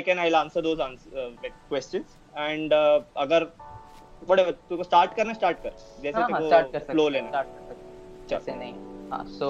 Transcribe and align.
I 0.00 0.04
can 0.04 0.18
I 0.18 0.30
answer 0.34 0.60
those 0.62 0.78
questions 1.68 2.16
and 2.36 2.72
अगर 2.72 3.44
whatever 4.28 4.50
तू 4.68 4.76
को 4.76 4.82
स्टार्ट 4.82 5.14
करना 5.16 5.32
स्टार्ट 5.32 5.58
कर। 5.62 5.72
जैसे 6.02 6.22
तू 6.22 6.70
को 6.72 6.78
फ्लो 6.92 7.08
लेना 7.08 7.42
जैसे 8.30 8.54
नहीं। 8.54 8.72
हाँ 9.10 9.24
so 9.28 9.48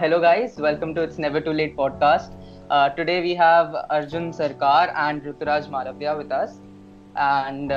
hello 0.00 0.18
guys 0.18 0.58
welcome 0.60 0.94
to 0.94 1.02
it's 1.02 1.18
never 1.18 1.40
too 1.40 1.52
late 1.52 1.76
podcast 1.76 2.96
today 2.96 3.20
we 3.20 3.34
have 3.34 3.76
Arjun 3.76 4.30
Sarkar 4.32 4.94
and 4.98 5.26
Rituraj 5.28 5.68
Malviya 5.70 6.12
with 6.12 6.32
us 6.32 6.60
and 7.18 7.72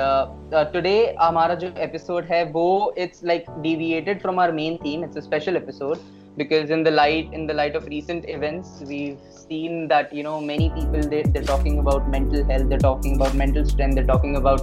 today 0.72 0.96
हमारा 1.20 1.54
जो 1.64 1.72
एपिसोड 1.88 2.24
है 2.32 2.44
वो 2.52 2.68
it's 2.98 3.24
like 3.24 3.50
deviated 3.68 4.22
from 4.22 4.40
our 4.40 4.52
main 4.52 4.76
theme 4.84 5.04
it's 5.04 5.16
a 5.16 5.20
special 5.28 5.56
episode 5.56 5.96
because 6.39 6.69
in 6.69 6.83
the 6.83 6.91
light 6.91 7.31
in 7.33 7.47
the 7.47 7.53
light 7.53 7.75
of 7.75 7.85
recent 7.87 8.27
events 8.27 8.81
we've 8.87 9.19
seen 9.31 9.87
that 9.87 10.13
you 10.13 10.23
know 10.23 10.39
many 10.41 10.69
people 10.69 11.01
they, 11.01 11.23
they're 11.23 11.43
talking 11.43 11.79
about 11.79 12.09
mental 12.09 12.43
health 12.45 12.67
they're 12.69 12.85
talking 12.87 13.15
about 13.15 13.33
mental 13.33 13.65
strength 13.65 13.95
they're 13.95 14.11
talking 14.13 14.35
about 14.35 14.61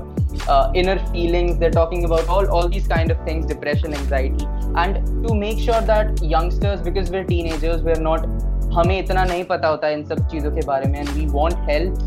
uh, 0.48 0.71
inner 0.75 0.98
feelings 1.07 1.59
they're 1.59 1.71
talking 1.71 2.05
about 2.05 2.29
all 2.29 2.48
all 2.51 2.69
these 2.69 2.87
kind 2.87 3.11
of 3.11 3.25
things 3.25 3.47
depression 3.47 3.95
anxiety 3.95 4.47
and 4.77 4.97
to 5.27 5.34
make 5.34 5.59
sure 5.59 5.80
that 5.93 6.23
youngsters 6.23 6.83
because 6.83 7.11
we're 7.11 7.29
teenagers 7.34 7.83
we're 7.83 8.07
not 8.11 8.27
हमें 8.75 8.98
इतना 8.98 9.25
नहीं 9.25 9.43
पता 9.45 9.69
होता 9.69 9.89
इन 9.91 10.05
सब 10.05 10.21
चीज़ों 10.29 10.51
के 10.51 10.61
बारे 10.66 10.87
में 10.91 10.98
and 10.98 11.09
we 11.09 11.27
want 11.33 11.55
help 11.69 11.98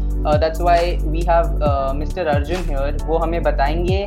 that's 0.42 0.62
why 0.62 0.96
we 1.02 1.22
have 1.28 1.94
mister 1.96 2.28
Arjun 2.28 2.64
here 2.70 2.98
वो 3.08 3.18
हमें 3.24 3.42
बताएंगे 3.44 4.02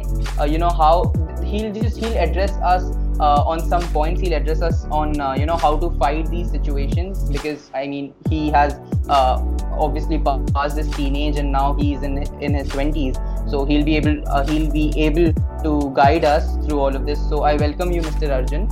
you 0.52 0.59
know 0.59 0.69
how 0.80 1.05
he'll 1.48 1.73
just 1.73 1.97
he'll 1.97 2.19
address 2.19 2.52
us 2.70 2.83
uh, 3.20 3.44
on 3.44 3.59
some 3.59 3.84
points 3.94 4.22
he'll 4.22 4.34
address 4.34 4.62
us 4.62 4.85
on 4.85 5.20
uh, 5.20 5.34
you 5.34 5.45
know 5.45 5.58
how 5.58 5.77
to 5.77 5.90
fight 5.98 6.30
these 6.30 6.49
situations. 6.52 7.30
Because 7.30 7.70
i 7.73 7.88
mean 7.88 8.13
he 8.30 8.49
has 8.49 8.73
uh, 9.09 9.44
obviously 9.71 10.20
passed 10.54 10.77
his 10.77 10.90
teenage 10.91 11.38
and 11.38 11.52
now 11.52 11.73
he's 11.73 12.04
in 12.04 12.18
in 12.41 12.54
his 12.54 12.70
20s 12.70 13.49
so 13.49 13.66
he'll 13.66 13.84
be 13.84 13.98
able 13.98 14.18
uh, 14.30 14.45
he'll 14.48 14.71
be 14.71 14.94
able 14.98 15.34
to 15.63 15.91
guide 15.96 16.26
us 16.26 16.55
through 16.65 16.79
all 16.79 16.96
of 16.96 17.05
this. 17.05 17.20
So 17.29 17.43
i 17.43 17.55
welcome 17.55 17.91
you 17.91 18.01
mr 18.01 18.32
arjun. 18.32 18.68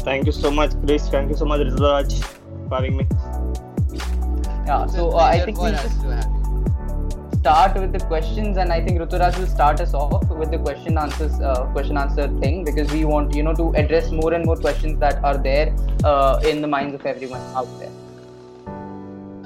Thank 0.00 0.26
you 0.26 0.32
so 0.32 0.50
much 0.50 0.72
Chris. 0.84 1.08
Thank 1.08 1.30
you 1.30 1.36
so 1.36 1.44
much 1.44 1.60
Rituraj 1.60 2.22
for 2.68 2.74
having 2.76 2.96
me. 2.96 3.06
Yeah 4.66 4.86
so 4.86 5.10
uh, 5.10 5.16
i 5.16 5.44
think 5.44 5.60
we'll 5.60 5.72
just 5.72 6.35
start 7.45 7.75
with 7.75 7.91
the 7.91 7.99
questions 8.11 8.57
and 8.57 8.73
i 8.77 8.79
think 8.85 8.99
ruturaj 9.03 9.37
will 9.39 9.47
start 9.47 9.81
us 9.85 9.93
off 9.93 10.25
with 10.41 10.51
the 10.51 10.59
question 10.67 10.97
answers 10.97 11.39
uh, 11.49 11.63
question 11.77 11.97
answer 11.97 12.27
thing 12.43 12.63
because 12.69 12.91
we 12.97 13.03
want 13.13 13.35
you 13.39 13.43
know 13.47 13.55
to 13.61 13.71
address 13.83 14.11
more 14.11 14.33
and 14.33 14.45
more 14.45 14.57
questions 14.67 14.99
that 14.99 15.23
are 15.23 15.37
there 15.49 15.67
uh, 16.03 16.39
in 16.51 16.61
the 16.61 16.71
minds 16.75 16.95
of 16.99 17.05
everyone 17.13 17.41
out 17.61 17.73
there 17.79 17.93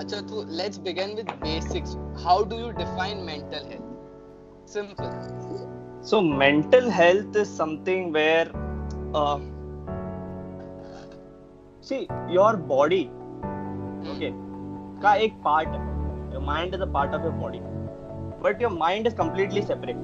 Acha, 0.04 0.18
so 0.30 0.42
let's 0.62 0.78
begin 0.78 1.16
with 1.16 1.30
basics. 1.42 1.96
How 2.22 2.44
do 2.44 2.58
you 2.58 2.74
define 2.74 3.26
mental 3.26 3.64
health? 3.70 3.86
Simple. 4.66 5.36
so 6.10 6.22
mental 6.22 6.90
health 6.90 7.36
is 7.36 7.50
something 7.50 8.12
where 8.12 8.48
uh, 9.16 9.40
see 11.82 12.08
your 12.30 12.52
body 12.74 13.04
okay 14.14 14.32
का 15.06 15.14
एक 15.28 15.40
part 15.48 15.72
है 15.78 15.80
your 16.34 16.44
mind 16.50 16.76
is 16.78 16.84
a 16.88 16.90
part 16.98 17.16
of 17.18 17.26
your 17.28 17.34
body 17.40 17.62
but 18.43 18.61
your 18.61 18.71
mind 18.71 19.07
is 19.07 19.15
completely 19.15 19.63
separate 19.73 20.01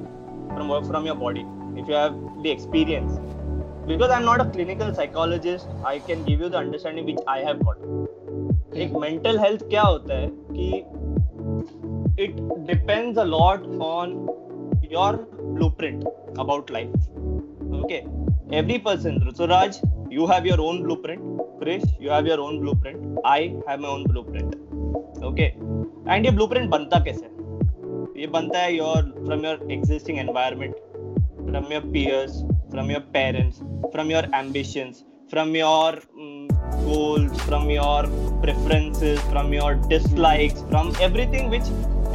from 0.55 0.73
from 0.91 1.07
your 1.11 1.19
body 1.23 1.45
if 1.77 1.89
you 1.89 1.95
have 1.95 2.19
the 2.43 2.51
experience 2.51 3.19
because 3.93 4.11
i'm 4.11 4.25
not 4.25 4.45
a 4.45 4.49
clinical 4.57 4.93
psychologist 4.99 5.69
i 5.85 5.99
can 6.11 6.25
give 6.29 6.41
you 6.41 6.49
the 6.55 6.61
understanding 6.65 7.07
which 7.13 7.25
i 7.39 7.41
have 7.51 7.65
got 7.71 7.89
एक 8.85 8.93
mental 9.01 9.39
health 9.39 9.63
क्या 9.69 9.83
होता 9.83 10.15
है 10.15 10.29
कि 10.57 10.67
it 12.25 12.41
depends 12.71 13.19
a 13.19 13.25
lot 13.25 13.67
on 13.83 14.11
your 14.93 15.17
blueprint 15.35 16.05
about 16.39 16.71
life 16.71 16.93
okay 17.83 18.03
every 18.59 18.79
person 18.79 19.17
Ruturaj, 19.21 19.79
you 20.11 20.27
have 20.27 20.47
your 20.47 20.61
own 20.61 20.83
blueprint 20.83 21.23
Krish 21.61 21.87
you 22.01 22.11
have 22.11 22.27
your 22.27 22.41
own 22.41 22.61
blueprint 22.61 23.19
I 23.25 23.55
have 23.69 23.81
my 23.81 23.89
own 23.89 24.05
blueprint 24.05 24.55
okay 25.31 25.49
and 26.09 26.27
ये 26.27 26.33
blueprint 26.37 26.71
बनता 26.71 27.01
कैसे 27.05 27.25
है 27.25 27.36
ये 28.19 28.27
बनता 28.27 28.59
है 28.59 28.75
your 28.75 29.03
from 29.17 29.45
your 29.45 29.67
existing 29.73 30.19
environment 30.19 30.75
from 31.39 31.65
your 31.73 31.83
peers 31.93 32.37
from 32.71 32.91
your 32.91 33.01
parents 33.15 33.59
from 33.93 34.11
your 34.11 34.29
ambitions 34.35 35.03
from 35.31 35.57
your 35.57 36.01
goals 36.17 37.41
from 37.41 37.71
your 37.71 38.07
preferences 38.43 39.19
from 39.23 39.53
your 39.55 39.75
dislikes 39.89 40.63
from 40.69 40.93
everything 41.03 41.51
which 41.51 41.69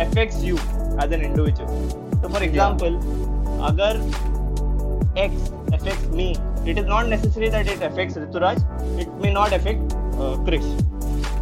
affects 0.07 0.43
you 0.43 0.55
as 0.55 1.13
an 1.13 1.25
individual 1.25 2.21
तो 2.21 2.29
for 2.29 2.43
example 2.43 2.95
अगर 3.69 4.01
X 5.19 5.51
affects 5.73 6.07
me 6.15 6.29
it 6.31 6.77
is 6.77 6.85
not 6.87 7.05
necessary 7.05 7.49
that 7.49 7.71
it 7.73 7.83
affects 7.91 8.17
Rituraj 8.17 8.65
it 9.01 9.21
may 9.23 9.31
not 9.33 9.53
affect 9.53 9.93
Krish 10.49 10.65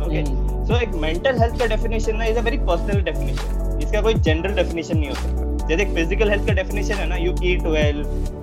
okay 0.01 0.25
so 0.65 0.81
एक 0.81 1.01
mental 1.01 1.41
health 1.41 1.59
का 1.59 1.75
definition 1.75 2.17
ना 2.17 2.25
is 2.25 2.37
a 2.37 2.41
very 2.41 2.57
personal 2.67 3.01
definition 3.03 3.67
इसका 3.83 4.01
कोई 4.01 4.13
general 4.13 4.57
definition 4.59 4.95
नहीं 4.95 5.09
हो 5.09 5.15
सकता. 5.15 5.67
जैसे 5.67 5.83
एक 5.83 5.89
physical 5.89 6.29
health 6.33 6.45
का 6.47 6.63
definition 6.63 6.95
है 6.95 7.07
ना, 7.07 7.15
you 7.15 7.33
eat 7.49 7.65
well, 7.75 7.99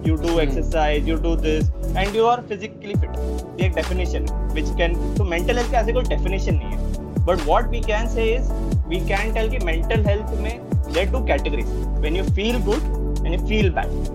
you 0.09 0.17
do 0.23 0.33
Hmm. 0.33 0.43
exercise, 0.45 1.09
you 1.11 1.17
do 1.17 1.33
this, 1.47 1.71
and 2.03 2.19
you 2.19 2.27
are 2.33 2.41
physically 2.53 2.97
fit. 2.97 3.19
ये 3.61 3.67
एक 3.67 3.75
definition 3.75 4.31
है, 4.31 4.49
which 4.55 4.71
can 4.81 5.17
तो 5.19 5.25
mental 5.25 5.57
health 5.57 5.73
का 5.73 5.79
ऐसे 5.79 5.93
कोई 5.93 6.05
definition 6.05 6.53
नहीं 6.53 6.71
है. 6.71 6.87
But 7.27 7.41
what 7.51 7.73
we 7.75 7.81
can 7.87 8.13
say 8.17 8.27
is 8.35 8.51
we 8.93 9.01
can 9.13 9.33
tell 9.37 9.51
कि 9.51 9.59
mental 9.59 10.05
health 10.11 10.41
में 10.41 10.61
two 11.13 11.25
categories. 11.33 11.73
When 12.05 12.15
you 12.21 12.25
feel 12.39 12.61
good 12.71 12.81
and 13.25 13.35
you 13.35 13.43
feel 13.53 13.75
bad. 13.81 14.13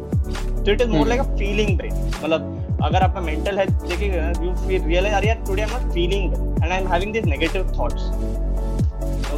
so 0.66 0.72
it 0.72 0.82
is 0.82 0.88
more 0.88 1.06
Hmm. 1.06 1.12
like 1.12 1.22
a 1.22 1.30
feeling 1.38 1.72
brain 1.78 1.94
मतलब 2.24 2.80
अगर 2.84 3.02
आपका 3.02 3.22
mental 3.22 3.58
health 3.60 3.88
देखिएगा 3.90 4.34
you 4.34 4.52
feel 4.68 4.86
realize 4.90 5.14
अरे 5.14 5.28
यार 5.28 5.44
today 5.50 5.66
I'm 5.66 5.74
not 5.76 5.88
feeling 5.96 6.30
well 6.32 6.44
and 6.64 6.74
I'm 6.76 6.88
having 6.92 7.14
these 7.16 7.28
negative 7.32 7.72
thoughts 7.78 8.04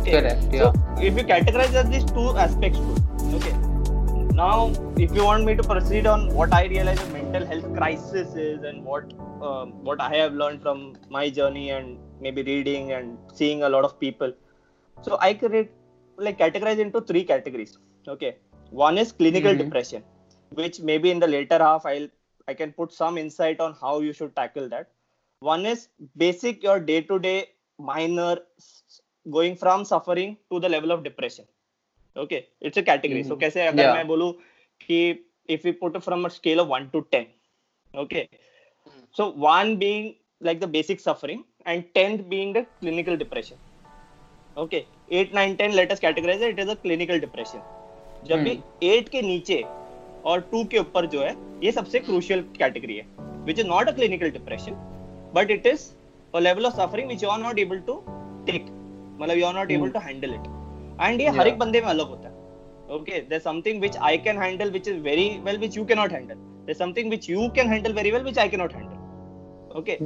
okay. 0.04 0.22
Correct, 0.22 0.44
so 0.54 0.74
if 0.98 1.18
you 1.18 1.24
categorize 1.24 1.74
as 1.74 1.90
these 1.90 2.06
two 2.06 2.38
aspects 2.38 2.80
okay. 3.34 3.56
Now 4.36 4.72
if 4.98 5.14
you 5.16 5.24
want 5.26 5.46
me 5.46 5.56
to 5.56 5.64
proceed 5.64 6.08
on 6.08 6.30
what 6.34 6.54
I 6.54 6.66
realize 6.66 7.00
a 7.02 7.08
mental 7.08 7.46
health 7.46 7.68
crisis 7.76 8.36
is 8.36 8.64
and 8.64 8.84
what 8.84 9.14
uh, 9.42 9.66
what 9.90 10.02
I 10.02 10.16
have 10.16 10.34
learned 10.34 10.62
from 10.62 10.96
my 11.10 11.30
journey 11.30 11.70
and 11.72 12.00
maybe 12.20 12.44
reading 12.44 12.92
and 12.94 13.18
seeing 13.34 13.64
a 13.64 13.70
lot 13.70 13.84
of 13.86 14.00
people 14.00 14.34
so 15.02 15.18
I 15.22 15.34
could 15.34 15.70
like 16.18 16.40
categorize 16.40 16.80
into 16.80 17.02
three 17.02 17.24
categories 17.24 17.78
okay. 18.08 18.38
One 18.72 18.98
is 18.98 19.12
clinical 19.12 19.54
Mhm. 19.54 19.60
depression 19.60 20.04
which 20.60 20.80
maybe 20.80 21.12
in 21.12 21.20
the 21.20 21.28
later 21.28 21.58
half 21.66 21.86
i'll 21.92 22.08
i 22.48 22.54
can 22.54 22.72
put 22.80 22.92
some 22.94 23.18
insight 23.22 23.60
on 23.66 23.74
how 23.82 24.00
you 24.02 24.14
should 24.14 24.36
tackle 24.36 24.68
that. 24.70 24.90
One 25.40 25.66
is 25.66 25.90
basic 26.18 26.64
your 26.64 26.80
day 26.80 27.02
to 27.02 27.20
day 27.20 27.50
minor 27.80 28.38
going 29.26 29.56
from 29.56 29.86
suffering 29.86 30.38
to 30.52 30.60
the 30.60 30.70
level 30.70 30.92
of 30.92 31.04
depression 31.04 31.46
okay 32.16 32.40
it's 32.62 32.78
a 32.78 32.84
category 32.84 33.20
mm-hmm. 33.22 33.30
so 33.30 33.36
Mhm. 33.36 33.40
कैसे 33.40 33.68
अगर 33.68 33.84
Yeah. 33.84 33.94
मैं 33.94 34.08
बोलूँ 34.08 34.32
कि 34.82 34.98
if 35.50 35.64
we 35.68 35.72
put 35.84 35.96
it 36.00 36.04
from 36.08 36.26
a 36.26 36.30
scale 36.30 36.60
of 36.64 36.74
1 36.74 36.90
to 36.96 37.02
10 37.16 37.26
okay 37.94 38.24
Hmm. 38.86 39.02
so 39.18 39.26
1 39.46 39.76
being 39.84 40.06
like 40.48 40.60
the 40.62 40.68
basic 40.76 41.00
suffering 41.06 41.44
and 41.72 41.84
10th 41.98 42.24
being 42.34 42.54
the 42.58 42.66
clinical 42.82 43.18
depression 43.24 43.58
okay 44.58 44.82
8 45.22 45.34
9 45.40 45.56
10 45.62 45.76
let 45.80 45.92
us 45.96 46.04
categorize 46.08 46.42
it 46.48 46.58
it 46.58 46.64
is 46.66 46.74
a 46.76 46.78
clinical 46.88 47.24
depression 47.28 47.62
जब 48.28 48.44
भी 48.44 48.52
8 48.90 49.10
के 49.10 49.22
नीचे 49.22 49.62
और 50.32 50.42
2 50.54 50.64
के 50.72 50.78
ऊपर 50.80 51.06
जो 51.14 51.22
है 51.24 51.36
ये 51.64 51.72
सबसे 51.72 52.00
क्रूशियल 52.00 52.42
कैटेगरी 52.58 52.96
है 52.98 53.06
which 53.46 53.60
is 53.60 53.68
not 53.68 53.88
a 53.88 53.92
clinical 53.96 54.30
depression 54.32 54.76
but 55.36 55.52
it 55.52 55.68
is 55.68 55.84
a 56.36 56.40
level 56.40 56.66
of 56.66 56.74
suffering 56.76 57.10
which 57.10 57.24
you 57.24 57.30
are 57.30 57.40
not 57.40 57.60
able 57.60 57.80
to 57.88 57.96
take 58.48 58.66
मतलब 59.24 59.38
you 59.38 59.46
are 59.46 59.54
not 59.56 59.72
able. 59.72 59.90
To 59.90 60.00
handle 60.08 60.34
it 60.34 60.48
and 61.02 61.22
ये 61.22 61.30
हर 61.38 61.48
एक 61.48 61.58
बंदे 61.60 61.82
में 61.82 61.88
अलग 61.88 62.10
होता 62.10 62.28
है। 62.28 62.96
Okay 62.96 63.20
there 63.20 63.42
something 63.42 63.80
which 63.80 63.98
I 63.98 64.18
can 64.26 64.42
handle 64.42 64.70
which 64.72 64.88
is 64.88 64.98
very 65.04 65.30
well 65.46 65.58
which 65.60 65.78
you 65.78 65.86
can 65.86 65.98
not 66.00 66.12
handle 66.14 66.36
there 66.36 66.78
something 66.78 67.10
which 67.10 67.30
you 67.30 67.48
can 67.56 67.70
handle 67.72 67.94
very 67.94 68.12
well 68.12 68.24
which 68.24 68.40
I 68.40 68.50
can 68.50 68.62
not 68.62 68.74
handle 68.76 68.92
okay 69.78 69.98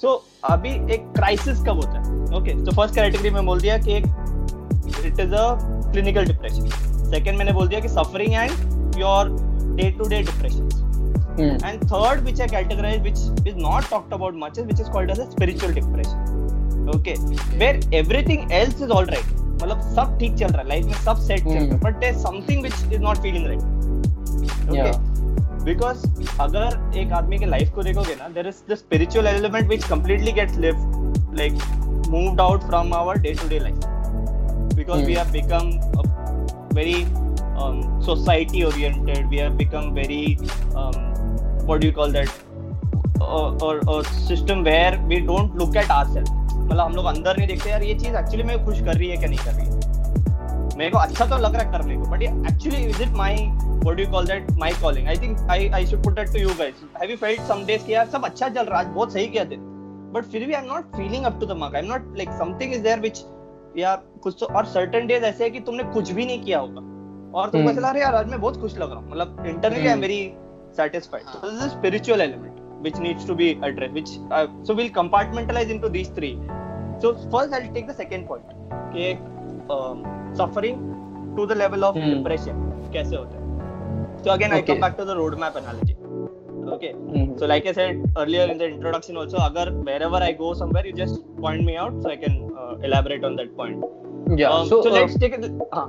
so 0.00 0.14
अभी 0.44 0.70
एक 0.94 1.06
crisis 1.14 1.60
कब 1.66 1.76
होता 1.76 1.98
है? 1.98 2.14
Okay 2.38 2.52
तो 2.64 2.72
first 2.76 2.94
category 2.94 3.30
में 3.30 3.44
बोल 3.46 3.60
दिया 3.60 3.78
कि 3.78 3.92
एक 3.92 4.04
it 5.06 5.20
is 5.20 5.34
a 5.34 5.46
clinical 5.92 6.26
depression 6.26 6.68
second 7.10 7.38
मैंने 7.38 7.52
बोल 7.52 7.68
दिया 7.68 7.80
कि 7.80 7.88
suffering 7.88 8.32
and 8.34 8.98
your 9.00 9.36
day 9.76 9.90
to 9.98 10.08
day 10.08 10.22
depression 10.22 10.68
Hmm. 11.38 11.56
and 11.68 11.82
third 11.88 12.24
which 12.24 12.40
i 12.40 12.46
categorize 12.52 13.02
which 13.06 13.22
is 13.50 13.56
not 13.64 13.88
talked 13.94 14.12
about 14.18 14.34
much 14.42 14.58
is 14.58 14.66
which 14.66 14.80
is 14.80 14.88
called 14.88 15.10
as 15.10 15.18
a 15.18 15.26
spiritual 15.30 15.72
depression 15.78 16.88
okay 16.94 17.16
where 17.62 17.80
everything 18.00 18.46
else 18.60 18.80
is 18.86 18.94
all 18.98 19.10
right 19.14 19.34
मतलब 19.62 19.80
सब 19.94 20.16
ठीक 20.20 20.34
चल 20.34 20.46
रहा 20.46 20.62
है 20.62 20.68
life 20.68 20.84
में 20.86 20.92
सब 21.04 21.20
set 21.26 21.40
चल 21.44 21.50
रहा 21.50 21.60
है 21.60 21.68
Hmm. 21.70 21.84
But 21.84 21.98
there 22.00 22.14
something 22.14 22.62
which 22.62 22.92
is 22.92 23.00
not 23.02 23.18
feeling 23.22 23.46
right 23.46 23.60
okay 24.70 24.78
Yeah. 24.78 24.96
Because 25.64 26.06
अगर 26.40 26.98
एक 26.98 27.12
आदमी 27.12 27.38
के 27.38 27.46
लाइफ 27.46 27.74
को 27.74 27.82
देखोगे 27.82 28.14
ना 28.18 28.28
there 28.28 28.46
is 28.48 28.62
the 28.70 28.74
spiritual 28.74 29.26
element 29.26 29.68
which 29.68 29.84
completely 29.88 30.32
gets 30.32 30.58
lift 30.66 31.36
like 31.38 31.52
moved 32.10 32.40
out 32.40 32.66
from 32.66 32.94
our 32.94 33.18
day 33.18 33.34
to 33.42 33.48
day 33.48 33.58
life 33.58 33.94
because 34.78 35.06
we 35.06 35.14
Hmm. 35.14 35.18
have 35.18 35.32
become 35.32 35.68
a 36.00 36.02
very 36.74 37.06
um, 37.56 37.78
society 38.08 38.64
oriented 38.64 39.30
we 39.30 39.38
what 41.68 41.80
do 41.80 41.86
you 41.86 41.92
call 41.92 42.12
that? 42.18 42.30
or 43.66 43.78
a 43.92 44.04
system 44.04 44.64
where 44.64 44.98
we 45.10 45.20
don't 45.28 45.54
look 45.60 45.76
at 45.82 45.90
ourselves. 45.90 46.30
मतलब 46.54 46.80
हम 46.80 46.94
लोग 46.96 47.06
अंदर 47.06 47.36
नहीं 47.36 47.48
देखते 47.48 47.70
यार 47.70 47.82
ये 47.82 47.94
चीज़ 47.94 48.16
actually 48.16 48.42
मेरे 48.42 48.64
खुश 48.64 48.80
कर 48.80 48.94
रही 48.94 49.08
है 49.08 49.16
क्या 49.16 49.28
नहीं 49.28 49.38
कर 49.38 49.52
रही 49.52 49.66
है? 49.66 50.76
मेरे 50.78 50.90
को 50.90 50.98
अच्छा 50.98 51.26
तो 51.26 51.36
लग 51.36 51.54
रहा 51.54 51.62
है 51.62 51.72
करने 51.72 51.96
को 51.96 52.10
but 52.10 52.22
actually 52.22 52.84
is 52.86 53.02
it 53.02 53.08
what 53.86 53.96
do 53.96 54.02
you 54.02 54.10
call 54.12 54.24
that 54.28 54.48
my 54.60 54.68
calling? 54.82 55.08
I 55.10 55.14
think 55.22 55.42
i 55.54 55.58
i 55.78 55.84
should 55.90 56.02
put 56.04 56.16
that 56.18 56.30
to 56.34 56.40
you 56.40 56.54
guys. 56.60 56.78
Have 57.00 57.10
you 57.12 57.18
felt 57.18 57.42
some 57.50 57.60
days 57.68 57.82
कि 57.86 57.94
यार 57.94 58.06
सब 58.12 58.24
अच्छा 58.24 58.48
चल 58.48 58.64
रहा 58.64 58.80
है 58.80 58.92
बहुत 58.94 59.12
सही 59.12 59.26
किया 59.26 59.44
दिन। 59.44 59.60
बट 60.14 60.24
फिर 60.32 60.46
भी 60.46 60.52
I 60.52 60.62
am 60.62 60.68
not 60.72 60.96
feeling 60.96 61.24
up 61.24 61.38
to 61.40 61.46
the 61.46 61.56
mark 61.58 61.74
I 61.74 61.82
am 61.82 61.86
not 61.86 62.16
like 62.16 62.30
something 62.38 62.74
is 62.74 62.82
there 62.82 63.00
which 63.00 63.22
यार 63.78 64.02
कुछ 64.22 64.36
तो 64.40 64.46
और 64.46 64.66
सर्टेन 64.66 65.06
डेज़ 65.06 65.24
ऐसे 65.24 65.44
है 65.44 65.50
कि 65.50 65.60
तुमने 65.60 65.84
कुछ 65.94 66.10
भी 66.10 66.26
नहीं 66.26 66.42
किया 66.44 66.58
होगा। 66.58 66.80
और 67.38 67.50
तुमको 67.50 67.58
हम्म। 67.58 67.70
ऐसा 67.70 67.78
लग 67.78 67.84
रहा 67.84 67.92
है 67.92 68.00
यार 68.00 68.14
आज 68.14 68.30
मैं 68.30 68.40
बहुत 68.40 68.60
खुश 68.60 68.76
लग 68.78 68.90
रहा 68.90 68.98
हूँ। 68.98 69.10
मतलब 69.10 69.44
internally 69.46 69.86
I 69.86 69.92
am. 69.92 70.00
Very 70.00 70.20
satisfied 70.80 71.26
so 71.32 71.40
this 71.44 71.54
is 71.58 71.64
a 71.66 71.70
spiritual 71.78 72.20
element 72.26 72.54
which 72.86 72.98
needs 73.06 73.24
to 73.30 73.34
be 73.42 73.48
addressed 73.68 73.94
which 73.98 74.10
uh, 74.36 74.46
so 74.66 74.74
we'll 74.80 74.94
compartmentalize 75.00 75.70
into 75.76 75.88
these 75.96 76.10
three 76.18 76.34
so 77.04 77.14
first 77.34 77.52
i'll 77.58 77.72
take 77.78 77.88
the 77.92 77.98
second 78.02 78.26
point 78.32 78.46
कि 78.94 79.06
um, 79.76 79.98
suffering 80.40 80.78
to 81.38 81.46
the 81.52 81.58
level 81.64 81.84
of 81.90 81.96
Hmm. 82.00 82.10
depression 82.16 82.64
कैसे 82.96 83.16
होता 83.16 83.36
है 83.38 83.44
so 84.24 84.30
again 84.34 84.52
okay. 84.52 84.62
i 84.64 84.68
come 84.70 84.84
back 84.86 84.94
to 85.00 85.04
the 85.10 85.16
roadmap 85.22 85.56
analogy 85.62 85.96
okay 86.74 86.92
Mhm. 86.94 87.26
so 87.40 87.48
like 87.52 87.66
i 87.70 87.74
said 87.78 87.98
earlier 88.22 88.46
in 88.52 88.58
the 88.62 88.68
introduction 88.74 89.18
also 89.22 89.38
agar 89.48 89.66
wherever 89.88 90.20
i 90.28 90.32
go 90.42 90.48
somewhere 90.62 90.84
you 90.88 90.94
just 91.02 91.16
point 91.44 91.62
me 91.68 91.74
out 91.82 91.94
so 92.04 92.08
i 92.14 92.18
can 92.24 92.34
uh, 92.60 92.74
elaborate 92.88 93.24
on 93.28 93.34
that 93.40 93.50
point 93.60 93.84
yeah 94.34 94.48
um, 94.48 94.68
so, 94.68 94.82
so 94.82 94.90
let's 94.90 95.14
um, 95.14 95.20
take 95.20 95.32
it 95.34 95.52
uh, 95.72 95.88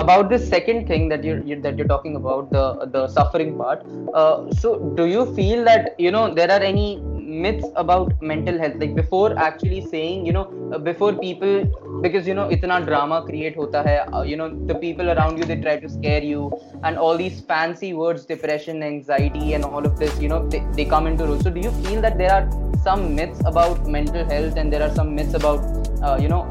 about 0.00 0.28
the 0.28 0.38
second 0.38 0.86
thing 0.86 1.08
that 1.08 1.24
you're, 1.24 1.42
you're, 1.44 1.60
that 1.60 1.76
you're 1.78 1.88
talking 1.88 2.16
about 2.16 2.50
the 2.50 2.86
the 2.92 3.08
suffering 3.08 3.56
part 3.56 3.84
uh, 4.14 4.50
so 4.52 4.78
do 4.96 5.06
you 5.06 5.34
feel 5.34 5.64
that 5.64 5.98
you 5.98 6.10
know 6.10 6.32
there 6.34 6.50
are 6.50 6.60
any 6.60 7.00
myths 7.30 7.68
about 7.76 8.20
mental 8.20 8.58
health? 8.58 8.74
Like 8.76 8.94
before 8.94 9.38
actually 9.38 9.86
saying 9.86 10.26
you 10.26 10.32
know 10.32 10.46
uh, 10.72 10.78
before 10.78 11.12
people 11.12 11.64
because 12.02 12.26
you 12.26 12.34
know 12.34 12.48
itna 12.48 12.84
drama 12.84 13.22
create 13.28 13.54
hota 13.54 13.82
hai 13.88 13.96
uh, 13.98 14.22
you 14.22 14.36
know 14.36 14.48
the 14.70 14.74
people 14.74 15.10
around 15.10 15.38
you 15.38 15.44
they 15.44 15.60
try 15.66 15.76
to 15.84 15.88
scare 15.88 16.22
you 16.22 16.50
and 16.82 16.98
all 16.98 17.16
these 17.16 17.40
fancy 17.52 17.92
words 17.92 18.26
depression 18.26 18.82
anxiety 18.82 19.54
and 19.54 19.64
all 19.64 19.86
of 19.86 19.98
this 19.98 20.20
you 20.20 20.28
know 20.28 20.42
they, 20.48 20.62
they 20.72 20.84
come 20.84 21.06
into 21.06 21.26
role. 21.26 21.40
So 21.40 21.50
do 21.50 21.60
you 21.60 21.72
feel 21.86 22.00
that 22.00 22.18
there 22.18 22.32
are 22.32 22.46
some 22.82 23.14
myths 23.14 23.40
about 23.44 23.86
mental 23.86 24.24
health 24.24 24.56
and 24.56 24.72
there 24.72 24.82
are 24.82 24.94
some 24.94 25.14
myths 25.14 25.34
about 25.34 25.60
uh, 26.02 26.16
you 26.20 26.28
know 26.28 26.42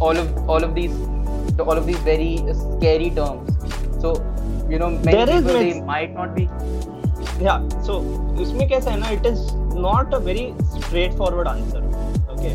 all 0.00 0.16
of 0.22 0.50
all 0.54 0.64
of 0.68 0.74
these 0.74 0.94
all 1.60 1.78
of 1.80 1.86
these 1.86 1.98
very 2.10 2.30
scary 2.60 3.10
terms 3.10 3.50
so 4.02 4.12
you 4.70 4.78
know 4.78 4.90
many 4.90 5.12
There 5.16 5.30
is 5.30 5.42
people 5.42 5.58
they 5.58 5.64
myths. 5.72 5.86
might 5.86 6.14
not 6.14 6.34
be 6.34 6.48
yeah 7.46 7.58
so 7.88 7.98
उसमें 8.42 8.68
कैसा 8.68 8.90
है 8.90 8.98
ना 9.00 9.10
it 9.18 9.26
is 9.32 9.40
not 9.86 10.14
a 10.14 10.20
very 10.28 10.46
straightforward 10.76 11.48
answer 11.48 11.82
okay 12.34 12.54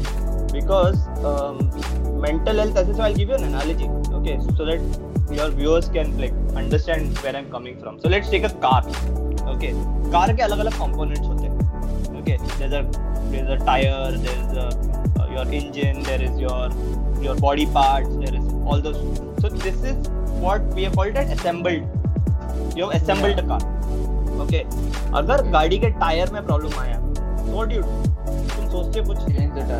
because 0.54 0.98
um, 1.32 1.60
mental 2.26 2.58
health 2.64 2.78
as 2.78 2.96
so 2.96 3.04
I'll 3.04 3.20
give 3.22 3.30
you 3.30 3.36
an 3.36 3.46
analogy 3.52 3.90
okay 4.20 4.38
so 4.58 4.66
that 4.66 4.82
your 5.40 5.50
viewers 5.60 5.90
can 5.90 6.18
like 6.24 6.34
understand 6.64 7.18
where 7.26 7.36
I'm 7.36 7.50
coming 7.52 7.80
from 7.80 8.00
so 8.00 8.10
let's 8.16 8.30
take 8.36 8.44
a 8.52 8.54
car 8.68 8.82
okay 9.56 9.74
car 10.16 10.28
के 10.36 10.44
अलग 10.50 10.60
अलग 10.66 10.80
components 10.84 11.28
होते 11.28 11.48
हैं 11.48 11.51
okay 12.23 12.39
there's 12.59 12.73
a 12.73 12.83
there's 13.31 13.51
a 13.51 13.59
tire 13.65 14.11
there's 14.25 14.57
a, 14.57 14.67
uh, 15.21 15.29
your 15.35 15.47
engine 15.61 16.03
there 16.05 16.23
is 16.23 16.39
your 16.39 16.71
your 17.23 17.37
body 17.37 17.67
parts 17.67 18.17
there 18.17 18.35
is 18.41 18.45
all 18.65 18.81
those 18.81 19.01
so 19.41 19.49
this 19.49 19.83
is 19.93 20.11
what 20.45 20.63
we 20.75 20.85
have 20.85 20.95
called 20.95 21.17
it 21.17 21.33
assembled 21.37 22.77
you 22.77 22.89
have 22.89 22.95
assembled 23.03 23.37
yeah. 23.37 23.45
a 23.45 23.53
car 23.53 23.63
okay 24.43 24.59
अगर 25.19 25.43
गाड़ी 25.53 25.79
के 25.79 25.89
tyre 25.99 26.31
में 26.33 26.45
problem 26.47 26.79
आया 26.81 26.95
तो 26.99 27.53
what 27.53 27.69
do 27.69 27.83
तुम 27.83 28.69
सोचते 28.71 29.01
हो 29.01 29.05
कुछ. 29.07 29.19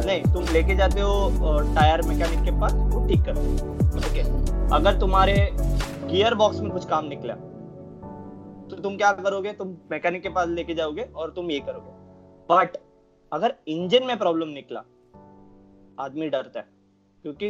नहीं 0.07 0.23
तुम 0.33 0.53
लेके 0.55 0.75
जाते 0.77 1.01
हो 1.01 1.59
टायर 1.75 2.03
मैकेनिक 2.09 2.43
के 2.45 2.51
पास 2.61 2.73
वो 2.75 3.07
ठीक 3.09 3.23
कर 3.29 3.39
ओके 4.11 4.21
अगर 4.77 4.99
तुम्हारे 5.01 5.35
गियर 5.61 6.35
बॉक्स 6.43 6.61
में 6.61 6.71
कुछ 6.71 6.85
काम 6.91 7.07
निकला 7.07 7.35
तो 8.71 8.83
तुम 8.83 8.97
क्या 8.97 9.13
करोगे 9.13 9.53
तुम 9.53 9.75
मैकेनिक 9.91 10.23
के 10.23 10.29
पास 10.37 10.49
लेके 10.49 10.75
जाओगे 10.75 11.03
और 11.17 11.33
तुम 11.37 11.51
ये 11.51 11.59
करोगे 11.71 12.02
बट 12.51 12.77
अगर 13.33 13.55
इंजन 13.69 14.05
में 14.05 14.17
प्रॉब्लम 14.19 14.49
निकला 14.49 14.81
आदमी 15.99 16.29
डरता 16.29 16.61
है। 16.61 16.67
क्योंकि 17.25 17.47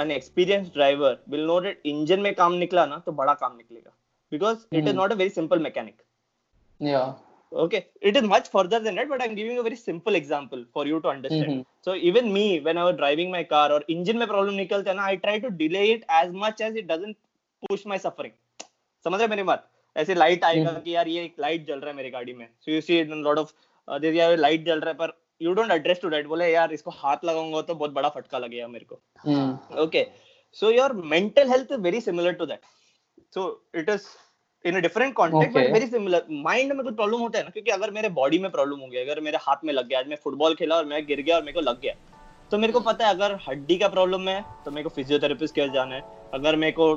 an 0.00 0.10
experience 0.10 0.72
driver 0.74 1.18
will 1.28 1.44
know 1.46 1.60
that 1.60 1.82
engine 1.86 2.20
में 2.20 2.34
काम 2.34 2.52
निकला 2.54 2.86
ना 2.86 2.98
तो 3.06 3.12
बड़ा 3.12 3.34
काम 3.34 3.56
निकलेगा। 3.56 3.92
Because 4.32 4.66
it 4.72 4.88
is 4.88 4.96
not 4.96 5.12
a 5.12 5.14
very 5.14 5.30
simple 5.30 5.58
mechanic 5.62 6.02
okay 7.52 7.82
it 8.02 8.16
is 8.16 8.24
much 8.24 8.48
further 8.52 8.80
than 8.82 8.96
that 8.96 9.08
but 9.08 9.20
I 9.22 9.28
am 9.28 9.34
giving 9.34 9.58
a 9.58 9.62
very 9.62 9.76
simple 9.76 10.16
example 10.16 10.64
for 10.74 10.88
you 10.88 10.98
to 10.98 11.08
understand 11.08 11.64
so 11.84 11.94
even 12.10 12.28
me 12.32 12.48
when 12.58 12.78
I 12.78 12.84
was 12.84 12.94
driving 12.94 13.30
my 13.32 13.44
car 13.44 13.72
और 13.72 13.84
engine 13.90 14.16
में 14.16 14.26
problem 14.28 14.54
निकलता 14.54 14.90
है 14.90 14.96
ना 14.96 15.04
I 15.04 15.16
try 15.16 15.40
to 15.40 15.48
delay 15.58 15.84
it 15.92 16.04
as 16.14 16.32
much 16.34 16.60
as 16.60 16.76
it 16.76 16.86
doesn't 16.86 17.16
push 17.62 17.86
my 17.86 17.98
suffering 17.98 18.32
समझ 19.04 19.18
रहे 19.18 19.28
मेरी 19.28 19.42
बात? 19.42 19.68
ऐसे 19.96 20.14
लाइट 20.14 20.44
आएगा 20.44 20.70
हम्म। 20.70 20.80
कि 20.80 20.94
यार 20.94 21.08
ये 21.08 21.22
एक 21.24 21.34
लाइट 21.40 21.66
जल 21.66 21.78
रहा 21.80 21.90
है 21.90 21.96
मेरी 21.96 22.10
गाड़ी 22.10 22.32
में। 22.34 22.48
So 22.60 22.70
you 22.72 22.80
see 22.80 22.98
it 23.00 23.10
lot 23.10 23.38
of 23.38 23.52
light 23.88 24.64
जल 24.66 24.80
रहा 24.80 24.90
है 24.90 24.96
पर 24.96 25.12
you 25.42 25.52
don't 25.54 25.70
address 25.70 26.00
to 26.02 26.08
that 26.10 26.26
बोले 26.26 26.52
यार 26.52 26.72
इसको 26.72 26.90
हाथ 26.90 27.24
लगाऊँगा 27.24 27.60
तो 27.62 27.74
बहुत 27.74 27.92
बड़ा 27.92 28.08
फटका 28.08 28.38
लगेगा 28.38 28.68
मेरे 28.68 28.84
को. 28.84 29.00
your 30.70 30.92
mental 31.14 31.48
health 31.48 31.72
is 31.76 31.80
very 31.80 32.00
similar 32.00 32.32
to 32.32 32.46
that. 32.46 32.60
So 33.36 33.60
it 33.74 33.88
is 33.94 34.06
in 34.64 34.76
a 34.76 34.82
different 34.82 35.14
context 35.14 35.56
Okay. 35.56 35.64
but 35.66 35.72
very 35.72 35.88
similar. 35.90 36.20
Mind 36.46 36.74
में 36.74 36.82
कुछ 36.84 36.94
प्रॉब्लम 36.94 37.20
होता 37.20 37.38
है 37.38 37.44
ना? 37.44 37.50
क्योंकि 37.50 37.70
अगर 37.70 37.90
मेरे 37.90 38.08
बॉडी 38.20 38.38
में 38.38 38.50
प्रॉब्लम 38.50 38.80
हो 38.80 38.86
गया 38.86 39.02
अगर 39.02 39.20
मेरे 39.20 39.38
हाथ 39.42 39.64
में 39.64 39.72
लग 39.72 39.88
गया 39.88 39.98
आज 40.00 40.08
मैं 40.08 40.16
फुटबॉल 40.24 40.54
खेला 40.54 40.76
और 40.76 40.84
मैं 40.84 41.04
गिर 41.06 41.20
गया 41.20 41.36
और 41.36 41.42
मेरे 41.42 41.52
को 41.52 41.60
लग 41.60 41.80
गया 41.80 41.94
तो 42.50 42.58
मेरे 42.58 42.72
को 42.72 42.80
पता 42.80 43.06
है 43.06 43.14
अगर 43.14 43.38
हड्डी 43.48 43.76
का 43.78 43.88
प्रॉब्लम 43.88 44.28
है 44.28 44.40
तो 44.64 44.70
मेरे 44.70 44.82
को 44.82 44.88
फिजियोथेरेपिस्ट 44.96 45.54
के 45.54 45.68
जाना 45.74 45.94
है। 45.94 46.02
अगर 46.34 46.56
मेरे 46.56 46.72
को 46.72 46.88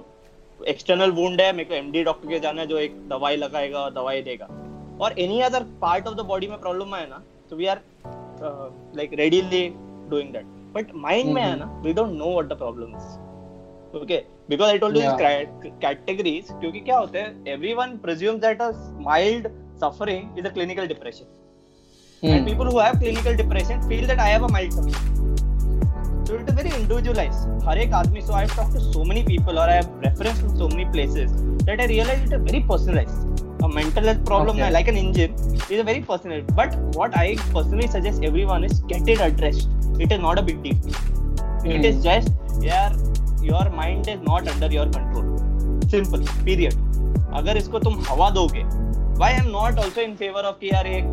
एक्सटर्नल 0.59 1.11
वुंड 1.11 1.41
है 1.41 1.51
मेरे 1.53 1.69
को 1.69 1.75
एमडी 1.75 2.03
डॉक्टर 2.03 2.29
के 2.29 2.39
जाना 2.39 2.61
है 2.61 2.67
जो 2.67 2.77
एक 2.77 3.07
दवाई 3.09 3.35
लगाएगा 3.35 3.79
और 3.79 3.93
दवाई 3.93 4.21
देगा। 4.21 4.47
और 5.01 5.19
any 5.19 5.39
other 5.41 5.63
part 5.81 6.07
of 6.07 6.15
the 6.15 6.25
body 6.31 6.47
में 6.47 6.59
प्रॉब्लम 6.59 6.95
है 6.95 7.09
ना 7.09 7.21
तो 7.49 7.55
we 7.55 7.65
are 7.73 7.81
like 8.97 9.13
readily 9.19 9.67
doing 10.09 10.31
that 10.33 10.45
but 10.75 10.93
mind 11.07 11.33
में 11.33 11.41
है 11.41 11.55
ना 11.59 11.71
we 11.85 11.93
don't 11.93 12.13
know 12.17 12.31
what 12.31 12.47
the 12.53 12.57
problem 12.57 12.95
is 12.97 13.97
okay 14.01 14.23
because 14.49 14.69
I 14.69 14.77
told 14.77 14.97
you 14.97 15.11
categories 15.81 16.51
क्योंकि 16.51 16.79
क्या 16.79 16.97
होता 16.97 17.19
है 17.19 17.53
everyone 17.53 17.97
presumes 18.03 18.41
that 18.41 18.61
a 18.61 18.71
mild 19.09 19.47
suffering 19.83 20.39
is 20.39 20.47
a 20.47 20.53
clinical 20.53 20.87
depression 20.87 21.35
Hmm. 22.23 22.31
and 22.31 22.47
people 22.47 22.65
who 22.65 22.79
have 22.79 22.99
clinical 22.99 23.33
depression 23.33 23.81
feel 23.89 24.05
that 24.05 24.19
I 24.19 24.27
have 24.27 24.43
a 24.43 24.47
mild 24.49 24.73
suffering. 24.73 24.95
So 26.25 26.35
it 26.35 26.49
is 26.49 26.55
very 26.55 26.71
individualized. 26.77 27.45
हर 27.67 27.77
एक 27.79 27.93
आदमी 27.93 28.23
so 28.25 28.33
I 28.33 28.41
have 28.41 28.55
talked 28.55 28.73
to 28.77 28.81
so 28.87 29.05
many 29.11 29.23
people 29.23 29.57
or 29.57 29.67
I 29.67 29.75
have 29.75 29.87
referenced 30.05 30.41
to 30.41 30.49
so 30.57 30.67
many 30.67 30.85
places 30.95 31.37
that 31.69 31.79
I 31.79 31.85
realize 31.85 32.25
it 32.25 32.33
is 32.37 32.43
very 32.49 32.61
personalized. 32.71 33.45
A 33.63 33.67
mental 33.67 34.03
health 34.09 34.23
problem 34.25 34.57
Okay. 34.57 34.71
like 34.71 34.87
an 34.87 34.97
engine 34.97 35.33
is 35.69 35.79
a 35.79 35.83
very 35.83 36.01
personal. 36.01 36.41
But 36.59 36.75
what 36.99 37.15
I 37.17 37.35
personally 37.53 37.87
suggest 37.87 38.23
everyone 38.23 38.63
is 38.63 38.79
get 38.91 39.07
it 39.15 39.21
addressed. 39.21 39.67
It 39.99 40.11
is 40.11 40.19
not 40.27 40.39
a 40.39 40.43
big 40.51 40.61
deal. 40.63 40.75
mm. 40.75 41.65
It 41.65 41.77
Hmm. 41.77 41.85
is 41.91 42.03
just 42.03 42.29
yeah, 42.67 42.93
your 43.41 43.63
mind 43.79 44.07
is 44.15 44.21
not 44.29 44.47
under 44.53 44.69
your 44.77 44.85
control. 44.97 45.25
Simple. 45.95 46.23
Period. 46.45 46.77
अगर 47.39 47.57
इसको 47.57 47.79
तुम 47.79 47.99
हवा 48.09 48.29
दोगे 48.37 48.63
why 49.19 49.27
I'm 49.37 49.49
not 49.53 49.79
also 49.83 50.01
in 50.01 50.13
favor 50.19 50.43
of 50.49 50.59
कि 50.59 50.69
यार 50.69 50.87
एक 50.87 51.05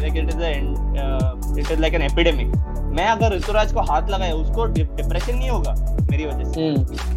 like 0.00 0.16
it 0.16 0.28
is 0.30 1.60
it 1.60 1.70
is 1.70 1.80
like 1.80 1.94
an 1.94 2.02
epidemic 2.02 2.56
मैं 2.96 3.06
अगर 3.08 3.32
ऋतुराज 3.36 3.72
को 3.72 3.80
हाथ 3.92 4.10
लगाया 4.10 4.34
उसको 4.34 4.64
डिप्रेशन 4.74 5.34
नहीं 5.36 5.50
होगा 5.50 5.74
मेरी 6.10 6.26
वजह 6.26 6.44
से 6.52 6.66
Hmm. 6.66 7.15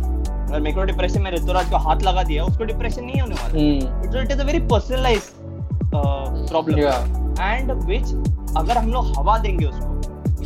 अगर 0.50 0.62
मेरे 0.62 0.76
को 0.76 0.84
डिप्रेशन 0.84 1.22
में 1.22 1.32
ऋतुराज 1.32 1.70
को 1.72 1.78
हाथ 1.88 2.04
लगा 2.04 2.24
दिया 2.24 2.44
उसको 2.46 2.64
डिप्रेशन 2.66 3.04
नहीं 3.04 3.22
होने 3.22 3.36
वाला. 3.36 4.22
It 4.22 4.32
is 4.32 4.40
a 4.40 4.46
very 4.46 4.60
personalize 4.68 5.30
problem 5.94 6.78
and 7.42 7.72
which 7.88 8.08
अगर 8.58 8.78
हम 8.78 8.92
लोग 8.94 9.18
हवा 9.18 9.38
देंगे 9.38 9.66
उसको 9.66 9.88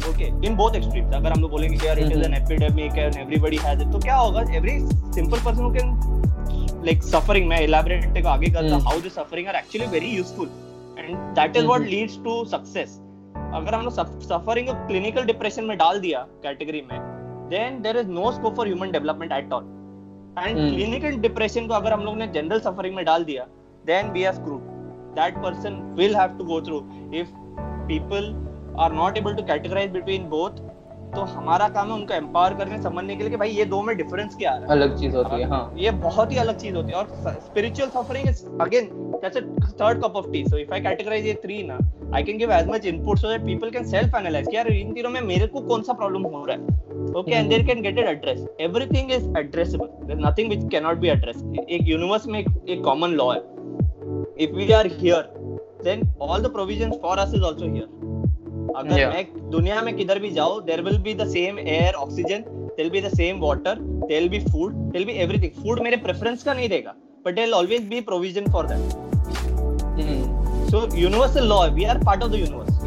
ओके 0.09 0.25
इन 0.47 0.55
बोथ 0.55 0.75
एक्सट्रीम्स 0.75 1.13
अगर 1.15 1.31
हम 1.31 1.41
लोग 1.41 1.51
बोलेंगे 1.51 1.77
कि 1.77 1.87
यार 1.87 1.99
it 1.99 2.11
is 2.11 2.23
an 2.23 2.33
epidemic 2.33 2.97
and 2.97 3.17
everybody 3.17 3.57
has 3.63 3.81
it 3.81 3.91
तो 3.91 3.99
क्या 3.99 4.15
होगा? 4.15 4.41
Every 4.55 4.79
simple 5.13 5.43
person 5.45 5.63
who 5.63 5.69
can 5.73 6.81
like 6.85 7.03
suffering 7.03 7.47
मैं 7.49 7.59
एलैबोरेट 7.59 8.21
को 8.21 8.29
आगे 8.29 8.49
करता. 8.51 8.77
How 8.89 8.99
the 9.01 9.11
suffering 9.11 9.47
are 9.47 9.55
actually 9.55 9.87
very 9.91 10.09
useful 10.15 10.49
and 10.99 11.15
that 11.35 11.57
is 11.57 11.65
what. 11.65 11.81
Leads 11.81 12.17
to 12.23 12.43
success 12.51 12.99
अगर 13.53 13.75
हम 13.75 13.83
लोग 13.83 13.93
सफरिंग 14.23 14.67
को 14.67 14.73
क्लिनिकल 14.87 15.23
डिप्रेशन 15.25 15.63
में 15.65 15.77
डाल 15.77 15.99
दिया 16.01 16.19
कैटेगरी 16.43 16.81
में 16.91 16.99
then 17.49 17.81
there 17.81 17.97
is 17.97 18.07
no 18.09 18.31
scope 18.31 18.55
for 18.55 18.67
human 18.67 18.91
development 18.91 19.31
at 19.31 19.53
all 19.53 19.63
and 20.39 20.57
clinical 20.57 21.17
depression 21.21 21.67
को 21.67 21.73
अगर 21.73 21.93
हम 21.93 22.03
लोग 22.03 22.17
ने 22.17 22.27
जनरल 22.27 22.59
सफरिंग 22.59 22.95
में 22.95 23.03
डाल 23.05 23.23
दिया 23.23 23.45
then 23.85 24.11
we 24.11 24.23
are 24.23 24.33
screwed 24.33 24.61
that 25.15 25.37
person 25.37 25.81
will 25.97 26.15
have 26.15 26.37
to 26.37 26.43
go 26.43 26.61
through 26.61 26.77
if 27.19 27.33
people 27.87 28.33
are 28.79 28.93
not 28.93 29.17
able 29.17 29.35
to 29.35 29.43
categorize 29.43 29.91
between 29.91 30.29
both 30.29 30.61
तो 31.15 31.21
हमारा 31.29 31.67
काम 31.69 31.87
है 31.87 31.93
उनको 31.93 32.13
एम्पावर 32.13 32.53
करके 32.57 32.81
समझने 32.81 33.15
के 33.15 33.23
लिए 33.23 33.29
कि 33.31 33.37
भाई 33.37 33.49
ये 33.51 33.65
दो 33.65 33.81
में 33.81 33.95
डिफरेंस 33.97 34.35
क्या 34.35 34.51
है। 34.51 34.65
अलग 34.75 34.97
चीज़ 34.99 35.15
होती 35.15 35.41
है 35.41 35.47
हाँ। 35.49 35.63
ये 35.77 35.91
बहुत 36.03 36.31
ही 36.31 36.37
अलग 36.37 36.57
चीज़ 36.59 36.75
होती 36.75 36.91
है 36.91 36.97
और 36.97 37.39
spiritual 37.41 37.89
suffering 37.91 38.29
is 38.29 38.45
again 38.61 38.89
that's 39.15 39.37
a 39.37 39.41
third 39.81 40.03
cup 40.03 40.15
of 40.15 40.29
tea 40.31 40.43
so 40.45 40.57
if 40.57 40.73
I 40.73 40.81
categorize 40.81 41.25
ये 41.25 41.33
थ्री 41.43 41.61
ना 41.63 41.77
I 42.15 42.23
can 42.23 42.37
give 42.37 42.51
as 42.53 42.67
much 42.69 42.85
input 42.85 43.19
so 43.19 43.27
that 43.27 43.45
people 43.45 43.69
can 43.71 43.85
self 43.89 44.15
analyze 44.15 44.47
कि 44.47 44.57
यार 44.57 44.67
इन 44.69 44.93
तीनों 44.93 45.09
में 45.09 45.21
मेरे 45.23 45.47
को 45.47 45.61
कौन 45.67 45.81
सा 45.81 45.93
प्रॉब्लम 45.93 46.23
हो 46.25 46.45
रहा 46.45 46.57
है। 46.57 47.11
Okay 47.19 47.31
and 47.31 47.49
there 47.49 47.65
can 47.65 47.81
get 47.81 47.99
it 47.99 48.05
address 48.07 48.45
everything 48.61 49.11
is 49.11 49.29
addressable 49.39 49.87
there 50.05 50.19
nothing 50.27 50.49
which 50.49 50.69
can 50.71 50.83
not 50.83 50.97
be 50.97 51.09
address 51.09 51.43
एक 51.59 51.87
यूनिवर्स 51.87 52.27
में 52.27 52.39
एक, 52.39 52.47
एक 52.69 52.83
कॉमन 52.83 53.13
लॉ 53.21 53.31
है। 53.33 53.39
If 54.39 54.55
we 54.55 54.71
are 54.71 54.87
here 54.93 55.33
then 55.83 56.01
all 56.21 56.41
the 56.41 56.51
provisions 56.51 56.99
for 57.01 57.17
us 57.19 57.33
is 57.35 57.43
also 57.43 57.71
here 57.73 58.21
अगर 58.77 58.97
Yeah. 58.99 59.09
मैं 59.13 59.49
दुनिया 59.51 59.81
में 59.81 59.95
किधर 59.97 60.19
भी 60.19 60.29
जाऊँ 60.33 60.63
there 60.65 60.81
will 60.83 60.97
be 61.07 61.13
the 61.15 61.27
same 61.29 61.59
air 61.59 61.93
oxygen 62.03 62.43
there 62.77 62.89
be 62.91 63.01
the 63.01 63.13
same 63.15 63.39
water 63.41 63.79
there 63.79 64.27
be 64.29 64.39
food 64.45 64.73
there 64.73 65.05
will 65.05 65.13
be 65.13 65.19
everything 65.23 65.63
food 65.63 65.81
मेरे 65.83 65.97
preference 66.05 66.43
का 66.43 66.53
नहीं 66.53 66.69
देगा 66.69 66.93
but 67.25 67.35
there 67.35 67.51
always 67.59 67.87
be 67.89 68.01
provision 68.11 68.51
for 68.51 68.67
that 68.71 68.93
hmm, 69.99 70.21
so 70.69 70.79
universal 70.99 71.47
law 71.49 71.57
we 71.73 71.83
are 71.93 71.97
part 72.05 72.23
of 72.25 72.31
the 72.35 72.39
universe 72.43 72.77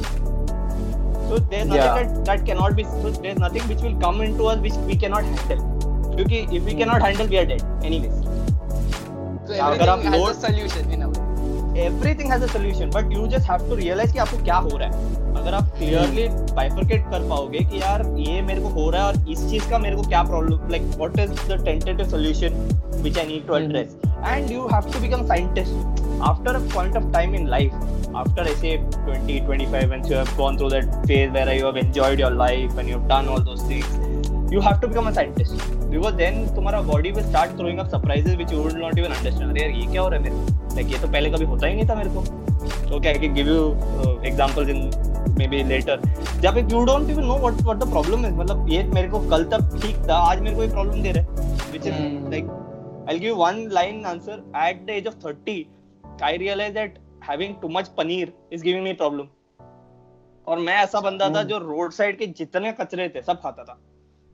so 1.29 1.39
there's 1.53 1.69
nothing 1.69 1.77
Yeah. 1.77 1.99
that, 1.99 2.25
that 2.31 2.47
cannot 2.49 2.75
be 2.81 2.85
so 2.95 3.13
there's 3.19 3.39
nothing 3.45 3.69
which 3.73 3.85
will 3.87 3.95
come 4.07 4.23
into 4.27 4.49
us 4.53 4.65
which 4.67 4.81
we 4.91 4.97
cannot 5.05 5.31
handle 5.35 5.63
क्योंकि 6.17 6.41
if 6.59 6.69
we 6.71 6.75
cannot 6.81 7.07
handle 7.09 7.31
we 7.35 7.39
are 7.43 7.47
dead 7.53 7.65
anyways 7.91 8.19
So 9.49 9.61
अगर 9.65 9.89
आप 9.89 9.99
everything 9.99 10.27
has 10.27 10.37
a 10.37 10.41
solution 10.47 10.93
in 10.97 11.03
a 11.03 11.09
way. 11.09 11.26
Everything 11.85 12.31
has 12.31 12.43
a 12.43 12.49
solution 12.49 12.91
but 12.91 13.11
you 13.11 13.27
just 13.29 13.47
have 13.47 13.63
to 13.69 13.77
realize 13.77 14.13
कि 14.13 14.19
आपको 14.19 14.43
क्या 14.45 14.57
हो 14.67 14.77
रहा 14.77 14.89
है 14.89 15.15
अगर 15.41 15.55
आप 15.55 15.75
clearly 15.79 16.27
bifurcate 16.59 17.11
कर 17.11 17.29
पाओगे 17.29 17.59
कि 17.73 17.81
यार 17.81 18.05
ये 18.19 18.41
मेरे 18.43 18.61
को 18.61 18.69
हो 18.77 18.89
रहा 18.91 19.07
है 19.07 19.13
और 19.13 19.31
इस 19.33 19.45
चीज़ 19.51 19.69
का 19.71 19.79
मेरे 19.79 19.97
को 19.97 20.03
क्या 20.03 20.23
problem 20.31 20.73
like 20.75 20.87
what 21.03 21.21
is 21.25 21.35
the 21.51 21.59
tentative 21.69 22.11
solution 22.15 22.59
which 23.07 23.21
I 23.25 23.27
need 23.33 23.47
to 23.51 23.59
Hmm. 23.59 23.69
address 23.69 23.95
and 24.33 24.55
you 24.57 24.67
have 24.75 24.91
to 24.95 25.05
become 25.05 25.27
scientist 25.33 26.03
after 26.31 26.57
a 26.61 26.65
point 26.77 27.01
of 27.03 27.13
time 27.19 27.39
in 27.41 27.51
life 27.57 27.75
after 28.23 28.47
I 28.51 28.55
say 28.65 28.75
20 29.09 29.41
25 29.51 29.97
once 29.97 30.13
you 30.15 30.21
have 30.23 30.37
gone 30.43 30.61
through 30.63 30.71
that 30.77 30.95
phase 31.11 31.35
where 31.39 31.57
you 31.61 31.67
have 31.71 31.81
enjoyed 31.87 32.25
your 32.27 32.35
life 32.45 32.79
and 32.83 32.95
you've 32.95 33.09
done 33.17 33.29
all 33.35 33.49
those 33.51 33.67
things 33.73 33.99
you 34.57 34.63
have 34.69 34.81
to 34.85 34.95
become 34.95 35.13
a 35.13 35.15
scientist 35.21 35.76
because 35.91 36.15
then 36.15 36.47
तुम्हारा 36.55 36.81
body 36.83 37.11
will 37.11 37.25
start 37.25 37.57
throwing 37.59 37.79
up 37.79 37.87
surprises 37.87 38.37
which 38.37 38.53
you 38.53 38.59
would 38.59 38.73
not 38.73 38.99
even 38.99 39.13
understand 39.13 39.59
यार 39.59 39.71
ये 39.71 39.87
क्या 39.87 40.03
हो 40.03 40.09
रहा 40.09 40.21
है 40.21 40.31
मेरे 40.31 40.75
like 40.75 40.93
ये 40.93 40.99
तो 40.99 41.09
पहले 41.09 41.31
कभी 41.31 41.45
होता 41.45 41.67
ही 41.67 41.75
नहीं 41.75 41.89
था 41.89 41.95
मेरे 41.95 42.11
को। 42.11 42.25
सो 42.89 43.01
क्या 43.01 43.13
I 43.13 43.29
give 43.29 43.49
you 43.49 44.23
examples 44.29 44.69
in 44.69 44.81
maybe 45.49 45.63
later 45.65 46.01
जब 46.43 46.59
you 46.73 46.85
don't 46.85 47.11
even 47.11 47.25
know 47.25 47.39
what 47.39 47.63
what 47.63 47.77
the 47.77 47.91
problem 47.91 48.27
is 48.27 48.35
मतलब 48.35 48.69
ये 48.71 48.83
मेरे 48.95 49.09
को 49.09 49.21
कल 49.31 49.45
तक 49.45 49.81
ठीक 49.83 49.97
था 50.09 50.17
आज 50.31 50.41
मेरे 50.41 50.57
को 50.57 50.63
ये 50.63 50.69
प्रॉब्लम 50.69 51.03
दे 51.03 51.13
रहा 51.13 51.23
है। 51.23 51.71
Which 51.71 51.87
is 51.87 52.31
like 52.31 52.51
I 53.09 53.15
will 53.15 53.19
give 53.19 53.37
one 53.37 53.67
line 53.73 54.05
answer 54.05 54.53
at 54.67 54.87
the 54.87 54.91
age 54.91 55.07
of 55.07 55.15
30 55.27 56.23
I 56.23 56.37
realize 56.37 56.75
that 56.75 56.99
having 57.31 57.55
too 57.63 57.69
much 57.69 57.89
paneer 57.89 58.33
is 58.53 58.63
giving 58.63 58.85
me 58.85 58.93
problem 58.93 59.27
और 60.47 60.59
मैं 60.59 60.75
ऐसा 60.75 61.01
बंदा 61.01 61.29
था 61.29 61.41
hmm. 61.41 61.49
जो 61.49 61.59
रोड 61.59 61.93
साइड 61.93 62.19
के 62.19 62.27
जितने 62.27 62.73
कचरे 62.73 63.09
थे 63.09 63.23
सब 63.23 63.41
खाता 63.41 63.65
था। 63.65 63.79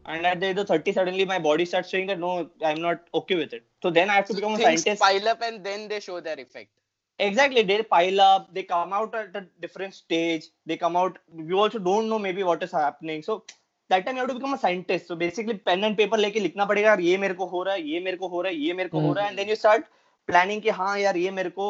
And 0.07 0.27
at 0.27 0.41
the 0.41 0.47
age 0.47 0.59
of 0.59 0.69
30 0.69 0.93
suddenly 0.93 1.25
my 1.25 1.39
body 1.39 1.65
starts 1.65 1.91
saying 1.91 2.07
that 2.07 2.19
no 2.19 2.51
i'm 2.65 2.81
not 2.81 3.01
okay 3.15 3.37
with 3.37 3.53
it 3.53 3.65
so 3.83 3.91
then 3.91 4.11
i 4.11 4.15
have 4.15 4.27
to 4.27 4.33
so 4.33 4.39
become 4.41 4.55
a 4.55 4.59
scientist 4.59 5.01
pile 5.01 5.29
up 5.29 5.43
and 5.43 5.65
then 5.65 5.89
they 5.89 6.01
show 6.01 6.21
their 6.21 6.39
effect. 6.39 6.71
exactly 7.19 7.63
they 7.63 7.83
pile 7.83 8.21
up 8.21 8.53
they 8.55 8.63
come 8.63 8.93
out 8.93 9.15
at 9.15 9.37
a 9.41 9.47
different 9.61 9.95
stage 9.95 10.47
they 10.67 10.77
come 10.77 10.97
out 10.97 11.19
you 11.51 11.59
also 11.59 11.79
don't 11.79 12.09
know 12.09 12.19
maybe 12.19 12.43
what 12.43 12.63
is 12.63 12.73
happening 12.73 13.23
so 13.23 13.45
that 13.91 14.05
time 14.07 14.17
you 14.17 14.23
have 14.23 14.29
to 14.29 14.35
become 14.35 14.55
a 14.55 14.59
scientist 14.59 15.07
so 15.07 15.15
basically 15.15 15.55
pen 15.69 15.85
and 15.85 15.97
paper 15.97 16.19
लेके 16.19 16.41
लिखना 16.41 16.65
पड़ेगा 16.67 16.89
यार 16.89 17.01
ये 17.01 17.17
मेरे 17.25 17.35
को 17.35 17.47
हो 17.47 17.63
रहा 17.63 17.75
है 17.75 17.83
ये 17.89 18.01
मेरे 18.01 18.17
को 18.17 18.29
हो 18.29 18.43
रहा 18.43 18.53
है 18.53 18.59
ये 18.59 18.73
मेरे 18.73 18.89
को 18.89 19.01
हो 19.01 19.13
रहा 19.13 19.25
है 19.25 19.31
and 19.31 19.39
then 19.39 19.49
you 19.53 19.57
start 19.63 19.85
planning 20.31 20.63
कि 20.63 20.71
हाँ 20.79 20.99
यार 20.99 21.17
ये 21.17 21.31
मेरे 21.31 21.51
को 21.59 21.69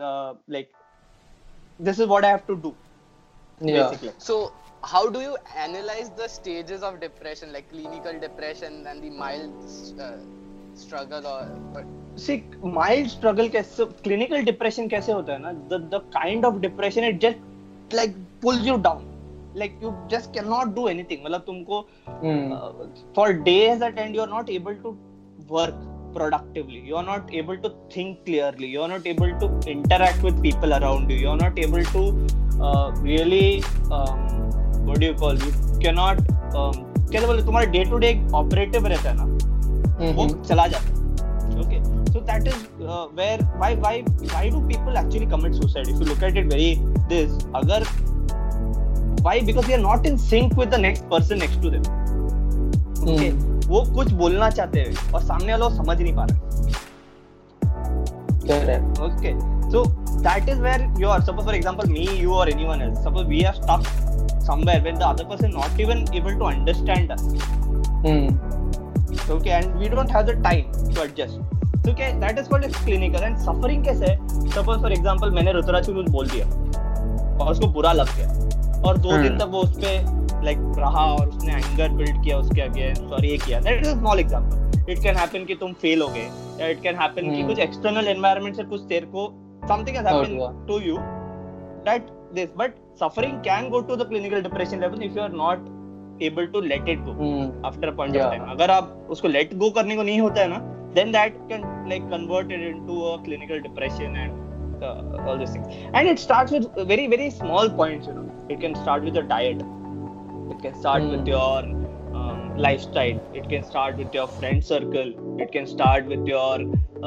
uh, 0.00 0.34
like 0.48 0.70
this 1.78 1.98
is 1.98 2.06
what 2.06 2.24
I 2.24 2.30
have 2.30 2.46
to 2.46 2.56
do 2.56 2.74
yeah 3.60 3.82
basically 3.82 4.12
So 4.18 4.52
how 4.83 5.09
do 5.09 5.19
you 5.19 5.37
analyze 5.57 6.09
the 6.11 6.27
stages 6.27 6.83
of 6.83 6.99
depression, 6.99 7.51
like 7.53 7.69
clinical 7.71 8.19
depression 8.19 8.85
and 8.87 9.03
the 9.03 9.09
mild 9.09 9.53
uh, 9.99 10.11
struggle 10.75 11.27
or? 11.27 11.45
But, 11.73 11.85
see 12.15 12.43
mild 12.63 13.09
struggle 13.09 13.49
कैसे 13.49 13.85
clinical 14.03 14.43
depression 14.43 14.89
कैसे 14.89 15.11
होता 15.11 15.33
है 15.33 15.39
ना 15.41 15.51
the 15.73 15.79
the 15.89 15.99
kind 16.15 16.45
of 16.45 16.61
depression 16.61 17.03
it 17.03 17.19
just 17.25 17.37
like 17.99 18.15
pulls 18.41 18.65
you 18.65 18.77
down 18.87 19.03
like 19.55 19.75
you 19.81 19.91
just 20.13 20.33
cannot 20.33 20.73
do 20.79 20.87
anything 20.93 21.21
मतलब 21.25 21.45
तुमको 21.49 21.83
Hmm. 22.23 22.51
uh, 22.53 22.71
for 23.15 23.27
days 23.33 23.81
at 23.89 23.99
end 24.05 24.15
you're 24.15 24.31
not 24.33 24.49
able 24.49 24.75
to 24.87 24.97
work 25.49 25.75
productively 26.17 26.79
you're 26.89 27.05
not 27.11 27.33
able 27.41 27.57
to 27.65 27.71
think 27.95 28.25
clearly 28.25 28.67
you're 28.67 28.87
not 28.87 29.05
able 29.05 29.33
to 29.43 29.49
interact 29.69 30.23
with 30.23 30.41
people 30.41 30.73
around 30.73 31.11
you 31.11 31.17
you're 31.17 31.37
not 31.37 31.59
able 31.59 31.83
to 31.95 32.03
uh, 32.61 32.91
really 33.09 33.63
um, 33.91 34.23
what 34.86 34.98
do 35.02 35.06
you 35.08 35.14
call 35.22 35.34
you 35.46 35.52
cannot 35.84 36.18
um, 36.60 36.76
कैसे 37.12 37.26
बोले 37.26 37.42
तुम्हारा 37.44 37.70
day 37.70 37.84
to 37.90 37.98
day 38.04 38.10
operative 38.34 38.86
रहता 38.86 39.10
है 39.10 39.16
ना? 39.16 39.24
वो 39.24 40.24
Mhm. 40.26 40.42
चला 40.48 40.66
जाता 40.66 40.86
है। 40.88 41.60
Okay 41.60 41.78
so 42.12 42.20
that 42.30 42.46
is 42.48 42.62
where 43.16 43.44
why 43.56 43.74
why 43.74 44.02
why 44.02 44.50
do 44.50 44.60
people 44.68 44.96
actually 45.04 45.26
commit 45.30 45.54
suicide 45.54 45.88
if 45.88 45.98
you 46.02 46.06
look 46.08 46.22
at 46.24 46.36
it 46.36 46.52
very 46.52 46.74
this 47.14 47.44
अगर 47.56 47.84
why 49.22 49.40
because 49.50 49.66
they 49.66 49.72
are 49.72 49.80
not 49.80 50.06
in 50.06 50.16
sync 50.28 50.58
with 50.58 50.68
the 50.74 50.80
next 50.80 51.04
person 51.10 51.38
next 51.38 51.62
to 51.62 51.70
them 51.70 51.82
okay. 53.12 53.30
वो 53.68 53.84
कुछ 53.94 54.12
बोलना 54.12 54.48
चाहते 54.50 54.80
हैं 54.80 55.12
और 55.14 55.20
सामने 55.22 55.52
वाला 55.52 55.66
वो 55.66 55.74
समझ 55.76 56.00
नहीं 56.00 56.14
पा 56.16 56.24
रहा। 56.30 56.50
Okay. 59.06 59.32
So 59.72 59.80
that 60.24 60.48
is 60.52 60.58
where 60.62 60.86
you 61.02 61.10
are. 61.10 61.18
Suppose 61.26 61.44
for 61.48 61.52
example 61.58 61.90
me 61.90 62.06
you 62.22 62.32
or 62.38 62.46
anyone 62.52 62.80
else. 62.86 62.98
Suppose 63.04 63.28
we 63.32 63.42
are 63.50 63.52
stuck 63.58 63.86
somewhere 64.42 64.80
when 64.80 64.96
the 64.96 65.06
other 65.06 65.24
person 65.24 65.52
not 65.52 65.80
even 65.80 66.04
able 66.12 66.36
to 66.36 66.46
understand 66.46 67.12
us 67.12 67.26
Hmm. 68.02 68.30
okay 69.30 69.50
and 69.52 69.74
we 69.78 69.88
don't 69.88 70.10
have 70.10 70.24
the 70.26 70.34
time 70.44 70.70
to 70.88 71.02
adjust 71.02 71.88
okay 71.88 72.08
that 72.20 72.38
is 72.38 72.48
called 72.48 72.64
as 72.64 72.78
clinical 72.78 73.26
and 73.26 73.38
suffering 73.40 73.84
कैसे 73.84 74.06
है 74.06 74.16
suppose 74.54 74.80
for 74.86 74.90
example 74.92 75.32
मैंने 75.32 75.52
को 75.52 75.94
कुछ 75.94 76.08
बोल 76.10 76.28
दिया 76.28 76.46
और 77.36 77.50
उसको 77.52 77.66
बुरा 77.72 77.92
लग 77.92 78.16
गया 78.16 78.80
और 78.80 78.98
दो 78.98 79.10
दिन 79.12 79.26
हम्म। 79.26 79.38
तक 79.38 79.50
वो 79.50 79.60
उस 79.60 79.76
पे 79.76 79.96
लाइक 80.44 80.58
रहा 80.78 81.04
और 81.14 81.28
उसने 81.28 81.52
एंगर 81.52 81.88
बिल्ड 81.88 82.22
किया 82.24 82.38
उसके 82.38 82.60
अगेंस्ट 82.60 83.12
और 83.12 83.24
ये 83.24 83.36
किया 83.38 83.60
that 83.60 83.80
is 83.80 83.90
a 83.90 83.98
small 83.98 84.20
example 84.20 84.90
it 84.92 85.02
can 85.02 85.16
happen 85.16 85.44
कि 85.44 85.54
तुम 85.54 85.72
फेल 85.82 86.02
हो 86.02 86.08
गए 86.08 86.28
या 86.60 86.68
इट 86.68 86.82
कैन 86.82 86.96
हैपन 86.96 87.30
कि 87.30 87.36
हम्म। 87.36 87.48
कुछ 87.48 87.58
एक्सटर्नल 87.58 88.08
एनवायरनमेंट 88.08 88.56
से 88.56 88.64
कुछ 88.64 88.80
तेरे 88.88 89.06
को 89.06 89.28
something 89.68 89.96
has. 89.96 90.06
Happened 90.06 90.66
to 90.68 90.80
you 90.80 90.96
that 91.88 92.06
this 92.34 92.50
but 92.56 92.74
suffering 93.00 93.36
can 93.44 93.68
go 93.74 93.78
to 93.90 93.96
the 94.00 94.04
clinical 94.10 94.42
depression 94.46 94.82
level 94.84 95.02
if 95.06 95.14
you 95.18 95.22
are 95.26 95.34
not 95.42 95.62
able 96.28 96.48
to 96.54 96.60
let 96.72 96.88
it 96.94 97.00
go 97.06 97.14
Hmm. 97.20 97.46
after 97.70 97.88
a 97.90 97.94
point 98.00 98.16
Yeah. 98.18 98.26
of 98.26 98.34
time 98.34 98.44
अगर 98.54 98.70
आप 98.70 98.90
उसको 99.16 99.28
let 99.36 99.54
go 99.62 99.70
करने 99.78 99.96
को 99.96 100.02
नहीं 100.10 100.20
होता 100.20 100.40
है 100.40 100.48
ना 100.54 100.60
then 100.98 101.12
that 101.16 101.36
can 101.52 101.66
like 101.92 102.08
convert 102.14 102.52
it 102.56 102.64
into 102.70 102.98
a 103.10 103.14
clinical 103.26 103.62
depression 103.66 104.16
and 104.24 104.84
uh, 104.88 105.26
all 105.26 105.38
these 105.42 105.54
things 105.56 105.78
and 106.00 106.12
it 106.14 106.22
starts 106.26 106.56
with 106.56 106.68
very 106.92 107.06
very 107.14 107.30
small 107.38 107.70
points 107.80 108.10
you 108.10 108.14
know 108.18 108.26
it 108.56 108.60
can 108.66 108.74
start 108.82 109.08
with 109.10 109.20
your 109.20 109.26
diet 109.34 109.64
it 110.54 110.62
can 110.66 110.74
start 110.84 111.02
Hmm. 111.02 111.12
with 111.14 111.32
your 111.34 111.58
um, 112.20 112.40
lifestyle 112.66 113.20
it 113.42 113.48
can 113.54 113.62
start 113.72 113.96
with 114.04 114.18
your 114.20 114.26
friend 114.40 114.64
circle 114.72 115.12
it 115.46 115.52
can 115.58 115.66
start 115.76 116.12
with 116.14 116.26
your 116.34 116.54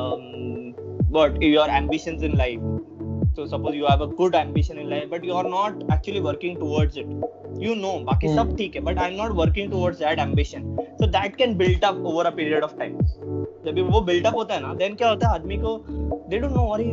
um, 0.04 0.26
what 1.18 1.42
your 1.42 1.70
ambitions 1.82 2.24
in 2.30 2.38
life 2.46 2.66
so 3.38 3.46
suppose 3.54 3.76
you 3.76 3.86
have 3.92 4.02
a 4.02 4.08
good 4.20 4.36
ambition 4.42 4.78
in 4.84 4.90
life 4.90 5.08
but 5.14 5.24
you 5.30 5.34
are 5.40 5.48
not 5.54 5.82
actually 5.96 6.22
working 6.28 6.58
towards 6.60 6.98
it 7.04 7.08
you 7.66 7.76
know 7.82 7.94
Hmm. 8.06 8.36
सब 8.38 8.56
ठीक 8.58 8.76
है 8.76 8.82
but 8.90 9.00
I'm 9.06 9.16
not 9.22 9.36
working 9.40 9.70
towards 9.74 10.00
that 10.04 10.22
ambition 10.26 10.70
so 11.02 11.10
that 11.16 11.38
can 11.42 11.58
build 11.64 11.84
up 11.90 12.00
over 12.12 12.24
a 12.30 12.32
period 12.40 12.68
of 12.70 12.78
time 12.82 12.96
जब 13.66 13.80
वो 13.92 14.02
build 14.10 14.28
up 14.30 14.36
होता 14.42 14.54
है 14.54 14.62
ना 14.62 14.74
then 14.82 14.98
क्या 14.98 15.10
होता 15.10 15.28
है 15.28 15.34
आदमी 15.40 15.58
को 15.66 15.74
they 16.32 16.42
don't 16.44 16.56
know 16.60 16.68
अरे 16.76 16.88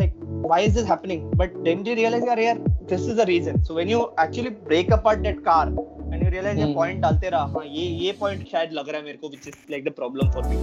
like 0.00 0.18
why 0.50 0.58
is 0.66 0.74
this 0.74 0.86
happening 0.90 1.22
but 1.42 1.56
then 1.68 1.82
they 1.88 1.94
realize 2.00 2.26
यार 2.28 2.40
यार 2.40 2.60
this 2.92 3.06
is 3.12 3.16
the 3.22 3.26
reason 3.30 3.62
so 3.70 3.78
when 3.80 3.92
you 3.94 4.02
actually 4.26 4.52
break 4.70 4.92
apart 4.98 5.24
that 5.28 5.42
car 5.48 5.64
and 5.68 6.22
you 6.26 6.30
realize 6.36 6.58
ये 6.58 6.68
Hmm. 6.68 6.76
point 6.80 7.00
डालते 7.06 7.30
रहा 7.36 7.44
हाँ 7.56 7.64
ये 7.66 7.86
ये 8.04 8.16
point 8.22 8.46
शायद 8.52 8.72
लग 8.80 8.88
रहा 8.88 8.98
है 8.98 9.04
मेरे 9.04 9.18
को 9.24 9.32
which 9.34 9.50
is 9.54 9.58
like 9.76 9.88
the 9.90 9.96
problem 10.02 10.32
for 10.36 10.46
me 10.52 10.62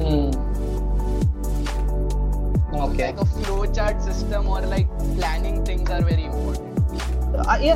Hmm. 0.00 0.77
Okay. 2.78 3.06
Like 3.06 3.20
a 3.20 3.24
flowchart 3.24 4.02
system 4.02 4.48
or 4.48 4.60
like 4.62 4.88
planning 5.16 5.64
things 5.64 5.90
are 5.90 6.02
very 6.02 6.24
important. 6.24 6.64
ये 7.62 7.72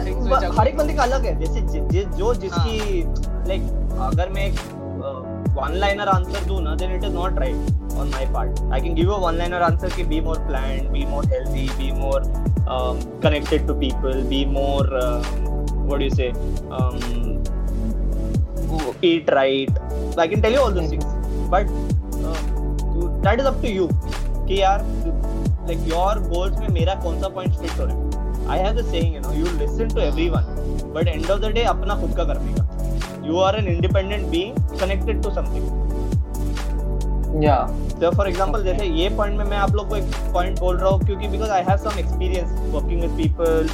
हर 0.58 0.68
एक 0.68 0.76
बंदे 0.76 0.94
का 0.94 1.02
अलग 1.02 1.24
है 1.24 1.38
जैसे 1.38 1.60
जि, 1.60 1.80
जि, 1.90 2.04
जो 2.18 2.34
जिसकी 2.34 3.02
लाइक 3.48 3.62
अगर 4.02 4.28
मैं 4.34 4.46
एक 4.46 4.58
वन 5.56 5.74
लाइनर 5.80 6.08
आंसर 6.08 6.44
दूँ 6.46 6.60
ना 6.62 6.74
then 6.82 6.94
it 6.94 7.04
is 7.04 7.12
not 7.14 7.38
right 7.38 7.94
on 7.98 8.08
my 8.14 8.26
part 8.34 8.60
I 8.72 8.80
can 8.80 8.94
give 8.94 9.12
a 9.14 9.18
one 9.26 9.34
liner 9.38 9.62
answer 9.62 9.94
कि 9.96 10.04
be 10.12 10.20
more 10.28 10.38
planned 10.46 10.88
be 10.92 11.04
more 11.10 11.26
healthy 11.32 11.68
be 11.78 11.92
more 12.00 12.32
connected 13.22 13.66
to 13.66 13.74
people 13.80 14.22
be 14.28 14.44
more 14.56 14.90
what 14.94 15.98
do 15.98 16.04
you 16.04 16.10
say 16.14 16.32
eat 19.02 19.30
right. 19.32 19.70
I 20.16 20.26
can 20.28 20.42
tell 20.42 20.52
you 20.52 20.60
all 20.60 20.70
those 20.70 20.88
things. 20.88 21.04
But 21.50 21.66
uh, 22.24 22.38
that 23.22 23.40
is 23.40 23.46
up 23.46 23.60
to 23.62 23.70
you. 23.70 23.88
कि 24.52 24.62
यार 24.62 24.86
like 25.66 25.84
your 25.88 26.14
goals 26.30 26.58
में 26.60 26.68
मेरा 26.78 26.94
कौन 27.02 27.20
सा 27.20 27.28
point 27.34 27.60
fit 27.60 27.78
हो 27.78 27.84
रहा 27.84 27.96
है. 27.96 28.02
I 28.46 28.56
have 28.58 28.76
the 28.76 28.84
saying, 28.86 29.12
you 29.14 29.20
know, 29.20 29.32
you 29.32 29.50
listen 29.58 29.92
to 29.96 30.00
everyone, 30.04 30.48
but 30.94 31.10
end 31.12 31.30
of 31.34 31.44
the 31.44 31.50
day 31.58 31.64
अपना 31.74 31.94
खुद 32.00 32.16
का 32.16 32.24
करने 32.32 32.54
का. 32.54 32.64
You 33.26 33.38
are 33.38 33.54
an 33.56 33.68
independent 33.72 34.30
being 34.30 34.56
connected 34.80 35.22
to 35.26 35.32
something. 35.36 35.68
Yeah. 37.44 37.70
तो 38.00 38.10
फॉर 38.16 38.28
एग्ज़ाम्पल 38.28 38.62
जैसे 38.64 38.86
ये 39.00 39.08
पॉइंट 39.16 39.36
में 39.38 39.44
मैं 39.44 39.56
आप 39.56 39.74
लोग 39.74 39.88
को 39.88 39.96
एक 39.96 40.14
पॉइंट 40.32 40.58
बोल 40.60 40.76
रहा 40.76 40.88
हूँ 40.90 41.04
क्योंकि 41.04 41.28
because 41.28 41.50
I 41.50 41.62
have 41.68 41.76
some 41.84 41.98
experience 41.98 42.58
working 42.72 43.00
with 43.00 43.10
people 43.16 43.68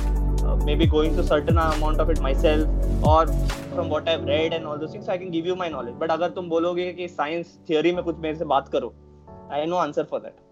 maybe 0.77 0.87
going 0.97 1.17
to 1.17 1.23
certain 1.29 1.57
amount 1.57 2.01
of 2.01 2.11
it 2.11 2.21
myself 2.43 3.05
और 3.09 3.31
from 3.73 3.89
what 3.89 4.09
I 4.09 4.17
read 4.25 4.53
and 4.53 4.67
all 4.67 4.79
those 4.79 4.93
things 4.93 5.09
I 5.09 5.19
can 5.19 5.31
give 5.31 5.47
you 5.47 5.57
my 5.63 5.71
knowledge 5.71 5.95
but 6.01 6.11
अगर 6.11 6.31
तुम 6.37 6.49
बोलोगे 6.49 6.93
कि 6.93 7.09
science 7.09 7.59
theory 7.71 7.93
में 7.93 8.03
कुछ 8.05 8.19
मेरे 8.23 8.39
से 8.39 8.45
बात 8.55 8.69
करो 8.73 8.95
I 9.53 9.67
know 9.67 9.77
answer 9.77 10.07
for 10.11 10.21
that 10.21 10.48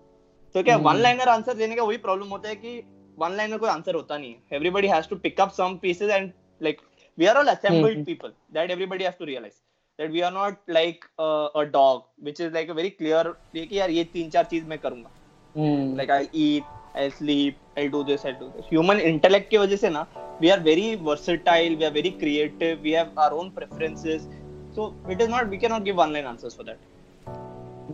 तो 0.56 0.62
क्या 0.62 0.76
वन 0.84 0.96
लाइनर 0.96 1.28
आंसर 1.28 1.54
देने 1.54 1.74
का 1.76 1.82
वही 1.82 1.96
प्रॉब्लम 2.04 2.28
होता 2.32 2.48
है 2.48 2.54
कि 2.56 2.70
वन 3.18 3.32
लाइनर 3.36 3.58
कोई 3.58 3.68
आंसर 3.70 3.94
होता 3.94 4.16
नहीं 4.18 4.30
है 4.30 4.56
everybody 4.56 4.88
has 4.88 5.08
to 5.08 5.16
pick 5.24 5.40
up 5.40 5.50
some 5.56 5.74
pieces 5.82 6.10
and 6.10 6.30
like 6.62 6.80
we 7.18 7.26
are 7.26 7.36
all 7.38 7.48
assembled 7.48 8.04
people 8.04 8.32
that 8.54 8.70
everybody 8.70 9.04
has 9.04 9.18
to 9.18 9.24
realize 9.24 9.54
that 9.98 10.10
we 10.14 10.22
are 10.22 10.30
not 10.32 10.56
like 10.76 11.04
uh, 11.24 11.60
a 11.60 11.62
dog 11.74 12.00
which 12.28 12.40
is 12.46 12.50
like 12.54 12.72
a 12.72 12.74
very 12.78 12.90
clear 12.96 13.22
कि 13.54 13.68
यार 13.78 13.90
ये 13.90 14.04
तीन 14.14 14.30
चार 14.30 14.44
चीज़ 14.50 14.64
मैं 14.72 14.78
करूँगा 14.78 15.10
Hmm. 15.54 15.94
like 15.98 16.10
I 16.10 16.28
eat 16.32 16.64
I 16.94 17.08
sleep 17.18 17.60
I 17.82 17.86
do 17.94 18.02
this 18.10 18.26
I 18.30 18.32
do 18.40 18.48
this 18.56 18.66
human 18.72 19.00
intellect 19.10 19.48
की 19.50 19.58
वजह 19.58 19.76
से 19.84 19.90
ना 19.90 20.06
we 20.42 20.50
are 20.56 20.58
very 20.66 20.88
versatile 21.06 21.78
we 21.82 21.86
are 21.88 21.94
very 21.94 22.12
creative 22.22 22.84
we 22.88 22.92
have 22.98 23.24
our 23.24 23.38
own 23.38 23.50
preferences 23.60 24.28
so 24.76 24.88
it 25.14 25.24
is 25.26 25.32
not 25.36 25.54
we 25.54 25.60
cannot 25.64 25.88
give 25.90 26.04
one 26.04 26.12
line 26.18 26.30
answers 26.34 26.58
for 26.60 26.68
that 26.70 26.92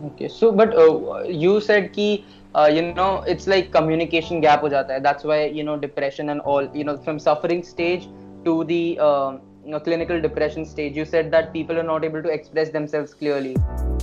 Okay, 0.05 0.27
so 0.27 0.51
but 0.51 0.75
uh, 0.75 1.23
you 1.43 1.59
said 1.61 1.91
कि 1.97 2.07
uh, 2.19 2.42
Uh, 2.55 2.69
you 2.71 2.81
know 2.81 3.21
it's 3.25 3.47
like 3.47 3.71
communication 3.71 4.39
gap 4.39 4.61
that's 5.01 5.23
why 5.23 5.45
you 5.45 5.63
know 5.63 5.75
depression 5.77 6.29
and 6.29 6.39
all 6.41 6.63
you 6.75 6.83
know 6.83 6.97
from 6.97 7.17
suffering 7.19 7.63
stage 7.63 8.07
to 8.45 8.63
the 8.65 8.97
uh, 8.99 9.37
clinical 9.83 10.19
depression 10.21 10.65
stage 10.65 10.95
you 10.95 11.05
said 11.05 11.31
that 11.31 11.53
people 11.53 11.77
are 11.77 11.83
not 11.83 12.03
able 12.03 12.21
to 12.21 12.29
express 12.29 12.69
themselves 12.69 13.13
clearly. 13.13 13.55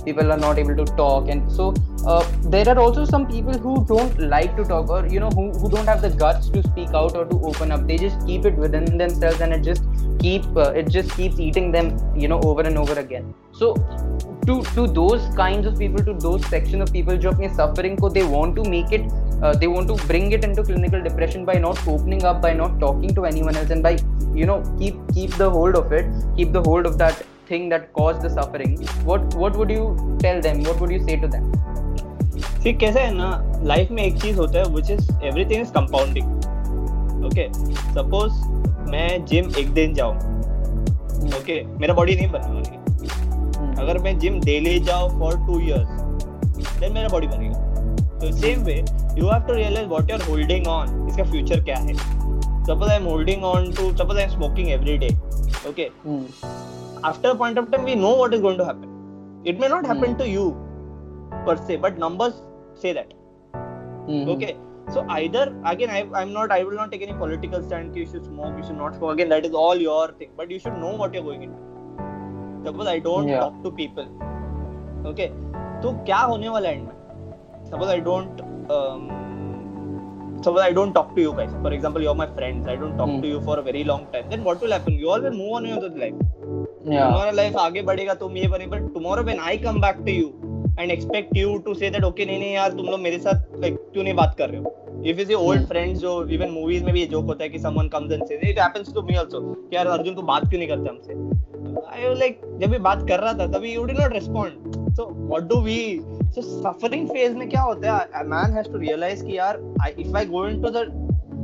People 0.05 0.31
are 0.31 0.37
not 0.37 0.57
able 0.57 0.75
to 0.75 0.85
talk. 0.95 1.29
And 1.29 1.51
so 1.51 1.73
uh, 2.07 2.25
there 2.43 2.67
are 2.67 2.79
also 2.79 3.05
some 3.05 3.27
people 3.27 3.53
who 3.53 3.85
don't 3.85 4.19
like 4.19 4.55
to 4.57 4.63
talk 4.63 4.89
or 4.89 5.05
you 5.07 5.19
know 5.19 5.29
who, 5.29 5.51
who 5.51 5.69
don't 5.69 5.85
have 5.85 6.01
the 6.01 6.09
guts 6.09 6.49
to 6.49 6.63
speak 6.63 6.89
out 6.93 7.15
or 7.15 7.25
to 7.25 7.39
open 7.41 7.71
up. 7.71 7.87
They 7.87 7.97
just 7.97 8.25
keep 8.25 8.45
it 8.45 8.55
within 8.55 8.97
themselves 8.97 9.41
and 9.41 9.53
it 9.53 9.63
just 9.63 9.83
keep 10.19 10.45
uh, 10.55 10.71
it 10.71 10.89
just 10.89 11.11
keeps 11.15 11.39
eating 11.39 11.71
them 11.71 11.97
you 12.15 12.27
know 12.27 12.39
over 12.41 12.61
and 12.61 12.77
over 12.77 12.99
again. 12.99 13.33
So 13.51 13.75
to 14.47 14.61
to 14.75 14.87
those 14.87 15.23
kinds 15.35 15.67
of 15.67 15.77
people 15.77 16.03
to 16.03 16.13
those 16.13 16.45
section 16.47 16.81
of 16.81 16.91
people 16.91 17.15
who 17.15 17.45
are 17.47 17.53
suffering 17.53 17.95
ko 17.95 18.09
they 18.09 18.23
want 18.23 18.55
to 18.55 18.63
make 18.63 18.91
it 18.91 19.11
uh, 19.43 19.53
they 19.53 19.67
want 19.67 19.87
to 19.87 19.95
bring 20.07 20.31
it 20.31 20.43
into 20.43 20.63
clinical 20.63 21.01
depression 21.01 21.45
by 21.45 21.55
not 21.65 21.77
opening 21.87 22.23
up 22.23 22.41
by 22.41 22.53
not 22.53 22.79
talking 22.79 23.13
to 23.19 23.25
anyone 23.25 23.55
else 23.55 23.69
and 23.69 23.83
by 23.83 23.97
you 24.33 24.45
know 24.45 24.59
keep 24.79 24.95
keep 25.13 25.31
the 25.43 25.49
hold 25.51 25.79
of 25.81 25.93
it 25.99 26.11
keep 26.37 26.53
the 26.53 26.63
hold 26.67 26.89
of 26.91 26.97
that 26.97 27.23
thing 27.47 27.67
that 27.69 27.87
caused 27.93 28.27
the 28.27 28.31
suffering 28.31 28.75
what 29.09 29.37
what 29.43 29.59
would 29.61 29.73
you 29.77 29.85
tell 30.23 30.41
them 30.41 30.63
what 30.63 30.83
would 30.83 30.93
you 30.97 31.01
say 31.07 31.17
to 31.23 31.31
them 31.35 31.49
see 32.57 32.73
कैसे 32.79 32.99
है 32.99 33.13
ना 33.13 33.29
life 33.65 33.91
में 33.91 34.03
एक 34.03 34.21
चीज़ 34.21 34.37
होता 34.37 34.59
है 34.59 34.65
which 34.75 34.91
is 34.97 35.09
everything 35.31 35.65
is 35.65 35.73
compounding 35.79 36.29
okay 37.29 37.49
suppose 37.97 38.43
मैं 38.91 39.09
gym 39.25 39.51
एक 39.59 39.73
दिन 39.73 39.93
जाऊँ 39.93 40.15
okay 41.39 41.63
मेरा 41.79 41.93
बॉडी 41.93 42.15
नहीं 42.15 42.29
Hmm. 43.61 43.79
अगर 43.79 43.97
मैं 44.03 44.17
जिम 44.19 44.39
डेली 44.41 44.79
जाऊँ 44.79 45.09
फॉर 45.19 45.35
टू 45.47 45.59
इयर्स 45.59 46.01
देन 46.79 46.93
मेरा 46.93 47.07
बॉडी 47.07 47.27
बनेगा 47.27 48.19
तो 48.19 48.31
same 48.37 48.63
way 48.63 48.73
you 49.17 49.27
have 49.27 49.47
to 49.47 49.53
realize 49.53 49.87
what 49.89 50.09
you 50.09 50.15
are 50.15 50.23
holding 50.29 50.67
on 50.67 51.07
इसका 51.09 51.23
फ्यूचर 51.31 51.63
क्या 51.63 51.77
है 51.77 51.93
suppose 52.67 52.89
I 52.89 52.95
am 52.95 53.05
holding 53.11 53.43
on 53.43 53.71
to 53.75 53.91
suppose 53.97 54.17
I 54.17 54.23
am 54.23 54.29
smoking 54.29 54.69
every 54.77 54.97
day 55.05 55.15
okay 55.69 55.89
Hmm. 56.05 56.23
after 57.09 57.29
a 57.33 57.37
point 57.37 57.59
of 57.59 57.67
time 57.73 57.85
we 57.89 57.93
know 58.01 58.09
what 58.17 58.33
is 58.37 58.41
going 58.45 58.57
to 58.61 58.65
happen 58.65 58.89
it 59.51 59.59
may 59.63 59.69
not 59.73 59.87
happen 59.91 60.11
Hmm. 60.11 60.17
to 60.21 60.27
you 60.31 60.43
per 61.47 61.55
se 61.69 61.77
but 61.85 61.97
numbers 62.03 62.35
say 62.83 62.91
that 62.97 63.13
Hmm. 64.09 64.21
okay 64.35 64.51
so 64.93 65.03
either 65.15 65.43
again 65.71 65.91
I, 65.97 66.01
i'm 66.21 66.31
not 66.37 66.53
i 66.57 66.59
will 66.67 66.77
not 66.81 66.91
take 66.93 67.03
any 67.07 67.15
political 67.23 67.63
stand 67.67 67.97
you 68.01 68.05
should 68.13 68.25
smoke 68.29 68.57
you 68.61 68.65
should 68.69 68.79
not 68.83 68.97
smoke 68.99 69.13
again 69.17 69.29
that 69.35 69.47
is 69.49 69.57
all 69.63 69.83
your 69.85 70.01
thing 70.21 70.31
but 70.41 70.53
you 70.55 70.59
should 70.65 70.77
know 70.85 70.93
what 71.03 71.17
you're 71.17 71.27
going 71.29 71.43
into 71.49 72.69
suppose 72.69 72.91
i 72.95 72.97
don't 73.09 73.33
Yeah. 73.33 73.43
talk 73.45 73.59
to 73.67 73.73
people 73.81 74.09
okay 75.13 75.29
तो 75.83 75.91
क्या 76.07 76.17
होने 76.33 76.49
वाला 76.55 76.69
है 76.69 76.79
end 76.79 76.87
में 76.87 77.69
suppose 77.71 77.93
i 77.97 77.99
don't 78.09 78.41
um, 78.77 79.05
suppose 80.45 80.61
i 80.65 80.71
don't 80.77 80.93
talk 80.97 81.09
to 81.15 81.21
you 81.21 81.31
guys. 81.39 81.51
For 81.63 81.71
example 81.77 82.01
you're 82.07 82.15
my 82.21 82.27
friends. 82.37 82.67
I 82.73 82.75
don't 82.83 82.97
talk 83.01 83.09
Hmm. 83.09 83.21
to 83.23 83.31
you 83.33 83.41
for 83.47 83.55
a 83.59 83.63
very 83.69 83.83
long 83.91 84.05
time. 84.13 84.29
Then 84.33 84.43
what 84.49 84.61
will 84.65 84.75
happen? 84.77 84.97
You 85.03 85.09
all 85.15 85.21
will 85.27 85.37
move 85.39 85.53
on 85.59 85.67
your 85.71 85.81
life. 86.03 86.19
Yeah. 86.91 87.07
तुम्हारा 87.07 87.31
life 87.39 87.57
आगे 87.63 87.81
बढ़ेगा 87.89 88.13
तुम 88.21 88.37
ये 88.37 88.47
बने 88.53 88.67
but 88.67 88.93
tomorrow 88.93 89.23
when 89.23 89.39
I 89.49 89.57
come 89.65 89.79
back 89.81 89.97
to 90.05 90.11
you 90.11 90.27
and 90.79 90.91
expect 90.91 91.37
you 91.37 91.57
to 91.65 91.73
say 91.81 91.89
that 91.89 92.03
okay 92.03 92.25
नहीं 92.25 92.39
नहीं 92.39 92.53
यार 92.53 92.71
तुम 92.77 92.85
लोग 92.85 92.99
मेरे 92.99 93.19
साथ 93.25 93.59
लाइक 93.61 93.75
क्यों 93.93 94.03
नहीं 94.03 94.13
बात 94.21 94.35
कर 94.37 94.49
रहे 94.49 94.59
हो? 94.59 94.75
If 95.11 95.19
is 95.21 95.33
old 95.33 95.59
Hmm. 95.59 95.67
Friends 95.69 95.99
जो 95.99 96.13
इवन 96.37 96.49
मूवीज़ 96.51 96.83
में 96.85 96.93
भी 96.93 96.99
ये 96.99 97.05
जोक 97.13 97.25
होता 97.25 97.43
है 97.43 97.49
कि 97.49 97.59
someone 97.59 97.87
comes 97.95 98.11
and 98.13 98.23
says 98.25 98.49
it 98.49 98.59
happens 98.59 98.93
to 98.93 99.01
me 99.01 99.15
also 99.23 99.41
यार 99.73 99.87
अर्जुन 99.97 100.15
तू 100.15 100.21
बात 100.33 100.49
क्यों 100.49 100.59
नहीं 100.59 100.69
करता 100.69 100.89
हमसे? 100.89 101.13
आई 101.95 102.13
लाइक 102.19 102.41
जब 102.61 102.69
भी 102.71 102.77
बात 102.89 103.07
कर 103.09 103.19
रहा 103.19 103.33
था 103.39 103.47
तभी 103.57 103.73
you 103.73 103.83
did 103.85 103.99
not 103.99 104.13
respond 104.13 104.80
so 104.95 105.09
what 105.27 105.43
do 105.49 105.59
we 105.61 105.79
so 106.35 106.41
suffering 106.41 107.07
phase 107.09 107.35
में 107.37 107.49
क्या 107.49 107.61
होता 107.61 107.97
है 107.97 108.21
a 108.21 108.23
man 108.35 108.57
has 108.57 108.71
to 108.71 108.77
realize 108.77 109.25
कि 109.25 109.37
यार 109.37 109.61
if 109.99 110.17
I 110.17 110.25
go 110.25 110.47
into 110.47 110.69
the 110.69 110.89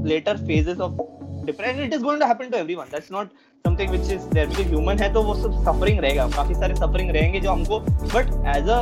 later 0.04 0.38
phases 0.38 0.80
of 0.80 1.00
depression 1.46 1.84
it 1.84 1.94
is 1.94 2.02
going 2.02 2.20
to 2.20 2.28
happen 2.28 2.52
to 2.52 2.58
everyone 2.58 2.88
that's 2.92 3.10
not 3.10 3.30
something 3.66 3.90
which 3.92 4.10
is 4.16 4.28
there 4.30 4.48
because 4.48 4.68
human 4.74 5.02
है 5.02 5.12
तो 5.14 5.24
वो 5.24 5.34
सब 5.36 5.64
suffering 5.66 6.00
रहेगा 6.02 6.28
काफ़ी 6.36 6.56
सारे 6.56 6.76
suffering 6.76 7.12
रहेंगे 7.14 7.40
जो 7.40 7.52
हमको 7.52 7.80
but 8.14 8.32
as 8.56 8.70
a 8.76 8.80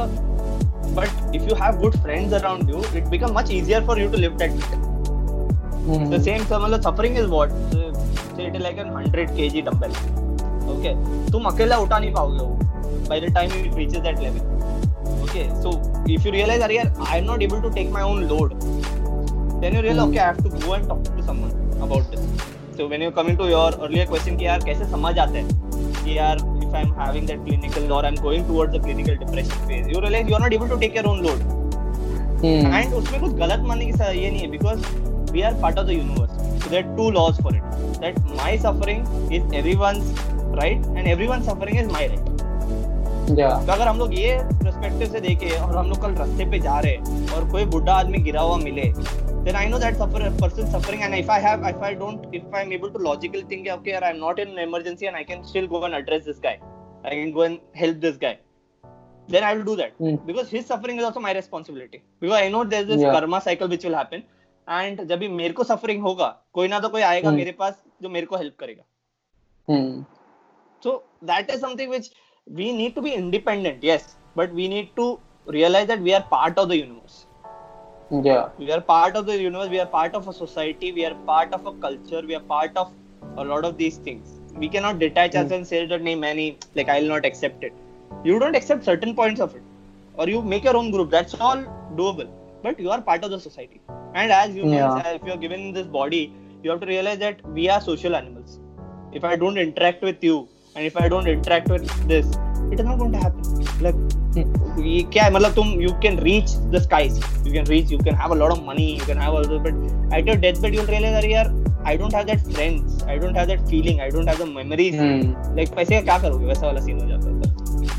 but 0.98 1.38
if 1.40 1.48
you 1.50 1.56
have 1.62 1.80
good 1.84 1.98
friends 2.02 2.34
around 2.40 2.74
you 2.74 2.84
it 3.00 3.10
become 3.16 3.34
much 3.34 3.50
easier 3.60 3.82
for 3.90 3.98
you 4.00 4.10
to 4.12 4.22
live 4.26 4.38
that 4.38 4.52
mm-hmm. 4.52 6.10
the 6.10 6.22
same 6.28 6.46
so 6.52 6.60
मतलब 6.60 6.82
suffering 6.90 7.18
is 7.24 7.28
what 7.28 7.58
So, 7.72 7.92
say 8.36 8.48
it 8.48 8.62
like 8.62 8.78
a 8.78 8.88
100 8.92 9.30
kg 9.40 9.66
dumbbell 9.70 10.00
okay 10.76 10.96
तुम 11.32 11.46
अकेला 11.46 11.78
उठा 11.78 12.00
नहीं 12.00 12.14
पाओगे 12.14 12.40
वो 12.40 12.65
by 13.13 13.19
the 13.25 13.31
time 13.39 13.55
it 13.61 13.79
reaches 13.81 14.03
that 14.09 14.23
level 14.25 14.45
okay 15.27 15.45
so 15.65 15.73
if 16.17 16.27
you 16.29 16.33
realize 16.37 16.63
that 16.65 16.73
यार 16.77 16.93
I 17.09 17.19
am 17.21 17.27
not 17.31 17.45
able 17.49 17.61
to 17.67 17.71
take 17.79 17.91
my 17.99 18.05
own 18.11 18.23
load 18.33 18.55
then 19.63 19.77
you 19.77 19.83
realize 19.87 20.03
Hmm. 20.03 20.13
okay 20.13 20.23
I 20.25 20.29
have 20.31 20.43
to 20.45 20.53
go 20.67 20.75
and 20.79 20.89
talk 20.93 21.03
to 21.19 21.25
someone 21.31 21.55
about 21.89 22.13
this 22.15 22.47
so 22.79 22.87
when 22.93 23.03
you 23.07 23.11
come 23.19 23.31
into 23.35 23.49
your 23.53 23.69
earlier 23.87 24.07
question 24.13 24.39
कि 24.39 24.47
यार 24.47 24.65
कैसे 24.71 24.91
समझ 24.91 25.19
आता 25.19 25.39
है 25.39 25.45
कि 26.05 26.17
यार 26.19 26.45
if 26.67 26.77
I'm 26.81 26.93
having 27.01 27.27
that 27.33 27.45
clinical 27.49 27.93
or 27.99 28.03
I'm 28.11 28.19
going 28.27 28.45
towards 28.51 28.77
the 28.77 28.83
clinical 28.89 29.17
depression 29.25 29.69
phase 29.71 29.89
you 29.95 30.03
realize 30.07 30.29
you 30.33 30.39
are 30.41 30.45
not 30.47 30.57
able 30.61 30.73
to 30.75 30.79
take 30.85 31.01
your 31.01 31.07
own 31.15 31.23
load 31.29 31.49
Hmm. 32.43 32.75
And 32.75 32.93
उसमें 32.95 33.21
कुछ 33.21 33.33
गलत 33.39 33.65
मानने 33.69 33.87
की 33.87 33.93
सा- 33.93 34.15
ये 34.17 34.31
नहीं 34.31 34.41
है 34.41 34.47
because 34.51 34.85
we 35.33 35.43
are 35.49 35.55
part 35.63 35.79
of 35.79 35.87
the 35.87 35.91
universe 35.91 36.63
so 36.63 36.71
there 36.71 36.83
to 36.97 37.11
lodge 37.17 37.41
for 37.43 37.57
it 37.57 37.63
that 38.01 38.19
my 38.37 38.59
suffering 38.59 39.33
is 39.35 39.55
every 39.55 39.75
right 40.61 40.87
and 40.97 41.07
every 41.07 41.27
one 41.27 41.43
suffering 41.49 41.79
is 41.81 41.93
my 41.93 42.07
right 42.07 42.19
yeah 42.21 42.34
तो 43.30 43.72
अगर 43.72 43.88
हम 43.88 43.98
लोग 44.00 44.14
ये 44.20 44.38
परस्पेक्टिव 44.64 45.12
से 45.12 45.20
देखें 45.22 45.50
और 45.60 45.76
हम 45.76 45.88
लोग 45.90 46.02
कल 46.02 46.12
रास्ते 46.16 46.46
पे 46.50 46.60
जा 46.66 46.80
रहे 46.80 46.92
हैं 46.96 47.32
और 47.36 47.50
कोई 47.52 47.66
बुढ़ा 47.76 47.94
आदमी 47.94 48.18
गिरा 48.28 48.42
हुआ 48.42 48.58
मिले 48.64 48.92
then 49.46 49.56
I 49.62 49.64
know 49.72 49.80
that 49.82 49.98
suffer 50.02 50.20
person 50.42 50.70
suffering 50.76 51.02
and 51.08 51.16
if 51.16 51.28
I 51.34 51.36
have 51.42 51.66
if 51.72 51.84
I 51.88 51.90
don't 51.98 52.36
if 52.38 52.56
I'm 52.60 52.72
able 52.78 52.92
to 52.94 53.02
logically 53.08 53.42
think 53.50 53.68
okay 53.74 53.96
I'm 53.98 54.20
not 54.24 54.40
in 54.44 54.54
an 54.54 54.62
emergency 54.64 55.08
and 55.12 55.20
I 55.20 55.24
can 55.32 55.44
still 55.50 55.68
go 55.74 55.82
and 55.88 55.98
address 55.98 56.24
this 56.30 56.40
guy 56.46 56.54
I 57.04 57.12
can 57.20 57.34
go 57.36 57.44
and 57.48 57.60
help 57.82 58.00
this 58.06 58.18
guy 58.24 58.32
then 59.36 59.44
I 59.50 59.54
will 59.56 59.66
do 59.68 59.76
that 59.82 59.94
Hmm. 60.00 60.16
because 60.30 60.50
his 60.56 60.66
suffering 60.72 61.02
is 61.04 61.06
also 61.10 61.24
my 61.28 61.34
responsibility 61.40 62.02
because 62.22 62.38
I 62.40 62.48
know 62.56 62.64
there's 62.74 62.88
this 62.94 63.04
Yeah. 63.06 63.14
karma 63.18 63.42
cycle 63.50 63.72
which 63.76 63.86
will 63.90 64.00
happen 64.02 64.26
and 64.68 65.06
जब 65.14 65.20
भी 65.26 65.30
मेरे 65.42 65.54
को 65.62 65.68
suffering 65.74 66.02
होगा 66.10 66.28
कोई 66.60 66.68
ना 66.76 66.80
तो 66.86 66.90
कोई 66.98 67.02
आएगा 67.12 67.30
Hmm. 67.30 67.38
मेरे 67.44 67.52
पास 67.64 67.82
जो 68.02 68.10
मेरे 68.18 68.32
को 68.34 68.38
help 68.44 68.58
करेगा 68.66 68.84
Hmm. 69.68 69.94
so 70.88 70.96
that 71.34 71.56
is 71.58 71.64
something 71.68 71.96
which 71.98 72.10
we 72.48 72.72
need 72.72 72.96
to 72.96 73.02
be 73.02 73.12
independent 73.14 73.84
yes 73.84 74.16
but 74.36 74.52
we 74.54 74.68
need 74.68 74.96
to 74.96 75.20
realize 75.48 75.88
that 75.88 76.00
we 76.00 76.14
are 76.14 76.24
part 76.24 76.58
of 76.58 76.70
the 76.70 76.78
universe. 76.78 77.26
Yeah. 78.12 78.50
We 78.58 78.72
are 78.72 78.82
part 78.82 79.16
of 79.16 79.26
the 79.26 79.38
universe 79.42 79.70
we 79.70 79.80
are 79.80 79.86
part 79.88 80.14
of 80.14 80.28
a 80.28 80.34
society 80.34 80.92
we 80.92 81.06
are 81.06 81.16
part 81.26 81.54
of 81.54 81.66
a 81.66 81.74
culture 81.74 82.22
we 82.26 82.36
are 82.36 82.40
part 82.42 82.76
of 82.78 82.92
a 83.38 83.44
lot 83.44 83.66
of 83.66 83.78
these 83.78 83.98
things. 83.98 84.40
We 84.56 84.70
cannot 84.70 85.00
detach 85.00 85.32
Hmm. 85.32 85.38
ourselves 85.38 85.52
and 85.54 85.68
say 85.68 85.86
that 85.88 86.02
name 86.02 86.24
any 86.24 86.58
like 86.76 86.90
i'll 86.90 87.08
not 87.16 87.26
accept 87.26 87.64
it. 87.64 87.74
You 88.24 88.40
don't 88.40 88.56
accept 88.56 88.84
certain 88.84 89.16
points 89.16 89.42
of 89.42 89.56
it 89.56 89.64
or 90.16 90.28
you 90.30 90.42
make 90.42 90.64
your 90.64 90.78
own 90.78 90.92
group 90.92 91.10
that's 91.10 91.36
all 91.40 91.64
doable 91.96 92.30
but 92.64 92.80
you 92.80 92.90
are 92.92 93.02
part 93.02 93.24
of 93.24 93.32
the 93.32 93.40
society. 93.40 93.82
And 94.14 94.32
as 94.32 94.54
humans 94.54 94.96
Yeah. 94.96 95.14
if 95.16 95.24
you're 95.26 95.38
given 95.38 95.72
this 95.74 95.88
body 95.88 96.34
you 96.64 96.70
have 96.72 96.80
to 96.82 96.88
realize 96.88 97.20
that 97.20 97.46
we 97.48 97.70
are 97.70 97.82
social 97.82 98.16
animals. 98.16 98.60
If 99.14 99.24
i 99.24 99.36
don't 99.36 99.58
interact 99.58 100.02
with 100.02 100.24
you 100.24 100.48
and 100.76 100.86
if 100.86 100.96
i 100.98 101.08
don't 101.08 101.28
interact 101.28 101.70
with 101.70 101.84
this 102.08 102.26
it 102.72 102.80
is 102.80 102.86
not 102.86 102.98
going 103.00 103.12
to 103.12 103.20
happen 103.26 103.44
like 103.88 103.96
ये 104.86 105.02
क्या 105.12 105.24
है 105.24 105.32
मतलब 105.34 105.54
तुम 105.56 105.70
you 105.82 105.92
can 106.06 106.18
reach 106.24 106.54
the 106.72 106.80
skies 106.86 107.20
you 107.46 107.52
can 107.52 107.70
reach 107.74 107.92
you 107.94 108.00
can 108.08 108.18
have 108.22 108.32
a 108.36 108.38
lot 108.40 108.54
of 108.56 108.64
money 108.70 108.88
you 108.96 109.06
can 109.10 109.22
have 109.26 109.36
all 109.38 109.46
this 109.52 109.62
but 109.68 110.18
at 110.18 110.32
your 110.32 110.36
deathbed 110.46 110.74
you'll 110.78 110.90
realize 110.94 111.16
अरे 111.22 111.32
यार 111.34 111.54
I 111.90 111.94
don't 112.02 112.18
have 112.18 112.26
that 112.28 112.42
friends 112.56 113.06
I 113.14 113.16
don't 113.24 113.40
have 113.40 113.48
that 113.52 113.64
feeling 113.70 114.02
I 114.06 114.10
don't 114.16 114.32
have 114.32 114.42
the 114.44 114.48
memories 114.58 114.98
Hmm. 115.02 115.22
like 115.60 115.76
पैसे 115.76 115.96
का 115.96 116.02
क्या 116.02 116.18
करोगे 116.20 116.46
वैसा 116.46 116.66
वाला 116.68 116.82
scene 116.86 117.00
हो 117.02 117.08
जाता 117.10 117.30
है 117.30 117.54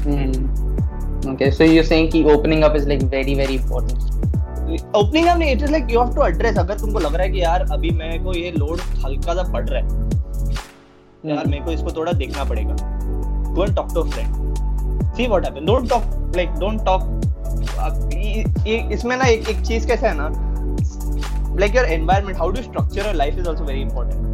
Hmm. 0.07 1.33
Okay, 1.33 1.51
so 1.61 1.71
you're 1.71 1.89
saying 1.93 2.11
कि 2.12 2.23
opening 2.35 2.67
up 2.69 2.77
is 2.81 2.87
like 2.93 3.07
very 3.17 3.39
very 3.43 3.59
important. 3.62 4.12
Opening 4.97 5.27
up 5.27 5.39
नहीं 5.39 5.51
it 5.53 5.62
is 5.62 5.71
like 5.71 5.91
you 5.91 6.01
have 6.01 6.15
to 6.15 6.27
address 6.27 6.57
अगर 6.59 6.79
तुमको 6.79 6.99
लग 6.99 7.15
रहा 7.15 7.23
है 7.23 7.31
कि 7.33 7.43
यार 7.43 7.67
अभी 7.73 7.91
मेरे 7.99 8.19
को 8.25 8.33
ये 8.35 8.51
लोड 8.53 8.81
हल्का 9.05 9.35
सा 9.35 9.43
बढ़ 9.53 9.69
रहा 9.69 9.81
है 9.81 10.15
यार. 11.29 11.47
मेरे 11.47 11.65
को 11.65 11.71
इसको 11.71 11.91
थोड़ा 11.97 12.12
देखना 12.15 12.45
पड़ेगा। 12.45 12.77
Go 13.55 13.65
and 13.65 13.75
talk 13.77 13.89
to 13.95 14.03
friend 14.05 15.15
see 15.17 15.27
what 15.27 15.45
happen 15.45 15.67
don't 15.67 15.89
talk 15.91 16.33
like 16.37 16.51
don't 16.61 16.85
talk 16.87 17.15
ये 18.67 18.77
इसमें 18.95 19.17
ना 19.17 19.25
एक 19.25 19.49
एक 19.49 19.61
चीज़ 19.67 19.87
कैसा 19.89 20.09
है 20.09 20.15
ना? 20.17 20.29
Like 21.61 21.77
your 21.77 21.85
environment 21.87 22.39
how 22.39 22.51
do 22.51 22.62
structure 22.62 23.07
your 23.07 23.15
life 23.15 23.39
is 23.39 23.49
also 23.49 23.65
very 23.65 23.81
important 23.81 24.25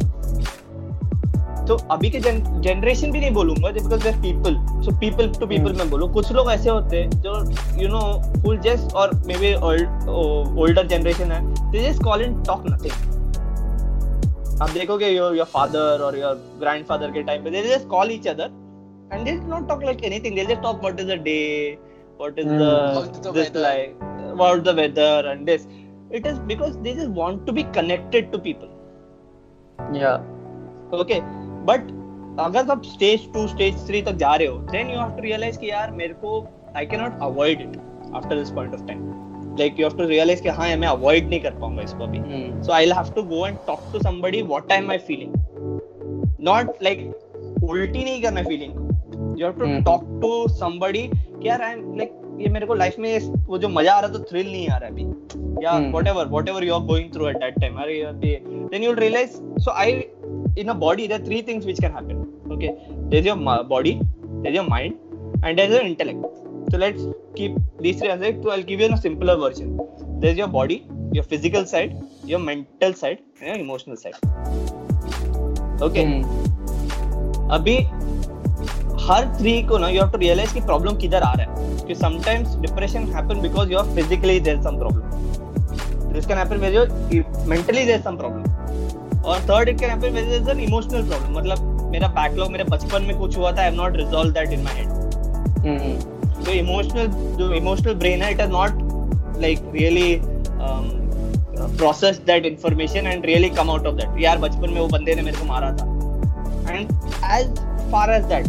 तो 1.67 1.75
अभी 1.91 2.09
के 2.11 2.19
जनरेशन 2.19 3.11
भी 3.11 3.19
नहीं 3.19 3.31
बोलूँगा 3.31 3.69
because 3.71 4.03
there 4.03 4.15
people 4.21 4.55
so 4.85 4.91
people 4.99 5.29
to 5.39 5.45
people. 5.47 5.73
मैं 5.73 5.89
बोलूँ। 5.89 6.11
कुछ 6.13 6.31
लोग 6.31 6.51
ऐसे 6.51 6.69
होते 6.69 6.97
हैं 6.97 7.21
जो 7.21 7.33
यू 7.81 7.87
नो 7.89 8.01
फुल 8.43 8.57
जस्ट 8.61 8.95
और 8.95 9.11
मे 9.27 9.35
बी 9.37 9.53
ओल्डर 10.61 10.87
जनरेशन 10.87 11.31
है 11.31 11.41
they 11.71 11.89
just 11.89 12.03
call 12.03 12.21
in 12.21 12.41
talk 12.43 12.63
nothing 12.71 13.21
आप 14.61 14.69
देखोगे 14.69 15.09
योर 15.09 15.35
योर 15.35 15.45
फादर 15.53 16.01
और 16.05 16.17
योर 16.19 16.35
ग्रैंडफादर 16.59 17.11
के 17.11 17.23
टाइम 17.23 17.43
पे 17.43 17.49
they 17.51 17.61
just 17.63 17.87
call 17.89 18.11
each 18.11 18.27
other 18.27 18.49
and 19.13 19.25
they 19.25 19.31
not 19.47 19.67
talk 19.69 19.83
like 19.83 20.03
anything 20.03 20.35
they 20.35 20.45
just 20.45 20.61
talk 20.63 20.81
what 20.81 20.99
is 20.99 21.07
the 21.07 21.19
day 21.23 21.37
what 22.19 22.39
is. 22.39 22.47
The 22.49 23.31
this 23.35 23.55
like 23.55 23.99
about 24.33 24.63
the 24.63 24.73
weather? 24.73 25.09
and 25.31 25.47
this? 25.47 25.65
It 26.11 26.25
is 26.25 26.37
because 26.39 26.77
they 26.77 26.93
just 26.93 27.09
want 27.09 27.45
to 27.47 27.53
be 27.53 27.63
connected 27.75 28.31
to 28.31 28.39
people. 28.39 28.71
Yeah. 29.93 30.23
okay. 31.01 31.19
But 31.65 31.91
अगर 32.39 32.69
आप 32.71 32.83
stage 32.85 33.25
to 33.33 33.47
stage 33.47 33.85
three 33.87 34.01
तक 34.01 34.15
जा 34.21 34.33
रहे 34.35 34.47
हो 34.47 34.57
then 34.71 34.89
you 34.89 34.99
have 34.99 35.09
to 35.15 35.21
realize 35.23 35.57
कि 35.59 35.69
यार 35.69 35.91
मेरे 35.91 36.13
को 36.21 36.31
I 36.77 36.85
can 36.85 37.01
not 37.01 37.19
avoid 37.23 37.61
it 37.61 37.77
after 38.15 38.35
this 38.35 38.49
point 38.51 38.73
of 38.73 38.85
time 38.87 39.01
like 39.59 39.79
you 39.79 39.87
have 39.87 39.97
to 39.97 40.07
realize 40.07 40.41
कि 40.43 40.49
हाँ 40.59 40.75
मैं 40.77 40.87
अवॉइड 40.87 41.29
नहीं 41.29 41.39
कर 41.41 41.51
पाऊँगा 41.59 41.81
इसको 41.83 42.03
अभी 42.03 42.19
Hmm. 42.23 42.47
so 42.67 42.73
i'll 42.79 42.95
have 42.97 43.09
to 43.17 43.23
go 43.33 43.41
and 43.49 43.59
talk 43.69 43.81
to 43.95 43.99
somebody 44.07 44.41
what 44.53 44.71
am 44.77 44.91
i 44.95 44.97
feeling 45.09 45.33
not 46.49 46.73
like 46.87 47.03
उल्टी 47.63 48.03
नहीं 48.03 48.21
करना 48.21 48.41
feeling 48.43 49.39
you 49.39 49.45
have 49.45 49.53
to 49.59 49.65
hmm. 49.65 49.81
Talk 49.83 50.03
to 50.21 50.31
somebody 50.61 51.03
कि 51.15 51.47
यार 51.47 51.61
आई 51.61 51.73
एम 51.73 51.95
लाइक 51.97 52.19
ये 52.41 52.49
मेरे 52.49 52.65
को 52.65 52.73
लाइफ 52.75 52.95
में 52.99 53.09
ये- 53.09 53.35
वो 53.47 53.57
जो 53.57 53.69
मज़ा 53.69 53.93
आ 53.93 53.99
रहा 53.99 54.13
था 54.13 54.23
थ्रिल 54.29 54.51
नहीं 54.51 54.67
आ 54.69 54.77
रहा 54.77 54.89
अभी 54.89 55.03
या 55.63 55.71
हम्म। 55.71 55.91
whatever 55.95 56.25
whatever 56.35 56.63
you 56.67 56.73
are 56.77 56.83
going 56.91 57.09
through 57.15 57.29
at 57.31 57.39
that 57.43 57.59
time 57.63 57.77
अरे 57.83 57.99
यार 57.99 58.25
ये 58.25 58.39
then 58.73 58.85
you'll 58.85 59.01
realize 59.03 59.37
so 59.65 59.75
i 59.83 59.87
in 60.63 60.71
a 60.71 60.77
body 60.85 61.07
there 61.11 61.19
are 61.19 61.25
three 61.27 61.41
things 61.49 61.67
which 61.69 61.81
can 61.85 61.95
happen 61.99 62.23
okay 62.55 62.71
there's 63.13 63.29
your 63.29 63.37
ma- 63.43 63.61
body 63.73 63.93
there's 64.41 64.57
your 64.59 64.67
mind 64.69 65.43
and 65.43 65.61
there's 65.61 65.75
your 65.75 65.83
intellect 65.83 66.25
so 66.73 66.79
let's 66.81 67.03
keep 67.37 67.57
these 67.85 67.97
three 67.97 68.09
aspects 68.11 68.43
so 68.43 68.51
i'll 68.51 68.63
give 68.69 68.79
you 68.83 68.87
a 68.93 68.97
simpler 69.01 69.33
version. 69.41 69.73
There's 70.21 70.37
your 70.37 70.47
body 70.53 70.77
your 71.17 71.23
physical 71.31 71.65
side 71.71 71.91
your 72.29 72.39
mental 72.45 72.93
side 73.01 73.19
and 73.39 73.47
your 73.49 73.57
emotional 73.65 73.97
side. 74.03 74.15
Okay. 75.87 76.05
Hmm. 76.07 76.23
अभी 77.51 77.75
हर 79.07 79.25
three 79.39 79.53
को 79.67 79.77
ना 79.77 79.87
you 79.89 80.01
have 80.01 80.11
to 80.11 80.17
realise 80.17 80.53
कि 80.53 80.61
problem 80.61 80.95
किधर 80.97 81.21
आ 81.23 81.31
रहा 81.37 81.53
है। 81.53 81.85
कि 81.87 81.95
sometimes 81.95 82.55
depression 82.61 83.03
happen 83.15 83.41
because 83.41 83.71
you 83.71 83.77
are 83.79 83.93
physically 83.95 84.39
there 84.39 84.61
some 84.61 84.77
problem 84.77 86.13
this 86.13 86.25
can 86.27 86.37
happen 86.37 86.57
where 86.63 86.73
you 87.13 87.23
mentally 87.49 87.83
there 87.83 88.01
some 88.01 88.17
problem 88.17 89.21
और 89.21 89.39
third 89.49 89.69
it 89.69 89.79
can 89.79 89.89
happen 89.89 90.13
where 90.13 90.41
is 90.41 90.49
an 90.49 90.59
emotional 90.69 91.07
problem 91.09 91.37
मतलब 91.37 91.89
मेरा 91.91 92.07
backlog 92.21 92.51
मेरे 92.51 92.63
बचपन 92.71 93.03
में 93.07 93.17
कुछ 93.19 93.37
हुआ 93.37 93.51
था 93.51 93.61
I 93.61 93.69
have 93.69 93.81
not 93.81 93.97
resolve 93.97 94.33
that 94.33 94.53
in 94.53 94.63
my 94.63 94.81
head. 94.81 96.11
जो 96.43 96.51
इमोशनल 96.53 97.07
जो 97.37 97.53
इमोशनल 97.53 97.93
ब्रेन 97.95 98.21
है 98.21 98.31
it 98.31 98.41
has 98.41 98.51
not 98.51 99.41
like 99.41 99.71
really 99.73 100.19
process 101.77 102.19
that 102.27 102.45
information 102.45 103.07
and 103.07 103.25
really 103.25 103.49
come 103.51 103.69
out 103.71 103.87
of 103.87 103.95
that 103.95 104.21
यार 104.21 104.37
बचपन 104.39 104.69
में 104.69 104.79
वो 104.81 104.87
बंदे 104.87 105.15
ने 105.15 105.21
मेरे 105.21 105.37
को 105.37 105.45
मारा 105.45 105.71
था 105.73 105.85
and 106.69 106.91
as 107.31 107.59
far 107.91 108.13
as 108.13 108.23
that 108.25 108.47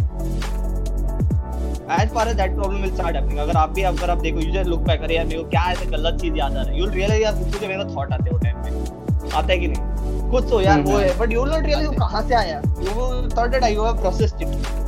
as 1.91 2.13
far 2.13 2.29
as 2.29 2.35
that 2.35 2.55
problem 2.55 2.81
will 2.81 2.93
start 2.93 3.15
happening 3.15 3.39
अगर 3.39 3.57
आप 3.57 3.73
भी 3.73 3.81
अगर 3.89 4.09
आप 4.09 4.21
देखो 4.21 4.39
यू 4.39 4.53
जस्ट 4.53 4.69
लुक 4.69 4.79
बैक 4.83 5.01
अरे 5.01 5.15
यार 5.15 5.25
मेरे 5.25 5.41
को 5.41 5.49
क्या 5.49 5.71
ऐसे 5.71 5.85
गलत 5.87 6.21
चीज़ 6.21 6.37
याद 6.37 6.51
आ 6.51 6.61
रहा 6.61 6.71
है 6.71 6.79
यू 6.79 6.85
विल 6.85 6.93
रियलाइज़ 6.93 7.23
यार 7.23 7.33
जो 7.33 7.67
मेरा 7.67 7.83
थॉट 7.95 8.13
आते 8.13 8.29
हैं 8.29 8.39
टाइम 8.39 8.63
पे 8.63 9.29
आता 9.31 9.51
है 9.51 9.59
कि 9.59 9.67
नहीं 9.67 10.29
कुछ 10.31 10.49
तो 10.49 10.61
यार 10.61 10.81
वो 10.81 10.97
है 10.97 11.17
but 11.19 11.31
you 11.31 11.43
will 11.43 11.51
not 11.51 11.65
realise 11.65 11.87
वो 11.87 11.93
कहाँ 11.99 12.27
से 12.27 12.35
आया 12.35 12.57
you 12.57 13.29
thought 13.37 13.49
that 13.49 13.63
I 13.63 13.73
have 13.73 14.01
processed 14.01 14.41
it 14.41 14.83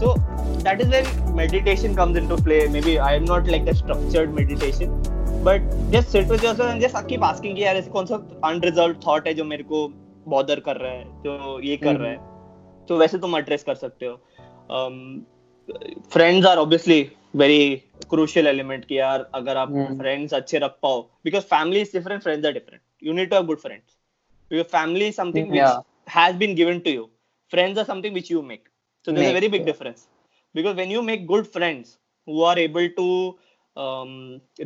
so 0.00 0.10
that 0.66 0.80
is 0.80 0.88
where 0.88 1.06
meditation 1.34 1.94
comes 1.94 2.16
into 2.16 2.36
play 2.48 2.60
maybe 2.68 2.98
i 2.98 3.12
am 3.14 3.24
not 3.24 3.46
like 3.54 3.64
the 3.64 3.74
structured 3.74 4.34
meditation 4.34 4.94
but 5.48 5.62
just 5.92 6.10
sit 6.10 6.26
with 6.28 6.42
yourself 6.42 6.70
and 6.70 6.80
just 6.86 6.96
keep 7.08 7.24
asking 7.30 7.54
कि 7.56 7.62
यार 7.64 7.76
ऐसे 7.76 7.90
कौन 7.90 8.06
सा 8.06 8.18
unresolved 8.50 9.00
thought 9.04 9.26
है 9.26 9.34
जो 9.34 9.44
मेरे 9.52 9.64
को 9.72 9.82
bother 10.34 10.60
कर 10.64 10.76
रहा 10.76 10.92
है 10.92 11.04
जो 11.24 11.60
ये 11.64 11.76
कर 11.84 11.96
रहा 11.96 12.10
है 12.10 12.86
तो 12.88 12.98
वैसे 12.98 13.18
तुम 13.18 13.38
address 13.40 13.62
कर 13.62 13.74
सकते 13.84 14.06
हो 14.06 14.20
um, 14.78 14.98
friends 16.16 16.46
are 16.50 16.58
obviously 16.64 16.98
very 17.44 17.62
crucial 18.12 18.50
element 18.54 18.84
कि 18.88 18.98
यार 18.98 19.28
अगर 19.34 19.56
आप 19.56 19.72
हम्म। 19.72 19.98
friends 20.02 20.34
अच्छे 20.34 20.58
रख 20.58 20.78
पाओ 20.82 21.00
because 21.28 21.48
family 21.54 21.84
is 21.86 21.94
different 21.96 22.26
friends 22.28 22.50
are 22.50 22.54
different 22.58 22.82
you 23.08 23.14
need 23.20 23.30
to 23.32 23.36
have 23.40 23.46
good 23.52 23.64
friends 23.66 23.96
because 24.50 24.70
family 24.76 25.08
is 25.12 25.16
something 25.22 25.48
which 25.48 25.62
Yeah. 25.62 25.80
has 26.18 26.36
been 26.44 26.54
given 26.60 26.80
to 26.86 26.94
you 26.98 27.08
friends 27.52 27.80
are 27.80 27.88
something 27.88 28.14
which 28.20 28.30
you 28.34 28.42
make 28.52 28.64
so 29.04 29.12
there's 29.12 29.26
a 29.26 29.32
Make, 29.32 29.36
very 29.40 29.50
big 29.56 29.60
yeah. 29.62 29.72
difference 29.72 30.06
because 30.58 30.76
when 30.82 30.92
you 30.96 31.02
make 31.10 31.26
good 31.32 31.46
friends 31.56 31.94
who 32.28 32.42
are 32.50 32.56
able 32.64 32.88
to 33.00 33.06
um, 33.76 34.12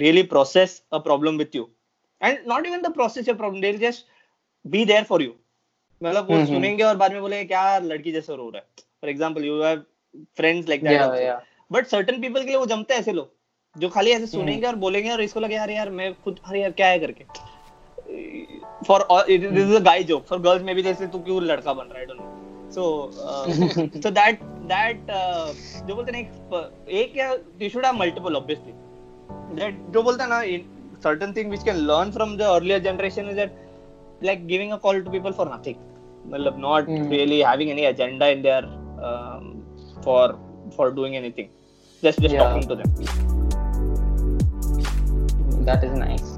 really 0.05 0.25
process 0.35 0.75
a 0.99 1.01
problem 1.07 1.41
with 1.45 1.57
you 1.61 1.65
and 2.21 2.47
not 2.55 2.69
even 2.71 2.83
the 2.89 2.93
process 2.99 3.31
your 3.31 3.39
problem 3.43 3.61
they'll 3.67 3.81
just 3.85 4.05
be 4.65 4.85
there 4.93 5.05
for 5.13 5.21
you. 5.27 5.33
मतलब 6.01 6.27
वो 6.29 6.35
हम्म, 6.35 6.45
हम्म। 6.45 6.55
सुनेंगे 6.55 6.85
और 6.85 6.97
बाद 6.97 7.13
में 7.13 7.21
बोलेंगे 7.21 7.45
क्या 7.45 7.79
लड़की 7.79 8.13
जैसे 8.13 8.37
रो 8.37 8.49
रहा 8.49 8.61
है? 8.61 8.67
For 9.01 9.11
example 9.11 9.45
you 9.45 9.63
have 9.63 9.83
friends 10.37 10.69
like 10.69 10.83
Yeah, 10.83 11.09
दैट. 11.13 11.43
बट 11.73 11.87
सर्टन 11.87 12.21
पीपल 12.21 12.41
के 12.41 12.47
लिए 12.47 12.57
वो 12.57 12.67
जमते 12.67 12.95
हैं 12.95 13.01
ऐसे 13.01 13.13
लोग 13.13 13.31
जो 13.77 13.89
खाली 13.89 14.11
ऐसे 14.11 14.27
सुनेंगे 14.27 14.67
और 14.67 14.77
बोलेंगे 14.85 15.11
और 15.11 15.21
इसको 15.23 15.41
लगे 15.41 15.55
यार 15.55 15.71
यार 15.71 15.91
मैं 16.01 16.13
खुद 16.25 16.41
अरे 16.47 16.61
यार 16.63 16.71
क्या 16.81 16.87
है 16.89 16.99
करके? 16.99 17.25
For 18.87 19.07
this 19.29 19.59
is 19.59 19.75
a 19.77 19.81
guy 19.85 20.03
joke 20.05 20.25
for 20.27 20.39
girls 20.49 20.63
में 20.63 20.75
भी 20.77 20.83
जैसे 20.83 21.07
तू 21.15 21.19
क्यों 21.29 21.43
लड़का 21.43 21.73
बन 21.75 21.85
रहा 21.85 21.99
है? 21.99 22.07
Don't 22.07 22.21
know 22.21 22.42
so 22.75 22.85
so 23.15 24.11
that 24.11 24.43
that 24.73 25.11
जो 25.87 25.95
बोलते 25.95 26.13
हैं 26.13 26.23
ना 26.23 26.61
एक 27.01 27.17
या 27.17 27.33
you 27.63 27.69
should 27.69 27.87
have 27.87 27.95
multiple 27.99 28.37
obviously 28.37 29.57
that 29.61 29.81
जो 29.95 30.03
बोलता 30.03 30.25
है 30.25 30.31
ना 30.31 30.43
certain 31.05 31.33
thing 31.37 31.49
which 31.53 31.63
can 31.67 31.79
learn 31.87 32.11
from 32.17 32.33
the 32.41 32.49
earlier 32.57 32.77
generation 32.83 33.31
is 33.31 33.39
that 33.39 33.55
like 34.27 34.43
giving 34.51 34.75
a 34.75 34.77
call 34.85 35.01
to 35.07 35.15
people 35.15 35.33
for 35.39 35.47
nothing 35.55 35.81
मतलब 36.35 36.61
not 36.65 36.91
Hmm. 36.91 37.09
really 37.15 37.39
having 37.47 37.73
any 37.73 37.87
agenda 37.89 38.29
in 38.35 38.45
their 38.45 38.61
um, 39.09 39.49
for 40.05 40.21
for 40.77 40.87
doing 41.01 41.17
anything 41.23 41.49
just 42.03 42.23
just 42.27 42.37
Yeah. 42.37 42.45
talking 42.45 42.69
to 42.73 42.77
them 42.83 42.91
That 45.67 45.85
is 45.87 45.93
nice. 45.99 46.31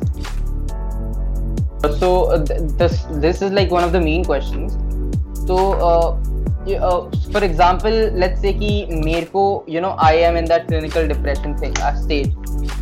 So 2.01 2.09
uh, 2.33 2.45
th- 2.49 2.65
this 2.81 2.97
this 3.23 3.39
is 3.47 3.55
like 3.59 3.71
one 3.77 3.87
of 3.87 3.93
the 3.93 4.01
main 4.01 4.25
questions. 4.25 4.75
Uh, 5.51 6.17
uh, 6.73 7.11
for 7.31 7.45
example, 7.45 7.93
let's 8.15 8.41
say 8.41 8.53
कि 8.55 8.87
मेरे 9.05 9.27
को 9.37 9.67
know 9.81 9.95
I 9.99 10.13
am 10.15 10.37
in 10.37 10.47
that 10.47 10.67
clinical 10.69 11.07
depression 11.07 11.57
thing, 11.59 11.77
uh, 11.79 11.95
stage. 11.95 12.33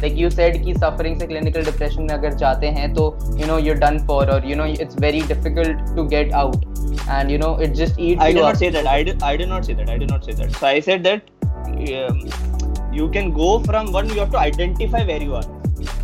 Like 0.03 0.17
you 0.17 0.29
कि 0.29 0.75
suffering 0.79 1.19
से 1.21 1.27
clinical 1.27 1.65
depression 1.65 2.09
में 2.09 2.15
अगर 2.15 2.35
जाते 2.35 2.67
हैं 2.67 2.93
तो 2.95 3.39
you 3.39 3.47
know 3.47 3.59
you're 3.59 3.79
done 3.79 3.99
for 4.07 4.25
or 4.31 4.41
you 4.45 4.57
know 4.57 4.65
it's 4.65 4.95
very 4.95 5.23
difficult 5.23 5.97
to 5.97 6.07
get 6.09 6.33
out 6.33 6.65
and 7.09 7.31
you 7.31 7.39
know 7.39 7.57
it 7.59 7.75
just 7.75 7.99
eats 7.99 8.21
I 8.21 8.33
did 8.33 8.43
up. 8.43 8.53
not 8.53 8.57
say 8.59 8.69
that. 8.71 8.87
I 8.87 9.03
did, 9.03 9.23
I 9.23 9.37
did 9.37 9.49
not 9.49 9.65
say 9.65 9.75
that. 9.75 9.89
I 9.89 9.99
did 9.99 10.11
not 10.11 10.25
say 10.25 10.33
that. 10.33 10.53
So 10.53 10.67
I 10.67 10.81
said 10.81 11.03
that 11.05 11.23
um, 11.67 12.29
you 12.93 13.09
can 13.09 13.33
go 13.33 13.61
from 13.61 13.93
one. 13.93 14.09
You 14.09 14.21
have 14.21 14.31
to 14.31 14.39
identify 14.39 15.05
where 15.05 15.23
you 15.23 15.35
are. 15.35 15.45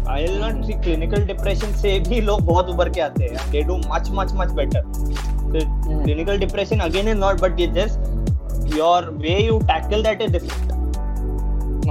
I 0.09 0.23
will 0.23 0.39
not 0.39 0.65
see 0.67 0.75
clinical 0.75 1.25
depression 1.25 1.73
से 1.81 1.99
भी 2.09 2.21
लोग 2.21 2.41
बहुत 2.47 2.69
उभर 2.69 2.89
के 2.91 3.01
आते 3.01 3.25
हैं. 3.25 3.51
They 3.53 3.63
do 3.63 3.79
much 3.89 4.11
much 4.11 4.33
much 4.33 4.55
better. 4.57 4.83
So 5.54 5.66
Hmm. 5.66 6.04
clinical 6.04 6.38
depression 6.38 6.82
again 6.82 7.08
is 7.08 7.18
not, 7.18 7.40
but 7.46 7.60
it 7.60 7.74
just 7.74 8.00
your 8.78 9.12
way 9.26 9.44
you 9.46 9.60
tackle 9.68 10.02
that 10.04 10.22
is 10.22 10.32
different. 10.32 10.70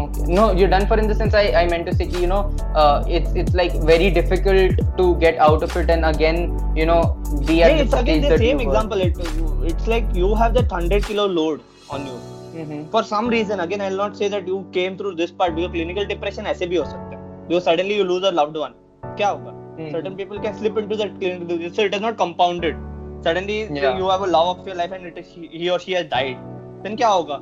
Okay. 0.03 0.23
No, 0.37 0.53
you're 0.53 0.69
done 0.69 0.87
for 0.87 0.99
in 0.99 1.07
the 1.07 1.15
sense 1.15 1.35
I, 1.35 1.43
I 1.53 1.69
meant 1.69 1.85
to 1.87 1.95
say 1.95 2.07
कि, 2.07 2.21
you 2.21 2.27
know 2.27 2.41
uh, 2.75 3.05
it's 3.07 3.33
it's 3.43 3.55
like 3.61 3.75
very 3.93 4.11
difficult 4.11 4.79
to 5.01 5.15
get 5.25 5.39
out 5.47 5.63
of 5.63 5.77
it 5.77 5.91
and 5.91 6.07
again 6.11 6.39
you 6.75 6.87
know 6.87 7.01
be 7.47 7.63
at 7.63 7.71
Hey, 7.71 7.77
the 7.77 7.83
it's 7.85 7.95
again 7.99 8.05
stage 8.05 8.23
the 8.23 8.29
that 8.31 8.39
same 8.39 8.61
you 8.61 8.69
were. 8.69 8.75
example. 8.75 9.01
It, 9.01 9.73
it's 9.73 9.87
like 9.87 10.07
you 10.15 10.35
have 10.35 10.55
that 10.55 10.71
hundred 10.71 11.05
kilo 11.11 11.27
load 11.41 11.61
on 11.91 12.07
you. 12.13 12.19
Hmm 12.55 12.79
for 12.95 13.03
some 13.11 13.29
reason 13.33 13.61
again 13.65 13.83
i'll 13.85 13.99
not 13.99 14.17
say 14.23 14.27
that 14.33 14.49
you 14.53 14.57
came 14.73 14.97
through 14.97 15.13
this 15.21 15.31
part 15.37 15.55
because 15.59 15.71
clinical 15.77 16.09
depression 16.09 16.47
ऐसे 16.47 16.67
भी 16.73 16.77
हो 16.77 16.85
सकता 16.89 17.17
है 17.17 17.21
because 17.47 17.65
suddenly 17.69 17.95
you 18.01 18.05
lose 18.09 18.27
a 18.31 18.33
loved 18.39 18.59
one 18.63 18.75
क्या 19.21 19.29
होगा 19.29 19.53
हम्म। 19.79 19.91
certain 19.95 20.17
people 20.19 20.41
can 20.47 20.59
slip 20.59 20.81
into 20.83 20.99
that 21.03 21.15
clinical 21.21 21.47
disease 21.53 21.75
so 21.79 21.87
it 21.91 21.95
is 21.99 22.03
not 22.07 22.19
compounded 22.25 22.83
suddenly 23.28 23.60
yeah. 23.80 23.98
you 24.00 24.10
have 24.14 24.24
a 24.28 24.32
love 24.38 24.50
of 24.54 24.68
your 24.70 24.78
life 24.82 24.92
and 24.98 25.06
it 25.12 25.18
is 25.22 25.28
he, 25.36 25.48
he 25.62 25.70
or 25.70 25.80
she 25.86 25.94
has 26.00 26.08
died. 26.16 26.38
Then 26.84 26.98
kya 27.02 27.12
hoga? 27.18 27.38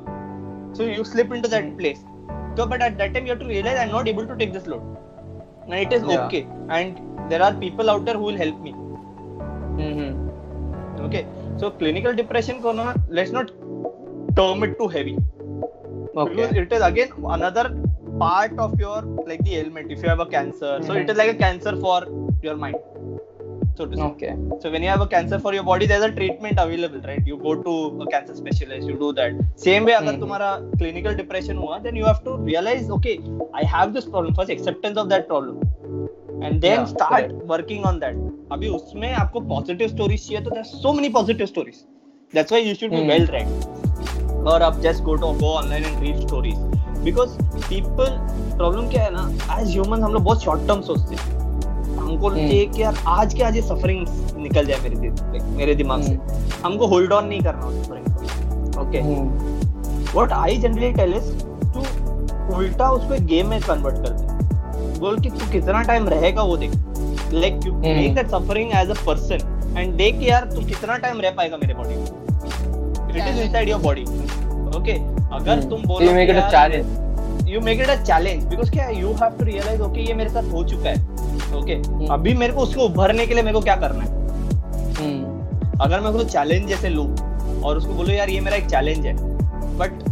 So 0.76 0.84
you 0.98 1.04
slip 1.12 1.32
into 1.38 1.48
that 1.54 1.64
hmm. 1.64 1.76
place. 1.80 2.04
So 2.56 2.66
but 2.66 2.82
at 2.88 2.98
that 2.98 3.14
time 3.14 3.26
you 3.26 3.32
have 3.34 3.42
to 3.44 3.48
realize 3.54 3.78
i'm 3.84 3.92
not 3.96 4.08
able 4.12 4.26
to 4.32 4.36
take 4.42 4.52
this 4.58 4.66
load. 4.66 4.84
And 5.68 5.74
it 5.74 5.92
is 5.92 6.02
yeah. 6.10 6.26
okay. 6.26 6.46
And 6.68 7.00
there 7.30 7.42
are 7.42 7.54
people 7.64 7.90
out 7.94 8.04
there 8.04 8.14
who 8.14 8.28
will 8.30 8.42
help 8.44 8.60
me. 8.60 8.72
Mm-hmm. 9.76 11.00
okay. 11.06 11.26
So 11.58 11.70
clinical 11.70 12.14
depression 12.14 12.62
let's 13.08 13.30
not 13.30 13.50
term 14.36 14.62
it 14.64 14.78
too 14.78 14.88
heavy. 14.88 15.18
Okay. 16.16 16.34
because 16.34 16.56
it 16.56 16.72
is 16.72 16.82
again 16.82 17.10
another 17.28 17.64
part 18.18 18.58
of 18.58 18.78
your 18.80 19.02
like 19.30 19.44
the 19.44 19.56
ailment. 19.56 19.92
If 19.92 20.02
you 20.02 20.08
have 20.08 20.20
a 20.20 20.26
cancer. 20.26 20.66
Mm-hmm. 20.66 20.86
so 20.86 20.92
it 20.94 21.00
mm-hmm. 21.00 21.10
is 21.10 21.16
like 21.24 21.34
a 21.34 21.38
cancer 21.46 21.76
for 21.76 22.06
your 22.42 22.56
mind. 22.56 22.76
So 23.78 23.86
to 23.86 23.96
say. 23.96 24.02
Okay. 24.04 24.34
so 24.62 24.70
when 24.74 24.82
you 24.84 24.88
have 24.90 25.02
a 25.04 25.06
cancer 25.14 25.38
for 25.46 25.52
your 25.54 25.62
body 25.70 25.86
there's 25.88 26.04
a 26.04 26.10
treatment 26.18 26.60
available 26.64 27.00
right 27.08 27.26
you 27.30 27.36
go 27.46 27.54
to 27.64 27.72
a 28.04 28.06
cancer 28.14 28.34
specialist 28.36 28.88
you 28.90 28.94
do 29.02 29.08
that 29.18 29.40
same 29.64 29.88
way 29.88 29.94
अगर 29.96 30.12
Mhm. 30.12 30.20
तुम्हारा 30.20 30.50
clinical 30.82 31.16
depression 31.22 31.58
हुआ 31.64 31.78
then 31.86 31.98
you 32.02 32.06
have 32.10 32.22
to 32.28 32.36
realize 32.50 32.88
okay 32.98 33.14
I 33.62 33.66
have 33.74 33.92
this 33.98 34.06
problem 34.14 34.38
first 34.40 34.54
acceptance 34.56 35.02
of 35.04 35.10
that 35.14 35.28
problem 35.32 35.58
and 36.46 36.64
then 36.66 36.78
Yeah, 36.78 36.88
start 36.94 37.12
correct. 37.12 37.36
working 37.52 37.84
on 37.90 38.00
that 38.06 38.24
अभी 38.52 38.68
उसमें 38.78 39.12
आपको 39.24 39.40
positive 39.52 39.92
stories 39.96 40.26
चाहिए 40.28 40.44
तो 40.48 40.50
there's 40.56 40.72
so 40.86 40.94
many 41.00 41.12
positive 41.20 41.52
stories 41.54 41.84
that's 42.38 42.56
why 42.56 42.62
you 42.70 42.74
should 42.80 42.96
be 42.98 43.04
Hmm. 43.04 43.12
well 43.14 43.28
read 43.36 44.48
और 44.52 44.62
आप 44.62 44.82
just 44.88 45.04
go 45.10 45.16
to 45.22 45.32
go 45.44 45.52
online 45.60 45.88
and 45.92 46.04
read 46.06 46.20
stories 46.26 46.58
because 47.08 47.38
people 47.70 48.12
problem 48.60 48.90
क्या 48.92 49.04
है 49.04 49.10
ना 49.16 49.30
as 49.60 49.74
humans 49.78 50.04
हम 50.08 50.14
लोग 50.18 50.24
बहुत 50.30 50.44
short 50.48 50.68
term 50.70 50.82
सोचते 50.92 51.14
हैं 51.14 51.35
हमको 52.06 52.28
Hmm. 52.28 52.36
चाहिए 52.38 52.66
कि 52.66 52.82
यार 52.82 52.94
आज 53.08 53.34
के 53.34 53.42
आज 53.42 53.56
ये 53.56 53.62
सफरिंग 53.62 54.06
निकल 54.38 54.66
जाए 54.66 54.78
मेरे 54.82 54.96
दिल 54.96 55.10
like, 55.10 55.42
मेरे 55.56 55.74
दिमाग 55.74 56.02
से। 56.02 56.18
हमको 56.64 56.86
होल्ड 56.86 57.12
ऑन 57.12 57.26
नहीं 57.28 57.40
करना 57.40 57.66
उस 57.66 57.86
सफरिंग 57.86 58.04
को। 58.74 58.80
Okay 58.82 58.98
hmm. 58.98 60.12
What 60.14 60.32
I 60.32 60.56
generally 60.58 60.92
tell 60.92 61.14
is 61.14 61.32
तू 61.74 62.56
उल्टा 62.56 62.90
उसको 62.90 63.14
एक 63.14 63.26
गेम 63.26 63.48
में 63.48 63.60
कन्वर्ट 63.60 63.96
कर 63.96 64.10
दे। 64.10 64.98
बोल 65.00 65.18
कि 65.20 65.30
तू 65.30 65.50
कितना 65.52 65.82
टाइम 65.82 66.08
रहेगा 66.08 66.42
वो 66.42 66.56
देख। 66.56 66.70
Like 67.32 67.60
you. 67.66 67.72
Make 67.74 68.14
that 68.14 68.28
suffering 68.30 68.70
as 68.76 68.90
a 68.90 68.94
person 69.06 69.74
and 69.78 69.94
देख 69.96 70.22
यार 70.22 70.44
तू 70.54 70.66
कितना 70.66 70.96
टाइम 70.96 71.20
रह 71.20 71.30
पाएगा 71.36 71.56
मेरे 71.56 71.74
बॉडी 71.74 71.96
में। 71.96 72.04
It 73.10 73.16
is 73.16 73.40
inside 73.40 73.68
your 73.68 73.80
body 73.80 74.02
okay 74.78 74.92
अगर 74.92 75.60
Hmm. 75.60 75.68
तुम 75.70 75.82
बोलो 75.88 76.12
make 76.12 76.30
it 76.32 76.38
a 76.40 76.48
challenge. 76.54 76.94
You 77.48 77.60
make 77.60 77.80
it 77.80 77.88
a 77.88 78.02
challenge 78.02 78.44
because 78.44 78.70
क्या 78.70 78.88
you 78.90 79.12
have 79.22 79.38
to 79.38 79.44
realise 79.44 79.80
okay 79.82 80.00
ये 80.00 80.14
मेरे 80.14 80.30
साथ 80.30 80.52
हो 80.52 80.64
चुका 80.64 80.88
है 80.88 81.14
ओके 81.56 81.74
Hmm. 81.76 82.10
अभी 82.12 82.32
मेरे 82.34 82.52
को 82.52 82.60
उसको 82.60 82.84
उभरने 82.84 83.26
के 83.26 83.34
लिए 83.34 83.42
मेरे 83.42 83.54
को 83.54 83.60
क्या 83.60 83.74
करना 83.76 84.02
है? 84.02 84.08
हम्म। 84.98 85.78
अगर 85.80 86.00
मैं 86.00 86.10
उसको 86.10 86.24
चैलेंज 86.30 86.68
जैसे 86.68 86.88
लूँ 86.88 87.06
और 87.62 87.76
उसको 87.76 87.92
बोलो 87.94 88.12
यार 88.12 88.30
ये 88.30 88.40
मेरा 88.40 88.56
एक 88.56 88.66
चैलेंज 88.66 89.06
है। 89.06 89.14
But 89.78 90.02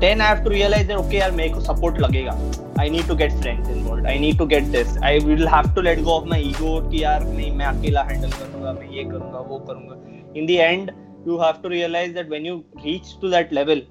then 0.00 0.20
I 0.20 0.28
have 0.28 0.44
to 0.44 0.50
realise 0.50 0.86
that 0.88 0.96
okay 0.96 1.16
यार 1.16 1.30
मेरे 1.32 1.48
को 1.48 1.60
सपोर्ट 1.60 1.98
लगेगा। 2.00 2.36
I 2.80 2.90
need 2.90 3.08
to 3.08 3.14
get 3.16 3.32
friends 3.32 3.70
involved 3.70 4.06
I 4.06 4.18
need 4.18 4.38
to 4.38 4.46
get 4.46 4.64
this 4.72 4.96
I 5.04 5.18
will 5.20 5.46
have 5.48 5.72
to 5.74 5.80
let 5.80 6.02
go 6.02 6.10
of 6.12 6.28
my 6.30 6.42
ego 6.48 6.80
कि 6.90 7.02
यार 7.02 7.24
नहीं 7.26 7.50
मैं 7.52 7.66
अकेला 7.66 8.02
हैंडल 8.10 8.30
करूँगा 8.30 8.72
मैं 8.72 8.88
ये 8.96 9.04
करूँगा 9.04 9.38
वो 9.40 9.58
करूँगा. 9.68 9.96
In 10.36 10.46
the 10.46 10.50
end 10.50 10.90
you 11.28 11.38
have 11.38 11.62
to 11.62 11.68
realise 11.68 12.14
that 12.14 12.28
when 12.30 12.46
you 12.46 12.56
reach 12.84 13.14
to 13.20 13.30
that 13.30 13.52
level 13.52 13.82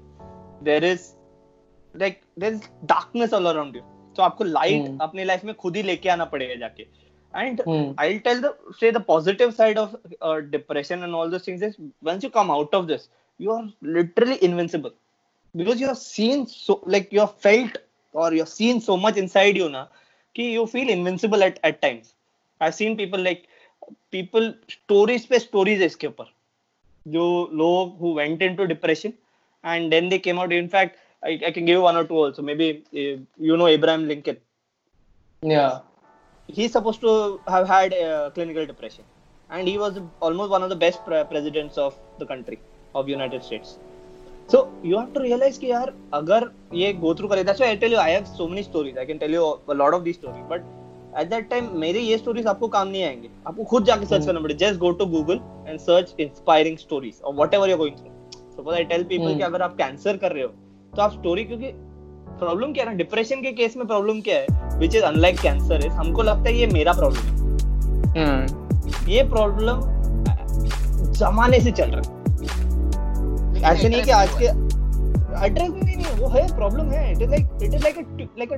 there 0.64 0.84
is 0.84 1.08
like 1.94 2.20
there 2.38 2.52
is 2.52 2.68
darkness 2.84 3.34
all 3.34 3.46
around 3.46 3.76
you 3.76 3.82
तो 4.16 4.22
आपको 4.22 4.44
लाइट 4.44 4.82
hmm. 4.82 5.00
अपनी 5.02 5.24
लाइफ 5.24 5.44
में 5.44 5.54
खुद 5.54 5.76
ही 5.76 5.82
लेके 5.82 6.08
आना 6.08 6.24
पड़ेगा 6.24 6.54
जाके। 6.54 6.82
And 7.34 7.60
I 8.00 8.18
tell 8.18 8.40
the 8.40 8.54
say 8.80 8.90
the 8.92 9.02
positive 9.06 9.50
side 9.50 9.78
of 9.78 9.90
depression 10.50 11.02
and 11.02 11.14
all 11.14 11.30
this 11.30 11.46
things 11.46 11.62
is 11.62 11.74
once 12.04 12.24
you 12.24 12.30
come 12.30 12.50
out 12.50 12.74
of 12.74 12.86
this 12.86 13.08
you 13.40 13.52
are 13.52 13.70
literally 13.96 14.34
invincible 14.34 14.90
because 15.54 15.80
you 15.80 15.86
have 15.86 15.94
seen 15.96 16.44
so 16.44 16.80
like 16.88 17.08
you 17.14 17.20
have 17.20 17.34
felt 17.42 17.78
और 18.14 18.34
you 18.34 18.38
have 18.38 18.46
seen 18.46 18.80
so 18.80 18.96
much 18.96 19.18
inside 19.18 19.56
you 19.56 19.68
ना 19.68 19.82
कि 20.36 20.54
you 20.56 20.64
feel 20.64 20.90
invincible 20.90 21.42
at 21.42 21.60
at 21.64 21.80
times 21.80 22.14
I 22.60 22.70
seen 22.70 22.96
people 22.96 23.20
like 23.20 23.46
people 24.12 24.54
stories 24.70 25.26
पे 25.26 25.38
stories 25.38 25.82
इसके 25.82 26.06
ऊपर 26.06 26.32
जो 27.06 27.24
लोग 27.54 27.98
who 27.98 28.14
went 28.14 28.42
into 28.42 28.64
depression 28.64 29.12
and 29.64 29.90
then 29.90 30.08
they 30.08 30.18
came 30.18 30.40
out 30.40 30.52
in fact 30.52 30.96
I, 31.23 31.31
I 31.47 31.51
can 31.51 31.65
give 31.65 31.75
you 31.77 31.81
one 31.81 31.95
or 31.95 32.03
two 32.05 32.17
also. 32.17 32.41
Maybe 32.41 32.83
uh, 32.93 33.15
you 33.49 33.57
know 33.57 33.67
Abraham 33.67 34.07
Lincoln. 34.07 34.37
yeah 35.43 35.79
he's 36.49 36.71
supposed 36.71 37.01
to 37.01 37.11
have 37.47 37.67
had 37.67 37.93
uh, 37.93 38.29
clinical 38.35 38.65
depression 38.65 39.03
and 39.49 39.67
he 39.67 39.77
was 39.77 39.99
almost 40.19 40.49
one 40.53 40.63
of 40.63 40.69
the 40.69 40.75
best 40.75 41.03
pre- 41.07 41.23
presidents 41.31 41.77
of 41.77 41.97
the 42.21 42.25
country 42.31 42.57
of 42.95 43.09
united 43.09 43.43
states 43.47 43.73
so 44.49 44.61
you 44.83 44.95
have 45.01 45.11
to 45.17 45.21
realize 45.25 45.57
कि 45.57 45.67
यार 45.71 45.93
अगर 46.13 46.49
ये 46.81 46.91
go 47.03 47.13
through 47.19 47.29
करे 47.31 47.43
that's 47.49 47.63
why 47.63 47.69
I 47.73 47.77
tell 47.83 47.95
you 47.97 48.01
I 48.05 48.09
have 48.15 48.27
so 48.39 48.47
many 48.53 48.63
stories 48.69 48.97
I 49.03 49.05
can 49.11 49.19
tell 49.23 49.37
you 49.37 49.45
a 49.75 49.77
lot 49.83 49.97
of 49.99 50.03
these 50.07 50.19
stories 50.21 50.45
but 50.53 50.67
at 51.23 51.29
that 51.35 51.49
time 51.53 51.69
मेरे 51.85 51.99
ये 52.09 52.17
stories 52.23 52.45
आपको 52.55 52.67
काम 52.77 52.87
नहीं 52.87 53.03
आएंगे 53.03 53.29
आपको 53.47 53.63
खुद 53.73 53.85
जाके 53.91 54.05
सर्च 54.05 54.21
Hmm. 54.21 54.27
करना 54.27 54.41
पड़ेगा 54.47 54.59
just 54.67 54.79
go 54.85 54.93
to 55.03 55.09
Google 55.15 55.41
and 55.67 55.85
search 55.87 56.13
inspiring 56.27 56.77
stories 56.85 57.21
or 57.23 57.33
whatever 57.41 57.71
you're 57.71 57.81
going 57.85 57.97
through 58.03 58.13
suppose 58.57 58.79
I 58.81 58.85
tell 58.93 59.09
people 59.15 59.31
Hmm. 59.31 59.37
कि 59.37 59.43
अगर 59.53 59.61
आप 59.69 59.77
कैंसर 59.83 60.17
कर 60.25 60.31
रहे 60.39 60.43
हो 60.43 60.53
तो 60.96 61.02
आप 61.02 61.12
स्टोरी 61.12 61.42
क्योंकि 61.44 61.66
प्रॉब्लम 62.38 62.72
क्या 62.72 62.84
है 62.84 62.90
ना 62.90 62.96
डिप्रेशन 62.96 63.42
के 63.42 63.50
केस 63.52 63.76
में 63.76 63.86
प्रॉब्लम 63.86 64.20
क्या 64.28 64.36
है 64.36 64.78
which 64.78 64.94
is 64.94 65.02
unlike 65.04 65.38
cancer 65.40 65.84
is 65.86 65.92
हमको 65.92 66.22
लगता 66.22 66.48
है 66.48 66.56
ये 66.56 66.66
मेरा 66.66 66.92
प्रॉब्लम 66.92 67.22
है। 67.22 67.30
हम्म। 68.16 69.10
ये 69.10 69.22
प्रॉब्लम 69.28 69.80
जमाने 71.12 71.60
से 71.60 71.70
चल 71.70 71.90
रहा 71.90 72.00
है। 72.00 72.18
ऐसे 73.72 73.88
नहीं 73.88 74.02
कि 74.02 74.10
आज 74.10 74.28
के 74.38 74.44
एड्रेस 75.46 75.70
नहीं 75.70 75.96
नहीं 75.96 76.14
वो 76.18 76.28
है 76.28 76.46
प्रॉब्लम 76.56 76.90
है। 76.90 77.10
It 77.12 77.22
is 77.22 77.30
like 77.30 77.46
it 77.62 77.74
is 77.74 77.82
like 77.82 77.98
a 77.98 78.02
like 78.38 78.52
a 78.52 78.56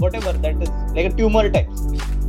whatever 0.00 0.36
that 0.36 0.62
is 0.62 0.70
like 0.70 1.12
a 1.12 1.16
tumour 1.16 1.48
type 1.52 1.68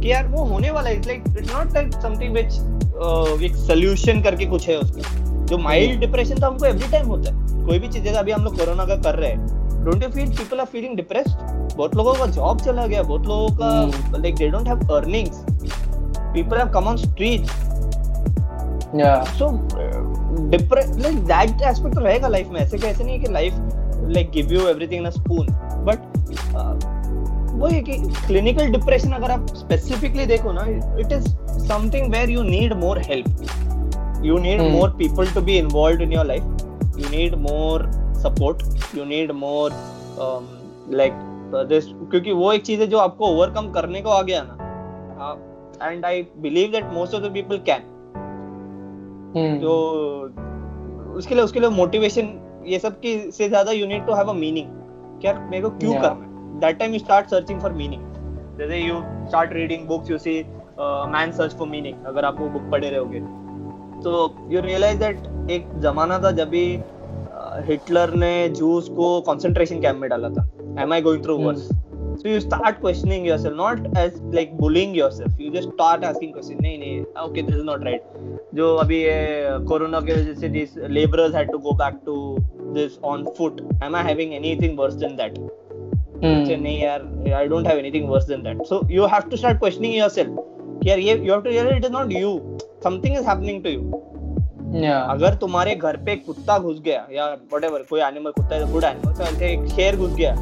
कि 0.01 0.11
यार 0.11 0.27
वो 0.27 0.43
होने 0.45 0.71
वाला 0.71 0.89
है। 0.89 0.95
It's 0.95 1.07
like 1.07 1.23
it's 1.37 1.53
not 1.53 1.73
like 1.73 1.93
something 2.01 2.33
which 2.33 3.43
एक 3.43 3.55
सॉल्यूशन 3.57 4.21
करके 4.23 4.45
कुछ 4.45 4.69
है 4.69 4.77
उसका। 4.77 5.01
जो 5.47 5.57
माइल्ड 5.57 5.99
डिप्रेशन 5.99 6.35
तो 6.35 6.47
हमको 6.47 6.65
एवरी 6.65 6.91
टाइम 6.91 7.07
होता 7.07 7.31
है। 7.31 7.65
कोई 7.65 7.79
भी 7.79 7.87
चीज़ 7.87 8.03
जैसे 8.03 8.17
अभी 8.17 8.31
हम 8.31 8.43
लोग 8.43 8.57
कोरोना 8.59 8.85
का 8.85 8.95
कर 9.01 9.15
रहे 9.15 9.29
हैं 9.29 9.83
don't 9.85 10.03
you 10.03 10.09
feel 10.09 10.29
people 10.37 10.59
are 10.59 10.65
feeling 10.65 10.95
depressed 10.95 11.75
बहुत 11.75 11.95
लोगों 11.95 12.13
का 12.13 12.25
जॉब 12.31 12.61
चला 12.61 12.85
गया 12.87 13.03
बहुत 13.03 13.27
लोगों 13.27 13.49
का 13.57 14.17
like 14.17 14.35
they 14.35 14.49
don't 14.49 14.67
have 14.67 14.93
earnings 14.95 15.43
people 16.33 16.57
have 16.57 16.69
come 16.73 16.87
on 16.87 16.97
streets 16.97 17.61
yeah 18.95 19.23
so 19.37 19.49
depress 20.49 20.89
like 20.97 21.17
that 21.25 21.61
aspect 21.67 21.95
तो 21.95 22.01
रहेगा 22.01 22.27
लाइफ 22.27 22.49
में। 22.51 22.59
ऐसे 22.61 22.77
कैसे 22.77 23.03
नहीं 23.03 23.13
है 23.13 23.23
कि 23.23 23.31
life 23.33 23.53
like 24.15 24.31
give 24.31 24.53
you 24.53 24.67
everything 24.67 25.01
in 25.01 25.05
a 25.05 25.09
spoon 25.11 25.47
but 25.85 25.99
वो 27.53 27.67
है 27.67 27.81
कि 27.81 27.97
क्लिनिकल 28.27 28.71
डिप्रेशन 28.71 29.11
अगर 29.11 29.31
आप 29.31 29.53
स्पेसिफिकली 29.55 30.25
देखो 30.25 30.51
ना 30.51 30.65
it 30.99 31.11
is 31.11 31.27
something 31.67 32.11
where 32.13 32.29
you 32.29 32.43
need 32.43 32.73
more 32.77 33.01
help 33.01 33.72
you 34.25 34.37
need 34.37 34.59
Hmm. 34.59 34.71
More 34.71 34.89
people 34.97 35.27
to 35.33 35.41
be 35.41 35.57
involve 35.57 36.01
in 36.01 36.13
your 36.13 36.25
life 36.25 36.43
you 36.99 37.09
need 37.09 37.35
more 37.41 37.85
support 38.23 38.95
you 38.97 39.05
need 39.05 39.31
more 39.37 39.71
like 40.97 41.13
this 41.69 41.85
क्योंकि 42.11 42.31
वो 42.31 42.51
एक 42.53 42.61
चीज़ 42.65 42.81
है 42.81 42.87
जो 42.87 42.97
आपको 42.97 43.27
ओवरकम 43.27 43.71
करने 43.71 44.01
को 44.01 44.09
आ 44.09 44.21
गया 44.21 44.43
ना 44.47 45.35
and 45.81 46.05
I 46.05 46.21
believe 46.41 46.71
that 46.71 46.93
most 46.93 47.15
of 47.15 47.23
the 47.23 47.31
people 47.33 47.57
can 47.69 47.91
तो 49.61 49.73
उसके 51.17 51.35
लिए 51.35 51.43
उसके 51.43 51.59
लिए 51.59 51.69
मोटिवेशन 51.69 52.29
ये 52.67 52.79
सब 52.79 52.99
की 52.99 53.15
से 53.31 53.47
ज़्यादा 53.49 53.71
you 53.71 53.87
need 53.87 54.05
to 54.07 54.13
have 54.13 54.29
a 54.29 54.33
meaning 54.33 54.67
क्या 55.21 55.33
मेरे 55.51 55.63
को 55.63 55.69
क्यों 55.69 55.91
Yeah. 55.91 56.01
करना 56.01 56.23
है? 56.23 56.59
That 56.59 56.77
time 56.79 56.93
you 56.93 56.99
start 56.99 57.29
searching 57.29 57.59
for 57.61 57.73
meaning 57.73 58.01
जैसे 58.57 58.79
you 58.79 58.99
start 59.27 59.53
reading 59.53 59.87
books 59.87 60.11
you 60.11 60.17
see 60.17 60.33
man 61.15 61.31
search 61.37 61.55
for 61.57 61.67
meaning 61.67 62.05
अगर 62.07 62.25
आप 62.25 62.39
वो 62.39 62.47
बुक 62.49 62.69
पढ़े 62.71 62.89
रहोगे। 62.89 63.19
तो 64.03 64.47
यू 64.51 64.61
रियलाइज़ 64.61 64.99
दैट 64.99 65.49
एक 65.51 65.67
जमाना 65.81 66.19
था 66.23 66.31
जब 66.31 66.49
भी 66.49 66.65
हिटलर 67.67 68.13
ने 68.15 68.33
जूस 68.49 68.87
को 68.89 69.19
कंसंट्रेशन 69.21 69.81
कैंप 69.81 69.99
में 70.01 70.09
डाला 70.09 70.29
था। 70.29 70.49
Am 70.81 70.93
I 70.93 71.01
going 71.01 71.23
through 71.23 71.37
worse 71.37 71.67
so 72.21 72.29
you 72.29 72.39
start 72.39 72.79
questioning 72.79 73.27
yourself 73.27 73.55
not 73.57 73.97
as 73.97 74.19
like 74.35 74.55
bullying 74.57 74.97
yourself 74.97 75.41
you 75.41 75.51
just 75.51 75.69
start 75.69 76.03
asking 76.05 76.31
question 76.33 76.57
नहीं 76.61 76.77
नहीं 76.79 77.25
okay 77.25 77.41
this 77.41 77.55
is 77.55 77.63
not 77.65 77.83
right 77.83 78.03
जो 78.55 78.75
अभी 78.75 79.01
ये 79.03 79.65
कोरोना 79.67 79.99
के 79.99 80.13
वजह 80.13 80.33
से 80.41 80.49
this 80.49 80.77
labourers 80.89 81.35
had 81.35 81.51
to 81.51 81.57
go 81.57 81.71
back 81.77 81.99
to 82.05 82.15
this 82.73 82.99
on 83.05 83.25
foot 83.37 83.61
am 83.83 83.95
I 83.95 84.03
having 84.03 84.33
anything 84.33 84.79
worse 84.79 84.93
than 85.03 85.15
that 85.15 85.39
नहीं 86.23 86.77
यार 86.81 87.07
I 87.37 87.47
don't 87.47 87.67
have 87.67 87.77
anything 87.77 88.09
worse 88.09 88.27
than 88.27 88.43
that 88.43 88.63
so 88.67 88.81
you 88.91 89.05
have 89.13 89.29
to 89.31 89.37
start 89.37 89.59
questioning 89.59 89.95
yourself 89.95 90.85
यार 90.85 90.99
ये 90.99 91.17
you 91.17 91.31
have 91.33 91.41
to 91.41 91.49
realise 91.49 91.77
it 91.77 91.85
is 91.85 91.91
not 91.91 92.13
you 92.13 92.37
something 92.83 93.15
is 93.19 93.25
happening 93.25 93.63
to 93.63 93.77
you 93.77 94.01
Yeah. 94.75 95.09
अगर 95.09 95.35
तुम्हारे 95.41 95.73
घर 95.75 95.97
पे 96.05 96.11
एक 96.11 96.25
कुत्ता 96.25 96.57
घुस 96.59 96.79
गया 96.85 97.05
या 97.13 97.25
वट 97.53 97.87
कोई 97.89 97.99
एनिमल 98.01 98.31
कुत्ता 98.31 98.55
है 98.55 98.71
गुड 98.71 98.83
एनिमल 98.83 99.13
तो 99.13 99.23
ऐसे 99.23 99.51
एक 99.51 99.67
शेर 99.71 99.95
घुस 99.97 100.13
गया 100.13 100.35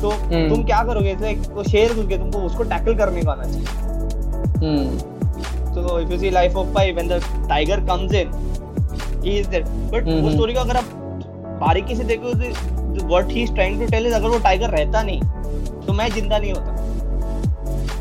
तो 0.00 0.10
हम्म। 0.10 0.48
तुम 0.48 0.64
क्या 0.64 0.82
करोगे 0.84 1.10
ऐसे 1.10 1.30
एक- 1.30 1.48
वो 1.52 1.62
शेर 1.64 1.94
घुस 1.94 2.04
गया 2.06 2.18
तुमको 2.18 2.38
उसको 2.46 2.62
टैकल 2.72 2.94
करने 2.98 3.22
का 3.22 3.32
आना 3.32 3.44
चाहिए 3.44 3.88
Hmm. 4.60 4.98
So 5.74 5.82
if 5.98 6.10
you 6.10 6.18
see 6.18 6.30
Life 6.30 6.56
of 6.56 6.72
Pi, 6.74 6.92
when 6.92 7.06
the 7.08 7.18
tiger 7.48 7.76
comes 7.82 8.12
in, 8.12 8.32
he 9.22 9.36
is 9.38 9.46
there. 9.48 9.62
But 9.92 10.04
वो 10.04 10.12
हम्म। 10.12 10.32
स्टोरी 10.32 10.54
को 10.54 10.60
अगर 10.60 10.76
आप 10.76 10.90
बारीकी 11.60 11.96
से 11.96 12.04
देखो 12.04 12.32
तो 12.34 13.08
what 13.08 13.32
he 13.32 13.44
is 13.44 13.52
trying 13.58 13.78
to 13.80 13.88
tell 13.92 14.08
is 14.08 14.14
अगर 14.14 14.28
वो 14.28 14.38
टाइगर 14.44 14.70
रहता 14.70 15.02
नहीं 15.02 15.20
तो 15.86 15.92
मैं 15.92 16.08
ज़िंदा 16.10 16.38
नहीं 16.38 16.52
होता 16.52 16.99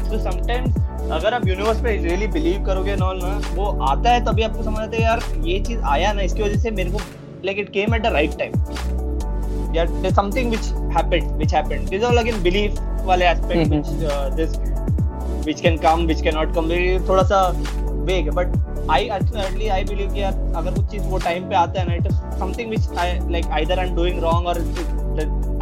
तो 0.09 0.19
समटाइम्स 0.19 1.11
अगर 1.11 1.33
आप 1.33 1.47
यूनिवर्स 1.47 1.81
पे 1.83 1.95
रियली 2.03 2.27
बिलीव 2.27 2.65
करोगे 2.65 2.95
नॉल 2.95 3.19
ना 3.23 3.39
वो 3.53 3.65
आता 3.87 4.09
है 4.09 4.23
तभी 4.25 4.43
आपको 4.43 4.63
समझ 4.63 4.79
आता 4.79 4.95
है 4.95 5.01
यार 5.03 5.21
ये 5.45 5.59
चीज़ 5.67 5.81
आया 5.95 6.13
ना 6.13 6.21
इसकी 6.21 6.43
वजह 6.43 6.57
से 6.61 6.71
मेरे 6.71 6.91
को 6.91 6.99
like 7.45 7.59
it 7.59 7.69
came 7.73 7.95
at 7.95 8.01
the 8.03 8.13
right 8.13 8.37
time 8.39 9.75
या 9.75 9.85
something 10.09 10.49
which 10.49 10.71
happened 10.97 11.31
which 11.31 11.53
happened 11.53 11.89
this 11.89 12.03
all 12.03 12.17
again 12.17 12.41
belief 12.43 12.79
वाले 13.05 13.25
aspect. 13.25 13.69
Which 13.69 13.87
this 14.35 14.57
which 15.43 15.61
can 15.63 15.77
come 15.83 16.01
which 16.07 16.21
cannot 16.23 16.49
come. 16.55 16.71
ये 16.71 16.99
थोड़ा 17.09 17.23
सा 17.23 17.37
वेग 18.07 18.25
है 18.25 18.31
but 18.31 18.89
I 18.91 19.03
actually 19.05 19.67
I 19.67 19.83
believe 19.83 20.13
कि 20.13 20.21
यार 20.21 20.33
अगर 20.55 20.73
कुछ 20.75 20.85
चीज़ 20.91 21.03
वो 21.03 21.17
टाइम 21.17 21.47
पे 21.49 21.55
आता 21.55 21.79
है 21.79 21.87
ना 21.87 21.93
it 21.95 22.05
is 22.07 22.15
something 22.39 22.69
which 22.69 22.97
I 22.97 23.19
like 23.31 23.45
either 23.59 23.79
I 23.79 23.87
am 23.87 23.95
doing 23.95 24.19
wrong 24.23 24.47
और 24.47 24.59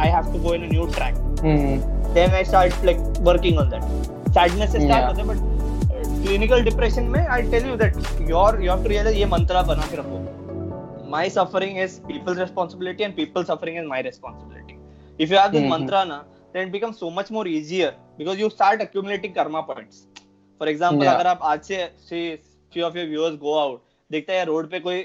I 0.02 0.08
have 0.08 0.32
to 0.32 0.38
go 0.38 0.54
in 0.54 0.62
a 0.62 0.70
new 0.72 0.86
track. 0.96 1.14
Then 2.14 2.34
I 2.34 2.44
start 2.44 2.84
like 2.84 2.98
working 3.28 3.58
on 3.58 3.70
that 3.70 4.17
sadness 4.28 4.72
से 4.72 4.80
स्टार्ट. 4.80 5.06
होता 5.06 5.22
है 5.22 5.28
बट 5.28 6.22
क्लिनिकल 6.22 6.62
डिप्रेशन 6.64 7.04
में 7.14 7.26
I 7.26 7.42
tell 7.50 7.66
you 7.68 7.76
that 7.76 7.96
your 8.30 8.62
you 8.62 8.70
have 8.70 8.82
to 8.82 8.88
realise 8.88 9.18
ये 9.18 9.26
मंत्र 9.34 9.62
बना 9.68 9.86
के 9.90 9.96
रखो 9.96 11.08
my 11.10 11.30
suffering 11.30 11.78
is 11.80 12.00
people's 12.02 12.38
responsibility 12.38 13.04
and 13.04 13.14
people 13.16 13.44
suffering 13.44 13.78
is 13.78 13.86
my 13.88 14.02
responsibility 14.02 14.76
if 15.24 15.32
you 15.32 15.38
have 15.38 15.50
this 15.50 15.70
mantra 15.70 16.04
na 16.08 16.18
then 16.52 16.68
it 16.68 16.72
becomes 16.72 16.98
so 16.98 17.08
much 17.10 17.30
more 17.30 17.46
easier 17.48 17.88
because 18.18 18.38
you 18.42 18.50
start 18.50 18.82
accumulating 18.82 19.32
karma 19.34 19.62
points 19.70 19.96
for 20.60 20.68
example 20.72 21.04
Yeah. 21.04 21.14
अगर 21.14 21.26
आप 21.26 21.42
आज 21.44 21.62
से 21.62 21.80
see 22.10 22.24
few 22.72 22.84
of 22.86 22.96
your 22.98 23.06
viewers 23.10 23.38
go 23.42 23.56
out 23.62 23.80
देखते 24.10 24.32
हैं 24.32 24.44
road 24.46 24.70
पे 24.70 24.80
कोई 24.80 25.00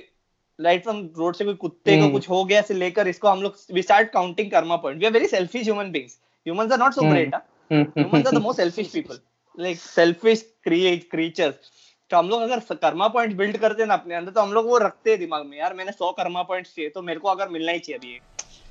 right 0.60 0.84
from 0.84 0.98
road 1.18 1.36
से 1.36 1.46
कोई 1.46 1.54
कुत्ते 1.62 1.96
को 1.98 2.02
हम्म। 2.02 2.12
कुछ 2.12 2.30
हो 2.30 2.44
गया 2.46 2.62
से 2.62 2.74
लेकर 2.74 3.08
इसको 3.08 3.28
हम 3.28 3.42
लोग 3.42 3.56
we 3.74 3.82
start 3.82 4.12
counting 4.12 4.52
karma 4.52 4.76
point 4.84 5.00
we 5.00 5.06
are 5.06 5.12
very 5.12 5.28
selfish 5.28 5.64
human 5.64 5.92
beings 5.92 6.18
humans 6.46 6.72
are 6.72 6.80
not 6.80 6.94
so. 6.94 7.10
Great 7.10 7.36
Hmm. 7.74 7.84
humans 7.96 8.28
are 8.28 8.34
the 8.34 8.40
most 8.40 8.58
selfish 8.58 8.92
people 8.92 9.18
like 9.58 9.78
selfish 9.78 10.42
create 10.68 11.10
creatures 11.14 11.72
तो 12.12 12.18
हम 12.18 12.30
लोग 12.30 12.42
अगर 12.42 12.60
कर्मा 12.82 13.08
पॉइंट 13.08 13.36
बिल्ड 13.38 13.58
करते 13.58 13.82
हैं 13.82 13.88
ना 13.88 13.94
अपने 13.94 14.16
अंदर 14.16 14.32
तो 14.32 14.42
हम 14.42 14.52
लोग 14.54 14.66
वो 14.70 14.78
रखते 14.78 15.10
हैं 15.10 15.20
दिमाग 15.20 15.46
में 15.46 15.58
यार 15.58 15.74
मैंने 15.74 15.92
सौ 15.92 16.12
कर्मा 16.20 16.44
पॉइंट्स 16.50 16.76
चाहिए 16.76 16.90
तो 16.96 17.02
मेरे 17.02 17.20
को 17.20 17.28
अगर 17.28 17.50
मिलना 17.50 17.72
ही 17.72 17.80
चाहिए 17.80 17.98
अभी 17.98 18.20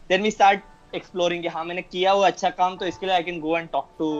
देन 0.08 0.22
वी 0.22 0.30
स्टार्ट 0.30 0.94
एक्सप्लोरिंग 0.94 1.46
हाँ 1.54 1.64
मैंने 1.64 1.82
किया 1.82 2.12
वो 2.14 2.22
अच्छा 2.22 2.50
काम 2.60 2.76
तो 2.76 2.86
इसके 2.86 3.06
लिए 3.06 3.14
I 3.14 3.22
can 3.22 3.40
go 3.40 3.56
and 3.58 3.68
talk 3.72 3.88
to 3.98 4.10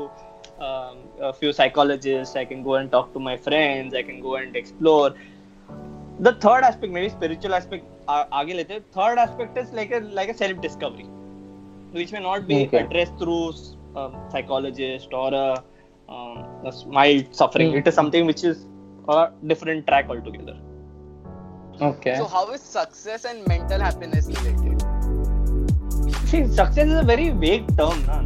few 1.38 1.52
psychologists 1.58 2.36
i 2.36 2.42
can 2.48 2.60
go 2.64 2.74
and 2.78 2.90
talk 2.90 3.06
to 3.14 3.20
my 3.28 3.36
friends 3.46 3.94
i 4.00 4.02
can 4.08 4.20
go 4.26 4.34
and 4.40 4.58
explore 4.60 5.08
the 6.26 6.32
third 6.44 6.66
aspect 6.68 6.92
maybe 6.96 7.08
spiritual 7.14 7.56
aspect 7.60 8.10
आगे 8.10 8.54
लेते 8.54 8.74
हैं 8.74 8.84
third 8.98 9.22
aspect 9.24 9.58
is 9.64 9.72
like 9.78 9.94
a 9.98 10.02
like 10.20 10.34
a 10.34 10.36
self 10.42 10.60
discovery 10.66 11.08
which 11.98 12.12
may 12.12 12.24
not 12.28 12.46
be 12.50 12.60
Okay. 12.62 12.84
Um, 13.96 14.12
psychologist 14.31 15.12
or 15.12 15.31
a, 15.35 15.46
um, 16.09 16.37
a 16.66 16.72
mild 16.98 17.35
suffering 17.35 17.70
Hmm. 17.72 17.78
it 17.78 17.88
is 17.88 17.94
something 17.94 18.26
which 18.26 18.44
is 18.44 18.66
a 19.09 19.20
different 19.46 19.87
track 19.87 20.09
altogether 20.11 20.57
Okay. 21.81 22.16
So 22.16 22.24
how 22.26 22.42
is 22.52 22.61
success 22.61 23.24
and 23.24 23.46
mental 23.48 23.81
happiness 23.81 24.26
related? 24.28 24.83
see 26.31 26.40
success 26.48 26.87
is 26.87 26.98
a 26.98 27.07
very 27.12 27.31
vague 27.44 27.66
term 27.78 28.02
ना 28.09 28.18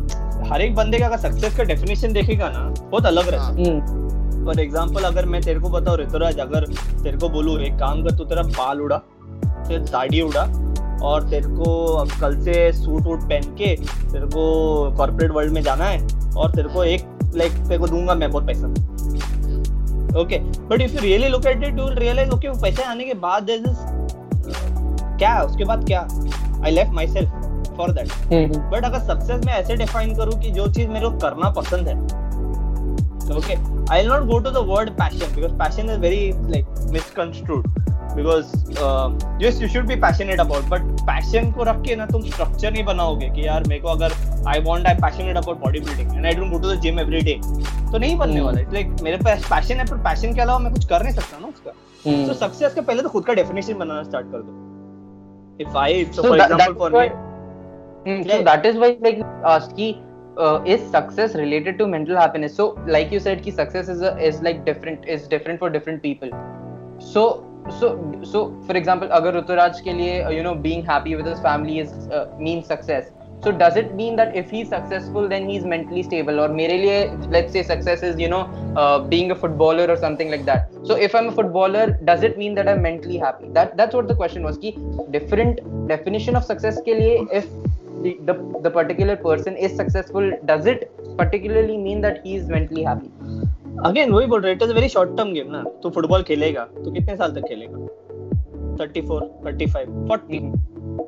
हर 0.50 0.60
एक 0.62 0.74
बंदे 0.74 0.98
का 0.98 1.06
अगर 1.06 1.16
success 1.18 1.56
का 1.56 1.64
definition 1.70 2.12
देखेगा 2.12 2.48
ना 2.56 2.60
बहुत 2.80 3.06
अलग 3.06 3.28
रहता 3.28 3.46
है 3.46 3.64
Hmm. 3.64 4.44
फॉर 4.46 4.60
एग्ज़ाम्पल 4.60 5.02
अगर 5.04 5.26
मैं 5.26 5.40
तेरे 5.42 5.60
को 5.60 5.68
बताऊँ 5.68 5.96
ऋतुराज 5.98 6.38
अगर 6.40 6.66
तेरे 7.02 7.16
को 7.18 7.28
बोलूँ 7.36 7.58
एक 7.68 7.74
काम 7.78 8.02
कर 8.04 8.16
तू 8.18 8.24
तेरा 8.32 8.42
बाल 8.58 8.80
उड़ा 8.80 8.98
फिर 9.68 9.78
दाढ़ी 9.92 10.20
उड़ा 10.22 10.44
और 11.06 11.28
तेरे 11.30 11.48
को 11.56 11.74
अब 11.96 12.08
कल 12.20 12.40
से 12.44 12.72
सूट 12.72 13.02
वूट 13.02 13.28
पहन 13.28 13.54
के 13.58 13.74
तेरे 14.12 14.26
को 14.26 14.44
कॉर्पोरेट 14.96 15.30
वर्ल्ड 15.32 15.52
में 15.52 15.62
जाना 15.62 15.84
है 15.84 16.00
और 16.36 16.50
तेरे 16.50 16.68
को 16.68 16.84
एक 16.84 17.32
लाइक 17.36 17.52
तेरे 17.52 17.78
को 17.78 17.86
दूँगा 17.88 18.14
मैं 18.14 18.30
बहुत 18.30 18.46
पैसा। 18.46 18.66
Okay 20.20 20.38
but 20.68 20.80
if 20.80 20.94
you 20.94 21.00
really 21.00 21.28
look 21.28 21.46
at 21.46 21.62
it 21.64 21.78
you 21.78 21.84
will 21.84 21.98
realise 21.98 22.30
okay 22.30 22.48
वो 22.48 22.60
पैसे 22.62 22.82
आने 22.84 23.04
के 23.04 23.14
बाद 23.24 23.46
क्या 25.18 25.40
उसके 25.42 25.64
बाद 25.64 25.84
क्या? 25.86 26.00
I 26.64 26.70
left 26.70 26.92
myself 27.08 27.30
for 27.76 27.92
that. 27.92 28.08
But 28.72 28.84
अगर 28.84 28.98
सक्सेस 29.06 29.44
मैं 29.46 29.54
ऐसे 29.54 29.76
डिफाइन 29.76 30.14
करूँ 30.16 30.38
कि 30.40 30.50
जो 30.50 30.66
चीज़ 30.72 30.88
मेरे 30.88 31.08
को 31.08 31.18
करना 31.18 31.50
पसंद 31.58 31.88
है 31.88 31.94
okay 33.36 33.54
I 33.92 34.00
will 34.00 34.08
not 34.08 34.22
go 34.26 34.38
to 34.38 34.50
the 34.50 34.64
word 34.68 34.90
passion 34.98 35.34
because 35.34 35.52
passion 35.58 35.90
is 35.90 35.98
very 36.00 36.30
like 36.50 36.90
misconstrued 36.92 37.64
because 38.14 38.54
yes 39.44 39.60
you 39.62 39.68
should 39.68 39.86
be 39.86 39.96
passionate 40.04 40.40
about 40.40 40.68
but 40.70 40.82
passion 41.10 41.50
को 41.52 41.64
रख 41.68 41.80
के 41.86 41.96
ना 41.96 42.06
तुम 42.06 42.22
स्ट्रक्चर 42.22 42.72
नहीं 42.72 42.84
बनाओगे 42.84 43.28
कि 43.30 43.46
यार 43.46 43.64
मेरे 43.68 43.80
को 43.80 43.88
अगर 43.88 44.12
I 44.48 44.60
want 44.66 44.86
I 44.86 44.94
passionate 45.02 45.36
about 45.36 45.60
body 45.60 45.80
building 45.80 46.16
and 46.16 46.26
I 46.26 46.32
don't 46.34 46.52
go 46.52 46.58
to 46.58 46.72
the 46.72 46.80
gym 46.86 47.00
every 47.00 47.20
day 47.30 47.38
तो 47.42 47.98
नहीं 47.98 48.16
बनने 48.18 48.34
Hmm. 48.36 48.46
वाला 48.46 48.60
इट्स 48.60 48.72
लाइक 48.72 48.96
मेरे 49.02 49.16
पास 49.24 49.46
पैशन 49.50 49.80
है 49.80 49.84
पर 49.90 49.98
पैशन 50.08 50.34
के 50.34 50.40
अलावा 50.40 50.58
मैं 50.58 50.72
कुछ 50.72 50.84
कर 50.94 51.02
नहीं 51.02 51.14
सकता 51.14 51.38
ना 51.38 51.46
उसका 51.48 51.72
Hmm. 52.06 52.26
तो 52.28 52.34
सक्सेस 52.46 52.74
के 52.74 52.80
पहले 52.80 53.02
तो 53.02 53.08
खुद 53.08 53.24
का 53.26 53.34
डेफिनेशन 53.34 53.78
बनाना 53.78 54.02
स्टार्ट 54.02 54.26
कर 54.32 54.42
दो 54.48 55.64
if 55.64 55.78
I 55.78 56.04
so 56.16 56.22
for 56.22 56.40
example 56.40 56.74
for 56.80 56.98
me 56.98 57.08
Hmm. 58.06 58.18
So 58.26 58.34
that 58.46 58.66
is 58.68 58.76
why 58.80 58.88
like 59.04 59.16
asked 59.52 59.72
ki 59.76 59.86
uh, 60.44 60.58
is 60.74 60.82
success 60.90 61.32
related 61.38 61.78
to 61.78 61.86
mental 61.94 62.18
happiness? 62.18 62.52
So 62.58 62.66
like 62.96 63.14
you 63.14 63.18
said 63.24 63.40
ki 63.46 63.54
success 63.54 63.88
is 63.94 64.02
a, 64.02 64.12
is 64.26 64.36
like 64.46 64.60
different 64.68 65.08
is 65.14 65.24
different 65.32 65.64
for 65.64 65.70
different 65.76 66.04
people. 66.04 66.36
So 67.08 67.24
so 67.68 67.86
so 68.32 68.40
for 68.66 68.76
example 68.80 69.08
agar 69.18 69.32
ruturaj 69.36 69.78
ke 69.86 69.92
liye 70.00 70.16
uh, 70.26 70.32
you 70.38 70.42
know 70.46 70.54
being 70.54 70.82
happy 70.84 71.14
with 71.18 71.26
his 71.32 71.40
family 71.40 71.78
is 71.84 71.92
uh, 72.18 72.26
means 72.38 72.66
success. 72.66 73.12
So 73.44 73.52
does 73.52 73.76
it 73.76 73.94
mean 73.94 74.16
that 74.16 74.34
if 74.40 74.50
he's 74.50 74.68
successful 74.68 75.28
then 75.28 75.48
he's 75.48 75.64
mentally 75.64 76.02
stable? 76.02 76.40
Or 76.40 76.48
mere 76.48 76.76
liye 76.84 76.98
let's 77.36 77.52
say 77.52 77.62
success 77.62 78.02
is 78.02 78.18
you 78.24 78.28
know 78.28 78.42
uh, 78.76 78.98
being 79.14 79.30
a 79.30 79.34
footballer 79.42 79.86
or 79.94 79.96
something 79.96 80.30
like 80.30 80.44
that. 80.46 80.72
So 80.84 80.96
if 80.96 81.14
i'm 81.14 81.28
a 81.28 81.32
footballer 81.32 81.86
does 82.10 82.22
it 82.22 82.38
mean 82.38 82.54
that 82.54 82.68
i'm 82.68 82.82
mentally 82.82 83.18
happy? 83.18 83.48
That 83.58 83.76
that's 83.76 83.94
what 83.94 84.08
the 84.08 84.18
question 84.22 84.42
was 84.50 84.58
ki 84.58 84.76
different 85.18 85.60
definition 85.94 86.36
of 86.36 86.44
success 86.44 86.80
ke 86.88 86.98
liye 87.02 87.26
if 87.40 87.50
the, 88.02 88.18
the, 88.28 88.34
the 88.62 88.70
particular 88.70 89.16
person 89.16 89.56
is 89.56 89.76
successful 89.76 90.30
does 90.44 90.66
it 90.66 90.90
particularly 91.18 91.76
mean 91.76 92.00
that 92.00 92.20
he 92.24 92.36
is 92.36 92.48
mentally 92.48 92.82
happy? 92.82 93.10
Again 93.84 94.12
वही 94.12 94.26
बोल 94.26 94.40
रहे 94.40 94.52
it 94.52 94.62
is 94.62 94.72
very 94.72 94.88
short 94.88 95.16
term 95.16 95.32
game 95.32 95.50
ना। 95.50 95.62
तू 95.82 95.90
football 95.90 96.22
खेलेगा 96.22 96.64
तो 96.74 96.90
कितने 96.90 97.16
साल 97.16 97.32
तक 97.34 97.48
खेलेगा? 97.48 97.78
34 98.78 99.20
35 99.44 99.74
40 100.10 100.40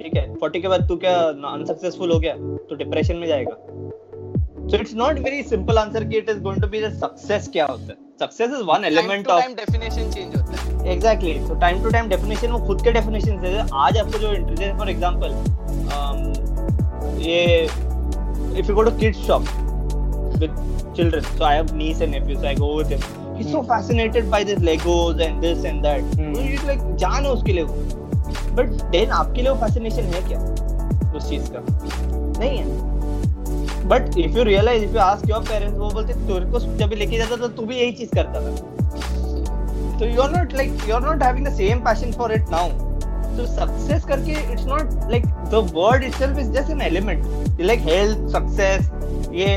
ठीक 0.00 0.16
है? 0.16 0.24
40 0.42 0.60
के 0.62 0.68
बाद 0.68 0.86
तू 0.88 0.96
क्या 0.96 1.16
अनसक्सेसफुल 1.52 2.12
हो 2.12 2.18
गया? 2.18 2.34
तो 2.68 2.74
डिप्रेशन 2.74 3.16
में 3.16 3.26
जाएगा। 3.28 3.56
So 4.68 4.76
it's 4.76 4.94
not 4.94 5.18
very 5.24 5.42
simple 5.42 5.78
answer 5.78 6.04
कि 6.04 6.18
it 6.18 6.28
is 6.30 6.40
going 6.42 6.60
to 6.62 6.68
be 6.68 6.80
the 6.82 6.92
success 6.94 7.48
क्या 7.52 7.66
होता 7.66 7.92
है। 7.92 7.96
Success 8.20 8.50
is 8.50 8.62
one 8.70 8.84
element 8.84 9.28
of 9.28 9.42
time 9.42 9.56
definition 9.60 10.12
change 10.16 10.36
होता 10.36 10.52
है। 10.56 10.92
एग्जैक्टली 10.92 11.34
तो 11.48 11.54
टाइम 11.60 11.82
टू 11.82 11.90
टाइम 11.90 12.08
डेफिनेशन 12.08 12.50
वो 12.52 12.58
खुद 12.66 12.82
के 12.84 12.92
डेफिनेशन 12.92 13.40
से 13.42 13.48
आज 13.76 13.98
आपको 13.98 14.18
जो 14.18 14.32
इंटरेस्ट 14.32 14.78
फॉर 14.78 14.90
एग्जांपल 14.90 15.30
ये 17.22 17.40
if 17.64 18.68
you 18.68 18.74
go 18.74 18.82
to 18.82 18.90
kids 19.00 19.26
shop 19.26 19.42
with 20.38 20.50
children 20.96 21.22
so 21.36 21.44
I 21.44 21.56
have 21.56 21.74
niece 21.76 22.02
and 22.02 22.10
nephews 22.14 22.44
I 22.44 22.54
go 22.54 22.76
with 22.78 22.92
him 22.92 23.00
he 23.36 23.44
is 23.44 23.48
so 23.52 23.62
fascinated 23.70 24.30
by 24.32 24.40
this 24.48 24.64
legos 24.68 25.22
and 25.26 25.46
this 25.46 25.66
and 25.70 25.88
that. 25.88 26.00
Hmm. 26.20 26.34
तो 26.34 26.40
ये 26.40 26.56
like 26.70 26.82
जान 27.00 27.26
उसके 27.26 27.52
लिए 27.52 27.64
but 28.54 28.66
then 28.92 29.10
आपके 29.10 29.42
लिए 29.42 29.50
वो 29.50 29.56
fascination 29.60 30.12
है 30.14 30.22
क्या? 30.28 30.40
उस 31.16 31.28
चीज़ 31.28 31.50
का। 31.52 31.60
नहीं 32.40 32.56
है। 32.58 32.66
But 33.88 34.18
if 34.18 34.36
you 34.38 34.42
realise 34.44 34.84
if 34.84 34.92
you 34.94 35.00
ask 35.00 35.28
your 35.30 35.42
parents 35.50 35.78
वो 35.78 35.90
बोलते 35.90 36.14
तेरे 36.14 36.50
को 36.50 36.60
जब 36.78 36.92
लेके 36.98 37.18
जाता 37.18 37.36
था 37.42 37.48
तू 37.56 37.62
भी 37.66 37.76
यही 37.76 37.92
चीज़ 37.92 38.10
करता 38.14 38.40
था। 38.40 38.76
So 40.00 40.08
you're 40.08 40.32
not 40.32 40.52
like 40.58 40.82
you're 40.88 41.04
not 41.04 41.22
having 41.26 41.46
the 41.46 41.54
same 41.54 41.80
passion 41.86 42.12
for 42.18 42.26
it 42.34 42.50
now. 42.50 42.66
So 43.38 43.46
success 43.56 44.06
करके 44.12 44.36
it's 44.54 44.68
not 44.70 44.94
like 45.14 45.26
the 45.56 45.62
word 45.80 46.06
itself 46.10 46.38
is 46.44 46.48
just 46.58 46.72
an 46.76 46.80
element 46.90 47.28
like 47.72 47.84
health 47.90 48.24
success 48.36 48.88
ये 49.42 49.50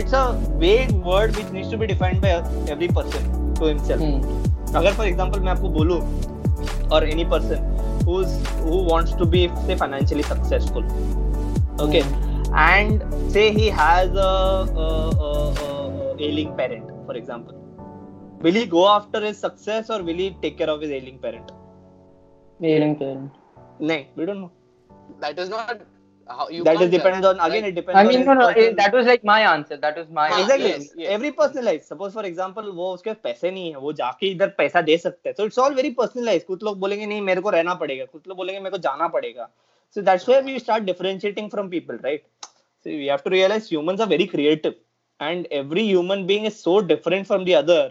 it's 0.00 0.14
a 0.20 0.24
vague 0.62 0.90
word 1.10 1.36
which 1.40 1.50
needs 1.56 1.68
to 1.74 1.76
be 1.82 1.86
defined 1.92 2.20
by 2.26 2.32
every 2.74 2.88
person 3.00 3.30
to 3.60 3.72
himself 3.72 4.04
Hmm. 4.06 4.44
अगर 4.76 4.92
for 4.94 5.06
example 5.06 5.40
मैं 5.40 5.50
आपको 5.52 5.68
बोलूँ 5.78 6.00
और 6.96 7.08
any 7.08 7.24
person 7.34 7.72
who's 8.08 8.32
who 8.64 8.80
wants 8.88 9.14
to 9.20 9.26
be 9.34 9.40
say 9.68 9.76
financially 9.82 10.24
successful 10.32 10.84
okay 11.84 12.02
and 12.64 13.04
say 13.36 13.44
he 13.56 13.64
has 13.78 14.18
a, 14.24 14.28
a, 14.84 14.88
a, 15.28 15.30
a, 15.68 15.70
a 15.70 16.12
ailing 16.28 16.52
parent 16.60 16.92
for 17.08 17.16
example 17.22 17.56
will 18.44 18.58
he 18.60 18.64
go 18.76 18.84
after 18.90 19.22
his 19.26 19.40
success 19.46 19.90
or 19.96 19.98
will 20.10 20.22
he 20.24 20.28
take 20.44 20.56
care 20.62 20.70
of 20.74 20.84
his 20.86 20.94
ailing 20.98 21.18
parent 21.26 21.55
Ailing 22.62 22.96
parent. 22.98 23.30
नहीं 23.82 24.04
we 24.16 24.26
don't 24.26 24.40
know 24.40 24.50
That 25.20 25.38
is 25.38 25.48
not 25.48 25.80
how 26.28 26.48
you. 26.48 26.64
that 26.64 26.80
is 26.82 26.90
depends 26.90 27.26
on 27.26 27.38
again 27.40 27.62
right? 27.62 27.64
it 27.70 27.74
depends 27.74 27.98
I 27.98 28.02
mean, 28.04 28.24
no, 28.24 28.34
no, 28.34 28.46
eh, 28.48 28.72
that 28.78 28.92
was 28.92 29.06
like 29.06 29.22
my 29.24 29.40
answer. 29.50 29.76
That 29.76 29.96
was 29.96 30.08
my 30.10 30.28
हाँ, 30.28 30.40
exactly 30.40 30.70
yes, 30.70 30.88
yes. 30.96 31.08
every 31.16 31.30
personalized 31.32 31.84
suppose 31.84 32.14
for 32.14 32.24
example 32.30 32.70
वो 32.78 32.92
उसके 32.94 33.12
पैसे 33.26 33.50
नहीं 33.50 33.70
है 33.70 33.78
वो 33.84 33.92
जाके 34.00 34.30
इधर 34.30 34.48
पैसा 34.58 34.80
दे 34.88 34.96
सकते 34.98 35.28
हैं 35.28 35.36
so 35.36 35.46
it's 35.50 35.58
all 35.64 35.76
very 35.80 35.92
personalized 36.00 36.46
कुछ 36.46 36.62
लोग 36.62 36.78
बोलेंगे 36.80 37.06
नहीं 37.06 37.20
मेरे 37.28 37.40
को 37.40 37.50
रहना 37.50 37.74
पड़ेगा 37.84 38.04
कुछ 38.12 38.28
लोग 38.28 38.36
बोलेंगे 38.36 38.60
मेरे 38.60 38.70
को 38.70 38.78
जाना 38.88 39.08
पड़ेगा 39.18 39.48
so 39.96 40.02
that's 40.08 40.26
where 40.32 40.42
we 40.48 40.58
start 40.64 40.86
differentiating 40.90 41.50
from 41.54 41.70
people 41.76 42.02
right 42.08 42.24
so 42.84 42.90
we 42.90 43.06
have 43.12 43.22
to 43.28 43.30
realize 43.36 43.70
humans 43.76 44.00
are 44.00 44.10
very 44.16 44.26
creative 44.34 44.74
and 45.20 45.46
every 45.60 45.84
human 45.92 46.26
being 46.26 46.44
is 46.52 46.58
so 46.60 46.80
different 46.80 47.26
from 47.26 47.44
the 47.44 47.54
other 47.54 47.82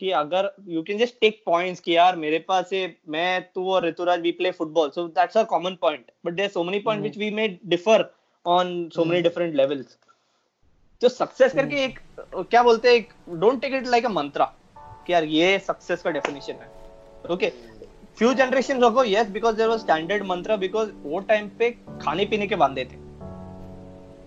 कि 0.00 0.10
अगर 0.18 0.50
you 0.68 0.82
can 0.82 0.98
just 0.98 1.14
take 1.20 1.42
points 1.48 1.80
कि 1.80 1.96
यार 1.96 2.16
मेरे 2.16 2.38
पास 2.48 2.72
ये 2.72 2.94
मैं 3.08 3.42
तू 3.54 3.70
और 3.70 3.86
Rituraj 3.86 4.22
play 4.38 4.52
football 4.60 4.92
so 4.94 5.06
that's 5.16 5.36
a 5.36 5.44
common 5.46 5.76
point. 5.76 6.06
But 6.26 6.36
there's 6.36 6.54
so 6.54 6.64
many 6.64 6.80
points 6.86 7.00
Hmm. 7.00 7.08
which 7.08 7.18
we 7.22 7.30
may 7.38 7.48
differ 7.74 7.98
on 8.46 8.72
so 8.96 9.04
many 9.04 9.22
different 9.22 9.58
levels. 9.60 9.96
तो 11.02 11.08
सक्सेस 11.08 11.52
करके 11.52 11.84
एक 11.84 11.98
क्या 12.20 12.62
बोलते 12.62 12.92
हैं 12.92 13.38
don't 13.40 13.60
take 13.60 13.74
it 13.74 13.86
like 13.88 14.06
a 14.06 14.08
mantra 14.08 14.44
कि 15.06 15.12
यार 15.12 15.24
ये 15.24 15.58
सक्सेस 15.58 16.02
का 16.02 16.10
डेफिनेशन 16.10 16.52
है। 16.52 16.68
Okay 17.34 17.50
few 18.18 18.32
generation 18.34 18.82
ago 18.82 19.04
yes 19.04 19.28
because 19.30 19.56
there 19.56 19.68
was 19.68 19.80
standard 19.80 20.26
mantra 20.26 20.56
because 20.56 20.90
वो 21.02 21.20
टाइम 21.28 21.48
पे 21.58 21.70
खाने 22.02 22.24
पीने 22.24 22.46
के 22.46 22.56
बांधे 22.56 22.84
थे। 22.84 22.98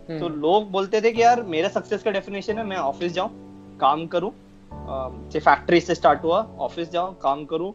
Hmm. 0.03 0.19
तो 0.19 0.29
लोग 0.29 0.71
बोलते 0.71 1.01
थे 1.01 1.11
कि 1.11 1.21
यार 1.21 1.41
मेरा 1.55 1.69
सक्सेस 1.69 2.03
का 2.03 2.11
डेफिनेशन 2.11 2.57
है 2.57 2.63
मैं 2.65 2.77
ऑफ़िस 2.77 3.11
जाऊँ 3.11 3.77
काम 3.81 4.05
करूँ 4.07 4.31
से 5.33 5.39
फैक्ट्री 5.39 5.79
से 5.81 5.95
स्टार्ट 5.95 6.23
हुआ 6.23 6.39
ऑफ़िस 6.61 6.91
जाऊँ 6.91 7.13
काम 7.21 7.43
करूँ 7.45 7.73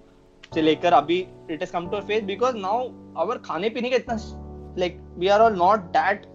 से 0.52 0.62
लेकर 0.62 0.92
अभी 0.92 1.18
it 1.50 1.62
is 1.62 1.72
come 1.72 1.88
to 1.88 2.00
phase 2.00 2.24
because 2.24 2.56
now 2.56 2.88
our 3.22 3.38
खाने 3.44 3.68
पीने 3.70 3.90
का 3.90 3.96
इतना 3.96 4.16
like 4.78 5.00
we 5.18 5.28
are 5.28 5.40
all 5.40 5.56
not 5.58 5.80
that 5.96 6.26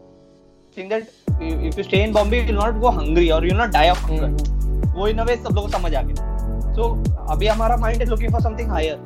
think 0.77 0.89
that 0.89 1.03
if 1.41 1.77
you 1.77 1.83
stay 1.83 2.03
in 2.03 2.13
Bombay 2.13 2.39
you 2.39 2.45
will 2.45 2.55
not 2.55 2.79
go 2.81 2.89
hungry 2.99 3.29
और 3.29 3.47
you 3.47 3.55
not 3.57 3.69
die 3.69 3.89
of. 3.89 4.05
Hunger 4.05 4.91
वो 4.97 5.07
in 5.07 5.17
अ 5.17 5.23
वे 5.23 5.35
सब 5.35 5.55
लोगों 5.55 5.67
को 5.67 5.73
समझ 5.77 5.93
आ 5.95 6.01
गया 6.01 6.73
सो 6.75 6.89
अभी 7.33 7.47
हमारा 7.47 7.77
mind 7.77 8.01
is 8.01 8.09
looking 8.09 8.31
for 8.31 8.41
something 8.41 8.69
higher. 8.71 8.97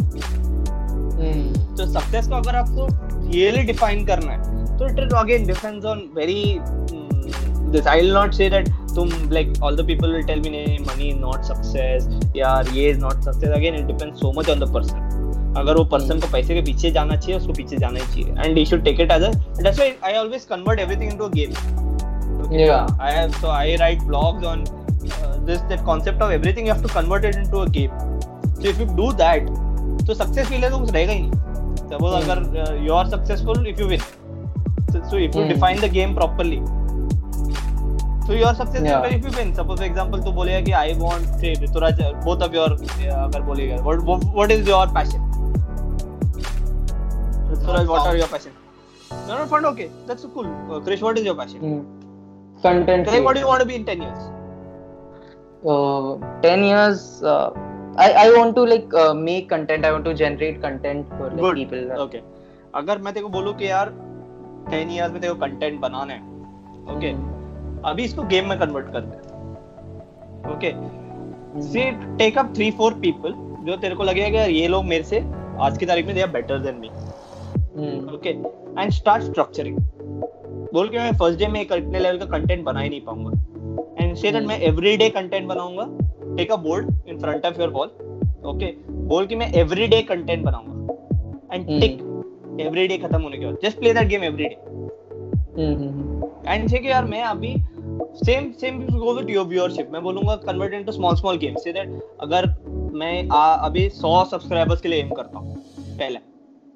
तो 1.78 1.86
सक्सेस 1.86 2.28
को 2.28 2.36
अगर 2.36 2.56
आपको 2.56 2.88
रियली 3.30 3.64
डिफाइन 3.64 4.06
करना 4.06 4.32
है 4.32 4.78
तो 4.78 4.88
it 4.88 5.00
is 5.00 5.16
again 5.16 5.46
depends 5.48 5.86
on 5.86 6.10
very 6.16 6.60
this 7.72 7.88
I 7.88 8.02
will 8.02 8.14
not 8.14 8.34
say 8.34 8.50
that 8.50 8.70
तुम 8.98 9.10
like 9.32 9.54
all 9.64 9.78
the 9.78 9.86
people 9.88 10.14
will 10.14 10.24
tell 10.28 10.42
me 10.42 10.50
नहीं 10.50 10.78
मनी 10.80 11.10
इज़ 11.10 11.18
नॉट 11.20 11.44
सक्सेस 11.46 12.08
यार 12.36 12.70
ये 12.76 12.90
is 12.90 13.00
not 13.00 13.24
success 13.24 13.50
again 13.56 13.76
it 13.76 13.86
depends 13.88 14.20
so 14.20 14.32
much 14.38 14.50
on 14.50 14.60
the 14.60 14.72
person 14.74 15.54
अगर 15.58 15.78
वो 15.78 15.84
person 15.92 16.20
को 16.20 16.32
पैसे 16.32 16.56
के 16.56 16.62
पीछे 16.62 16.92
जाना 16.92 17.16
चाहिए 17.16 17.38
उसको 17.38 17.54
पीछे 17.54 17.78
जाना 17.78 18.00
ही 18.00 18.06
चाहिए 18.14 18.46
and 18.46 18.58
he 18.58 18.66
should 18.66 18.84
take 18.84 19.00
it 19.02 19.12
as 19.12 19.24
a 19.24 19.32
that's 19.32 19.78
why 19.80 19.94
I 20.04 20.18
always 20.18 20.46
convert 20.50 20.80
everything 20.80 21.12
into 21.12 21.24
a 21.24 21.30
game 21.36 21.86
Yeah. 22.50 22.88
I 22.98 23.12
have 23.12 23.36
so 23.36 23.50
I 23.50 23.76
write 23.78 24.00
blogs 24.00 24.46
on 24.46 24.62
uh, 25.14 25.38
this 25.40 25.62
that 25.64 25.84
concept 25.84 26.22
of 26.22 26.32
everything 26.32 26.66
you 26.66 26.72
have 26.72 26.82
to 26.82 26.88
convert 26.90 27.26
it 27.26 27.36
into 27.36 27.60
a 27.60 27.70
game. 27.70 27.92
So 28.56 28.68
if 28.70 28.80
you 28.80 28.86
do 29.00 29.12
that, 29.14 29.50
तो 30.08 30.14
success 30.14 30.48
failure 30.50 30.72
तो 30.72 30.80
कुछ 30.80 30.92
रहेगा 30.92 31.14
ही 31.14 31.20
नहीं 31.22 31.32
suppose 31.90 32.14
Hmm. 32.14 32.24
अगर 32.24 32.86
you 32.86 32.94
are 32.94 33.10
successful 33.10 33.68
if 33.68 33.82
you 33.82 33.88
win 33.88 34.00
so 34.00 35.18
if 35.18 35.38
you 35.38 35.44
Hmm. 35.44 35.54
Define 35.54 35.82
the 35.82 35.92
game 35.94 36.14
properly 36.16 36.60
so 38.28 38.34
you 38.38 38.46
are 38.46 38.56
successful 38.56 38.88
Yeah. 38.88 39.06
if 39.18 39.26
you 39.26 39.32
win 39.38 39.52
suppose 39.58 39.80
for 39.82 39.86
example 39.90 40.24
तू 40.24 40.32
बोलेगा 40.38 40.62
कि 40.68 40.72
I 40.80 40.94
want 41.02 41.28
say 41.42 41.52
Rituraj 41.64 42.00
both 42.26 42.42
of 42.48 42.56
your 42.58 42.70
अगर 43.18 43.42
बोलेगा 43.50 43.78
what 43.84 44.02
what, 44.40 44.52
is 44.56 44.68
your 44.72 44.86
passion 44.98 45.22
Rituraj 47.52 47.88
what 47.94 48.08
are 48.08 48.16
your 48.22 48.28
passion 48.34 48.58
no 49.28 49.38
no 49.42 49.46
fun 49.54 49.66
okay 49.72 49.88
that's 50.10 50.26
cool 50.34 50.50
uh, 50.72 50.80
Krish 50.88 51.06
what 51.08 51.22
is 51.22 51.30
your 51.30 51.36
passion 51.44 51.62
Hmm. 51.68 51.80
Content. 52.66 53.08
Krish 53.08 53.24
what 53.30 53.36
do 53.38 53.42
you 53.46 53.48
want 53.52 53.62
to 53.66 53.70
be 53.72 53.76
in 53.80 53.86
10 53.86 54.02
years 54.08 54.28
uh, 55.72 56.18
10 56.42 56.64
years 56.72 57.24
uh, 57.24 57.50
I, 58.06 58.10
I 58.24 58.26
want 58.38 58.56
to 58.60 58.64
like 58.74 58.94
uh, 59.04 59.14
make 59.14 59.48
content 59.50 59.86
i 59.86 59.92
want 59.92 60.06
to 60.06 60.14
generate 60.24 60.62
content 60.68 61.08
for 61.18 61.30
like, 61.30 61.40
Good. 61.46 61.56
people 61.62 61.86
okay 62.06 62.22
अगर 62.82 62.98
मैं 63.06 63.14
तेरे 63.14 63.24
को 63.24 63.30
बोलूँ 63.40 63.54
कि 63.62 63.70
यार 63.70 63.94
10 64.70 64.92
years 64.98 65.12
में 65.12 65.22
तेरे 65.22 65.34
को 65.34 65.40
कंटेंट 65.46 65.80
बनाना 65.88 66.14
है 66.14 66.96
ओके 66.96 67.12
अभी 67.88 68.04
इसको 68.04 68.24
गेम 68.28 68.50
में 68.50 68.58
कन्वर्ट 68.60 68.92
कर 68.94 69.02
दे 69.02 69.18
okay 70.54 70.72
see 71.64 71.90
take 72.18 72.38
up 72.38 72.54
three 72.56 72.70
four 72.78 72.94
people 73.02 73.34
जो 73.66 73.76
तेरे 73.78 73.96
को 73.96 74.04
लगेगा 74.04 74.44
ये 74.44 74.68
लोग 74.68 74.86
मेरे 74.86 75.04
से 75.04 75.20
आज 75.60 75.78
की 75.78 75.86
तारीख 75.86 76.06
में 76.06 76.16
they 76.16 76.22
are 76.22 76.30
better 76.32 76.60
than 76.60 76.76
me. 76.76 76.88
Okay 78.16 78.30
and 78.30 78.92
start 78.92 79.24
structuring 79.24 79.78
बोल 80.74 80.88
के 80.90 80.98
मैं 80.98 81.12
फ़र्स्ट 81.18 81.40
डे 81.40 81.48
में 81.48 81.60
एक 81.62 81.72
इतने 81.74 82.00
लेवल 82.00 82.18
का 82.18 82.26
कंटेंट 82.38 82.64
बना 82.64 82.80
ही 82.80 82.90
नहीं 82.90 83.02
पाऊँगा। 83.02 83.32
एंड 84.00 84.16
से 84.16 84.32
दैट 84.32 84.44
मैं 84.48 84.60
एवरीडे 84.62 85.10
कंटेंट 85.10 85.48
बनाऊँगा। 85.48 85.86
Take 86.38 86.52
a 86.52 86.56
board 86.64 86.90
in 87.08 87.20
front 87.20 87.46
of 87.46 87.62
your 87.62 87.70
wall 87.70 87.88
okay 88.46 88.66
बोल 89.08 89.26
के 89.28 89.36
मैं 89.36 89.52
एवरीडे 89.54 90.02
कंटेंट 90.04 90.44
बनाऊँगा। 90.46 91.54
एंड. 91.54 91.80
टिक 91.82 92.00
एवरीडे 92.62 92.98
खत्म 92.98 93.22
होने 93.22 93.38
के 93.38 93.46
बाद। 93.46 93.58
Just 93.64 93.80
play 93.80 93.94
that 93.94 94.08
game 94.08 94.24
everyday. 94.24 94.56
And 96.48 96.70
say 96.70 96.78
कि 96.78 96.88
यार 96.90 97.06
मैं 97.06 97.24
अभी 97.24 97.56
same 98.26 98.52
same 98.62 98.80
go 98.98 99.14
with 99.14 99.30
your 99.30 99.46
viewership 99.48 99.90
मैं 99.94 100.02
बोलूँगा 100.04 100.36
convert 100.46 100.74
into 100.74 100.92
small 100.92 101.16
small 101.16 101.38
games 101.38 101.64
say 101.64 101.74
that 101.74 102.00
अगर 102.22 102.48
मैं 103.02 103.28
आ, 103.30 103.46
अभी 103.54 103.90
100 103.90 104.26
सब्सक्राइबर्स 104.32 104.82
के 104.82 104.90
लिए 104.90 105.00
एम 105.02 105.10
करता 105.18 105.40
हूँ 105.40 105.56
पहले 106.00 106.20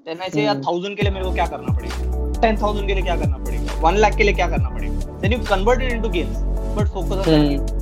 देन 0.07 0.21
आई 0.21 0.29
से 0.29 0.43
यार 0.43 0.55
Hmm. 0.55 0.69
1000 0.69 0.95
के 0.95 1.01
लिए 1.03 1.11
मेरे 1.11 1.25
को 1.25 1.33
क्या 1.33 1.45
करना 1.47 1.73
पड़ेगा 1.73 2.41
10000 2.41 2.87
के 2.87 2.93
लिए 2.93 3.03
क्या 3.03 3.15
करना 3.17 3.37
पड़ेगा 3.37 3.79
1 3.89 3.97
लाख 3.99 4.15
के 4.17 4.23
लिए 4.23 4.33
क्या 4.33 4.47
करना 4.49 4.69
पड़ेगा 4.69 5.19
then 5.21 5.33
you 5.33 5.39
convert 5.49 5.81
it 5.81 5.91
into 5.91 6.09
games 6.09 6.37
but 6.77 6.87
focus 6.93 7.27
on 7.27 7.29
Hmm. 7.29 7.79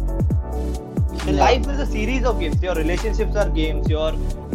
The 1.22 1.34
life 1.38 1.66
is 1.72 1.80
a 1.84 1.86
series 1.88 2.24
of 2.30 2.38
games. 2.42 2.62
Your 2.66 2.74
relationships 2.76 3.36
are 3.42 3.50
games. 3.56 3.90
Your 3.94 4.06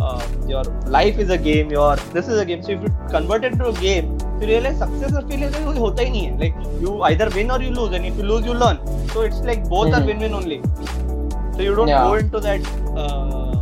uh, 0.07 0.23
your 0.53 0.63
life 0.95 1.19
is 1.25 1.29
a 1.35 1.37
game. 1.43 1.75
Your 1.75 1.91
this 2.15 2.31
is 2.35 2.41
a 2.45 2.47
game. 2.49 2.63
So 2.69 2.73
if 2.77 2.87
you 2.87 2.93
convert 3.13 3.45
it 3.49 3.55
to 3.61 3.69
a 3.69 3.75
game, 3.75 4.09
you 4.41 4.49
realize 4.51 4.79
success 4.79 5.13
or 5.13 5.23
failure 5.31 5.51
तो 5.53 5.65
कोई 5.65 5.79
होता 5.79 6.03
ही 6.03 6.11
नहीं 6.11 6.23
है. 6.23 6.39
Like 6.39 6.55
you 6.85 6.95
either 7.11 7.29
win 7.37 7.51
or 7.51 7.61
you 7.63 7.73
lose, 7.81 7.95
and 7.99 8.09
if 8.11 8.19
you 8.23 8.29
lose, 8.31 8.47
you 8.51 8.55
learn. 8.65 8.79
So 9.15 9.27
it's 9.29 9.45
like 9.51 9.69
both 9.69 9.95
are 9.95 10.01
Mhm. 10.01 10.09
win-win 10.11 10.35
only. 10.35 10.61
So 11.57 11.63
you 11.69 11.75
don't 11.81 11.93
Yeah. 11.93 12.07
go 12.09 12.15
into 12.15 12.41
that 12.47 12.61
uh, 13.03 13.55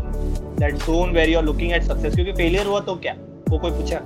that 0.63 0.83
zone 0.89 1.13
where 1.19 1.29
you're 1.33 1.47
looking 1.51 1.73
at 1.79 1.89
success. 1.93 2.15
क्योंकि 2.15 2.33
failure 2.33 2.67
हुआ 2.67 2.81
तो 2.81 2.95
क्या? 2.95 3.15
वो 3.51 3.59
कोई 3.59 3.71
पूछा? 3.71 4.01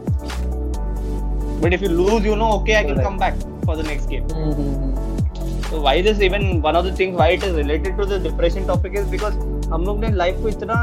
But 1.60 1.72
if 1.72 1.82
you 1.82 1.88
lose, 1.88 2.24
you 2.24 2.36
know, 2.42 2.48
okay, 2.56 2.76
I 2.76 2.84
can 2.84 2.94
Correct. 2.94 3.06
come 3.08 3.18
back 3.18 3.34
for 3.66 3.76
the 3.76 3.86
next 3.88 4.10
game. 4.10 4.24
Hmm. 4.32 4.96
So 5.68 5.80
why 5.84 5.94
this 6.06 6.20
even 6.20 6.44
one 6.64 6.76
of 6.80 6.84
the 6.86 6.92
things 6.98 7.16
why 7.20 7.28
it 7.36 7.44
is 7.46 7.54
related 7.56 7.96
to 8.00 8.04
the 8.10 8.18
depression 8.26 8.66
topic 8.72 8.98
is 9.02 9.06
because 9.14 9.38
हम 9.72 9.84
लोग 9.84 9.98
ने 10.00 10.10
life 10.16 10.36
को 10.42 10.48
इतना 10.48 10.74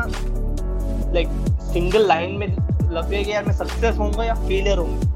like 1.14 1.28
single 1.74 2.08
line 2.08 2.32
में 2.38 2.48
लग 2.48 3.10
गया 3.10 3.22
कि 3.24 3.32
यार 3.32 3.46
मैं 3.46 3.54
सक्सेस 3.54 3.98
होऊँगा 3.98 4.24
या 4.24 4.34
फेलियर 4.34 4.78
होऊँगा 4.78 5.13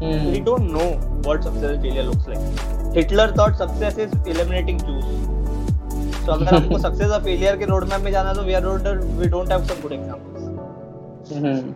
Hmm. 0.00 0.26
we 0.32 0.40
don't 0.40 0.68
know 0.72 0.88
what 1.26 1.42
success 1.42 1.70
and 1.70 1.82
failure 1.82 2.02
looks 2.04 2.26
like 2.26 2.94
Hitler 2.96 3.24
thought 3.32 3.56
success 3.56 3.96
is 3.98 4.12
eliminating 4.32 4.78
Jews 4.88 5.06
so 6.18 6.32
अगर 6.32 6.54
हमको 6.54 6.78
सक्सेस 6.78 7.10
और 7.10 7.22
फेलियर 7.24 7.56
के 7.58 7.64
रोड 7.66 7.84
मैप 7.90 8.00
में 8.02 8.10
जाना 8.12 8.28
है 8.28 8.34
तो 8.34 8.42
we 8.48 8.54
are 8.58 8.62
not 8.64 8.86
we 9.20 9.28
don't 9.34 9.54
have 9.54 9.64
some 9.70 9.80
good 9.86 9.94
examples 9.96 10.44
Hmm. 11.30 11.72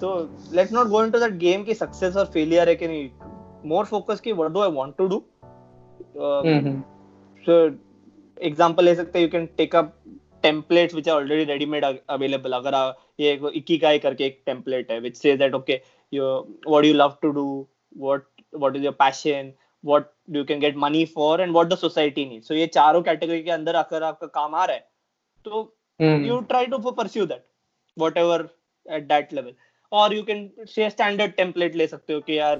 so 0.00 0.10
let's 0.58 0.74
not 0.78 0.90
go 0.90 1.00
into 1.04 1.20
that 1.22 1.38
game 1.38 1.64
की 1.66 1.74
success 1.74 2.16
और 2.16 2.26
फेलियर 2.34 2.68
है 2.68 2.74
कि 2.82 2.88
नहीं 2.88 3.08
more 3.72 3.84
focus 3.92 4.20
की 4.26 4.32
what 4.40 4.52
do 4.56 4.64
I 4.66 4.68
want 4.76 4.98
to 5.00 5.08
do 5.14 5.20
uh, 6.20 6.42
Hmm. 6.48 6.76
so 7.46 7.58
example 8.38 8.84
ले 8.84 8.94
सकते 8.94 9.18
हैं 9.18 9.24
you 9.24 9.30
can 9.30 9.46
take 9.56 9.74
up 9.76 9.92
templates 10.42 10.94
which 10.94 11.08
are 11.08 11.14
already 11.16 11.44
readymade 11.52 11.84
available 11.84 12.52
अगर 12.52 12.74
ये 13.20 13.32
इकिगाई 13.54 13.98
करके 13.98 14.24
एक 14.24 14.40
टेम्पलेट 14.46 14.90
है 14.90 14.98
which 15.00 15.16
says 15.16 15.38
that 15.38 15.54
okay 15.54 15.80
You 16.13 16.25
what 16.67 16.85
you 16.85 16.93
love 16.93 17.15
to 17.21 17.29
do 17.39 17.45
what 17.97 18.25
what 18.55 18.75
is 18.75 18.83
your 18.85 18.93
passion 18.99 19.51
what 19.83 20.11
you 20.35 20.43
can 20.45 20.59
get 20.59 20.77
money 20.85 21.05
for 21.15 21.41
and 21.41 21.51
what 21.51 21.67
the 21.67 21.75
society 21.77 22.25
needs 22.25 22.47
so 22.47 22.53
ये 22.53 22.67
चारों 22.77 23.01
category 23.01 23.41
के 23.43 23.51
अंदर 23.51 23.75
अगर 23.75 24.03
आपका 24.03 24.27
काम 24.39 24.55
आ 24.55 24.65
रहा 24.65 24.75
है 24.75 24.87
तो 25.45 25.73
Hmm. 25.99 26.25
you 26.25 26.35
try 26.49 26.59
to 26.71 26.77
pursue 26.97 27.23
that 27.29 27.39
whatever 27.97 28.35
at 28.97 29.05
that 29.11 29.31
level 29.37 29.53
or 29.91 30.03
you 30.15 30.25
can 30.27 30.41
say 30.73 30.89
standard 30.95 31.31
template 31.37 31.75
ले 31.81 31.87
सकते 31.87 32.13
हो 32.13 32.19
कि 32.27 32.37
यार 32.37 32.59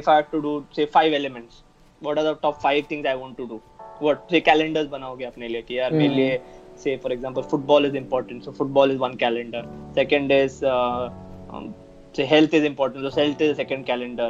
if 0.00 0.08
I 0.12 0.16
have 0.16 0.32
to 0.32 0.40
do 0.46 0.54
say 0.78 0.86
five 0.96 1.14
elements 1.18 1.60
what 2.00 2.20
are 2.22 2.24
the 2.28 2.32
top 2.46 2.58
five 2.64 2.80
things 2.88 3.06
I 3.12 3.14
want 3.20 3.38
to 3.42 3.46
do 3.52 3.58
what 4.06 4.34
say 4.34 4.40
calendars 4.48 4.88
बनाओगे 4.96 5.24
अपने 5.24 5.48
लिए 5.48 5.62
कि 5.68 5.78
यार 5.78 5.92
मेरे 5.92 6.08
Hmm. 6.08 6.16
लिए 6.16 6.40
say 6.84 6.96
for 7.04 7.12
example 7.18 7.46
football 7.54 7.88
is 7.90 8.00
important 8.02 8.48
so 8.48 8.56
football 8.62 8.96
is 8.96 9.00
one 9.04 9.16
calendar 9.22 9.62
second 10.00 10.36
is 10.40 10.58
uh, 10.72 11.06
um, 11.50 11.70
say 12.17 12.25
health 12.25 12.53
is 12.59 12.63
important 12.69 13.03
so 13.05 13.11
health 13.21 13.41
is 13.47 13.51
a 13.53 13.55
second 13.61 13.85
calendar 13.89 14.29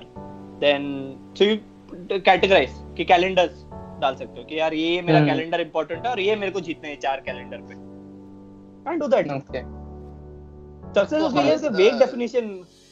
then 0.64 0.84
so 1.40 1.44
you 1.50 1.60
categorize 2.32 2.74
कि 2.98 3.06
calendars 3.12 3.60
डाल 4.02 4.16
सकते 4.16 4.40
हो 4.40 4.46
कि 4.50 4.60
यार 4.60 4.74
ये 4.74 5.02
मेरा 5.08 5.20
Hmm. 5.20 5.28
Calendar 5.28 5.62
important 5.62 6.06
है 6.06 6.12
और 6.12 6.20
ये 6.20 6.36
मेरे 6.44 6.52
को 6.52 6.60
जीतने 6.68 6.90
हैं 6.90 7.00
चार 7.00 7.22
कैलेंडर 7.26 7.58
पे 7.70 7.80
can't 8.86 9.04
do 9.04 9.08
that 9.14 9.28
Okay. 9.34 9.64
success 10.96 11.22
So 11.22 11.28
is 11.28 11.34
how 11.34 11.42
failure 11.42 11.54
is, 11.56 11.62
is 11.62 11.68
a 11.68 11.72
vague 11.82 11.94
uh, 11.96 12.00
definition 12.06 12.48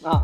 हाँ 0.06 0.18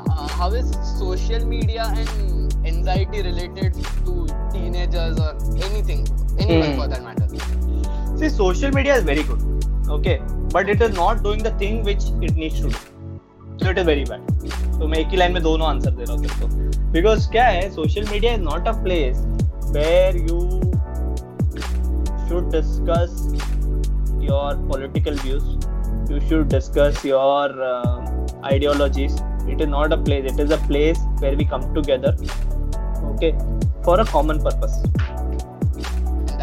uh, 0.00 0.28
how 0.40 0.48
is 0.60 0.72
social 0.98 1.46
media 1.52 1.86
and 2.02 2.66
anxiety 2.72 3.22
related 3.28 3.78
to 4.08 4.16
teenagers 4.56 5.22
or 5.28 5.30
anything 5.68 6.04
anyone 6.38 6.74
Hmm. 6.74 6.76
for 6.80 6.88
that 6.94 7.02
matter 7.02 7.28
see 8.20 8.28
social 8.36 8.76
media 8.80 8.98
is 9.02 9.08
very 9.12 9.24
good 9.30 9.42
okay 9.98 10.18
but 10.58 10.68
it 10.76 10.84
is 10.88 10.94
not 11.00 11.24
doing 11.28 11.42
the 11.48 11.54
thing 11.64 11.82
which 11.90 12.06
it 12.28 12.36
needs 12.44 12.60
to 12.66 12.70
do 12.76 12.95
so 13.58 13.70
it 13.70 13.78
is 13.78 13.86
very 13.86 14.04
bad 14.04 14.78
तो 14.78 14.86
मैं 14.88 14.98
एक 14.98 15.08
ही 15.08 15.16
line 15.16 15.32
में 15.32 15.42
दोनों 15.42 15.68
answer 15.68 15.90
दे 15.90 16.04
रहा 16.04 16.14
हूँ 16.14 16.22
दोस्तों 16.22 16.92
because 16.92 17.30
क्या 17.30 17.46
है 17.46 17.70
social 17.72 18.04
media 18.10 18.32
is 18.32 18.40
not 18.42 18.68
a 18.68 18.72
place 18.82 19.18
where 19.70 20.16
you 20.18 20.40
should 22.28 22.50
discuss 22.52 23.22
your 24.22 24.54
political 24.68 25.18
views 25.18 26.12
you 26.12 26.20
should 26.20 26.48
discuss 26.48 27.04
your 27.06 27.62
ideologies 28.44 29.16
it 29.50 29.60
is 29.60 29.68
not 29.68 29.92
a 29.92 29.96
place 30.04 30.32
it 30.32 30.40
is 30.40 30.52
a 30.52 30.66
place 30.66 30.98
where 31.22 31.36
we 31.36 31.44
come 31.46 31.72
together 31.74 32.22
okay 33.06 33.32
for 33.84 34.00
a 34.00 34.04
common 34.12 34.44
purpose 34.44 34.82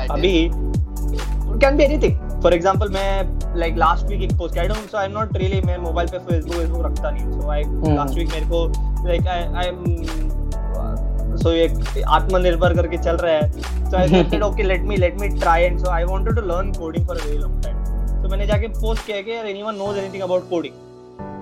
अभी 0.10 0.50
can 0.52 1.78
be 1.78 1.84
anything 1.84 2.23
for 2.44 2.54
example 2.54 2.90
मैं 2.90 3.58
like 3.58 3.78
last 3.78 4.08
week 4.08 4.22
एक 4.22 4.32
post 4.38 4.58
I 4.58 4.68
I 4.68 5.06
am 5.06 5.12
not 5.12 5.38
really 5.38 5.62
मैं 5.62 5.78
mobile 5.80 6.08
पे 6.08 6.20
Facebook 6.22 6.56
वेसबुक 6.56 6.86
रखता 6.86 7.10
नहीं 7.10 7.32
so 7.32 7.50
I 7.50 7.64
last 7.96 8.18
week 8.18 8.32
मेरे 8.32 8.46
को 8.46 8.66
लाइक 9.08 9.28
आई 9.28 9.68
एम 9.68 11.38
सो 11.38 11.52
ये 11.52 12.04
आत्मनिर्भर 12.10 12.74
करके 12.74 12.98
चल 12.98 13.16
रहा 13.18 13.34
है. 13.34 13.52
So 13.90 13.98
I 13.98 14.24
thought 14.24 14.44
okay 14.44 14.64
let 14.64 14.82
me 14.82 14.98
let 14.98 15.20
me 15.22 15.30
try 15.40 15.64
and 15.64 15.80
so 15.80 15.90
I 15.92 16.04
wanted 16.04 16.36
to 16.36 16.42
learn 16.48 16.72
coding 16.74 17.08
for 17.08 17.18
a 17.18 17.26
very 17.26 17.38
long 17.38 17.64
time 17.64 17.84
so 18.22 18.30
मैंने 18.30 18.46
जाके 18.48 18.68
पोस्ट 18.80 19.06
किया 19.06 19.22
कि 19.22 19.32
anyone 19.50 19.76
knows 19.76 19.98
anything 19.98 20.24
about 20.24 20.50
coding 20.50 20.74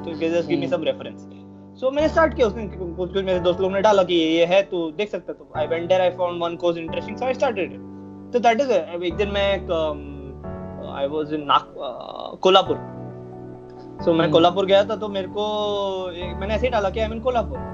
तो 0.06 0.14
just 0.20 0.48
give 0.48 0.60
me 0.60 0.68
some 0.68 0.84
reference 0.84 1.28
so 1.82 1.92
मैंने 1.92 2.08
start 2.10 2.34
किया 2.34 2.48
उसने 2.48 2.68
कुछ 2.68 3.14
कुछ 3.14 3.24
मेरे 3.24 3.40
दोस्त 3.40 3.60
लोगों 3.60 3.74
ने 3.76 3.82
डाला 3.82 4.04
कि 4.04 4.14
ये 4.14 4.46
है 4.46 4.62
तो 4.72 4.90
देख 4.98 5.12
सकते 5.12 5.34
तो 5.34 5.52
I 5.58 5.68
went 5.68 5.88
there 5.88 6.02
I 6.02 6.10
found 6.18 6.44
one 6.44 6.56
course 6.56 6.78
interesting 6.78 7.18
so 7.18 7.26
I 7.26 7.34
started 7.34 7.78
तो 8.34 8.40
दैट 8.40 8.62
इज़ 8.62 8.72
एक 8.72 9.16
दिन 9.16 9.32
मैं 9.32 9.48
um, 9.68 10.21
I 10.90 11.08
was 11.08 11.34
in 11.36 11.48
Kolhapur 12.42 12.78
so 14.04 14.14
मैं 14.14 14.26
hmm. 14.26 14.34
कोल्हापुर 14.34 14.66
गया 14.66 14.84
था 14.84 14.96
तो 14.96 15.08
मेरे 15.10 15.28
को 15.28 15.46
मैंने 16.40 16.54
ऐसे 16.54 16.66
ही 16.66 16.72
डाला 16.72 16.90
कि 16.90 17.00
आई 17.00 17.08
मीन 17.08 17.20
कोल्हापुर 17.20 17.70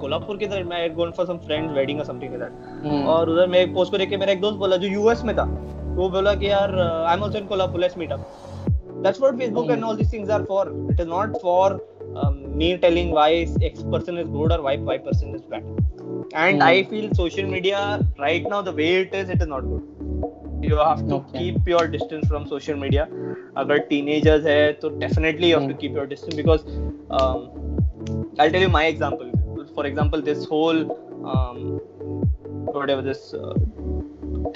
कोल्हापुर 0.00 0.36
के 0.36 0.46
तरह 0.46 0.64
मैं 0.64 0.94
going 0.94 1.12
for 1.12 1.26
some 1.26 1.38
friend 1.38 1.70
wedding 1.70 1.98
और 1.98 2.06
समथिंग 2.06 2.34
लाइक 2.34 2.52
दैट 2.52 3.06
और 3.08 3.30
उधर 3.30 3.46
मैं 3.46 3.60
एक 3.60 3.74
पोस्ट 3.74 3.92
पर 3.92 3.98
देख 3.98 4.10
के 4.10 4.16
मेरा 4.16 4.32
एक 4.32 4.40
दोस्त 4.40 4.58
बोला 4.58 4.76
जो 4.76 4.88
यूएस 4.88 5.24
में 5.24 5.36
था 5.36 5.44
वो 5.96 6.08
बोला 6.10 6.34
कि 6.34 6.48
यार 6.48 6.78
I 6.80 7.14
am 7.14 7.22
also 7.22 7.38
in 7.38 7.46
Kolhapur 7.46 7.80
let's 7.80 7.98
meet 7.98 8.12
up 8.12 8.26
that's 9.02 9.20
what 9.20 9.38
Facebook 9.38 9.70
and 9.70 9.84
all 9.84 9.96
these 9.96 10.12
things 10.12 10.30
are 10.30 10.44
for 10.44 10.72
it 10.90 11.00
is 11.00 11.08
not 11.08 11.36
for 11.42 11.78
me 12.56 12.76
telling 12.82 13.12
why 13.12 13.40
X 13.62 13.82
person 13.92 14.18
is 14.18 14.28
good 14.28 14.52
और 14.52 14.60
why 14.60 14.76
Y 14.82 14.98
person 15.08 15.34
is 15.34 15.42
bad 15.50 16.34
and 16.36 16.62
I 16.62 16.82
feel 16.90 17.12
social 17.14 17.44
media 17.46 17.84
right 18.20 18.48
now 18.50 18.62
the 18.62 18.74
way 18.76 18.90
it 19.00 19.14
is 19.14 19.32
it 19.32 19.42
is 19.42 19.48
not 19.48 19.64
good 19.64 19.99
you 20.62 20.76
have 20.76 21.02
to 21.08 21.18
Okay. 21.18 21.38
keep 21.38 21.68
your 21.68 21.86
distance 21.96 22.26
from 22.28 22.46
social 22.46 22.76
media 22.84 23.08
अगर 23.62 23.78
teenagers 23.90 24.44
है 24.46 24.72
तो 24.82 24.88
definitely 25.00 25.48
you 25.50 25.56
have 25.58 25.68
to 25.68 25.74
Hmm. 25.74 25.80
keep 25.82 25.96
your 26.00 26.06
distance 26.06 26.36
because 26.40 26.64
um, 27.18 27.48
I'll 28.38 28.50
tell 28.56 28.66
you 28.66 28.72
my 28.76 28.84
example 28.86 29.30
for 29.74 29.86
example 29.86 30.22
this 30.30 30.44
whole 30.52 30.80
um, 31.32 31.58
whatever 32.78 33.02
this 33.02 33.32
uh, 33.34 33.54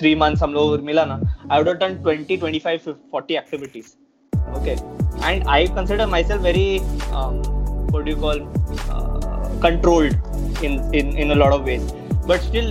three 0.01 0.15
months 0.23 0.43
हम 0.43 0.55
लोग 0.55 0.81
मिला 0.91 1.05
ना 1.13 1.21
I 1.51 1.59
would 1.59 1.69
have 1.73 1.81
done 1.85 1.97
20 2.07 2.37
25 2.45 2.89
40 3.11 3.37
activities 3.43 3.97
okay 4.59 4.77
and 5.31 5.45
I 5.57 5.67
consider 5.79 6.07
myself 6.07 6.43
very 6.43 6.69
um, 7.21 7.43
what 7.95 8.05
do 8.05 8.11
you 8.11 8.17
call 8.25 8.41
uh, 8.95 9.49
controlled 9.67 10.17
in 10.69 10.81
in 11.01 11.17
in 11.25 11.31
a 11.37 11.39
lot 11.43 11.53
of 11.59 11.65
ways 11.71 11.87
but 12.33 12.43
still 12.49 12.71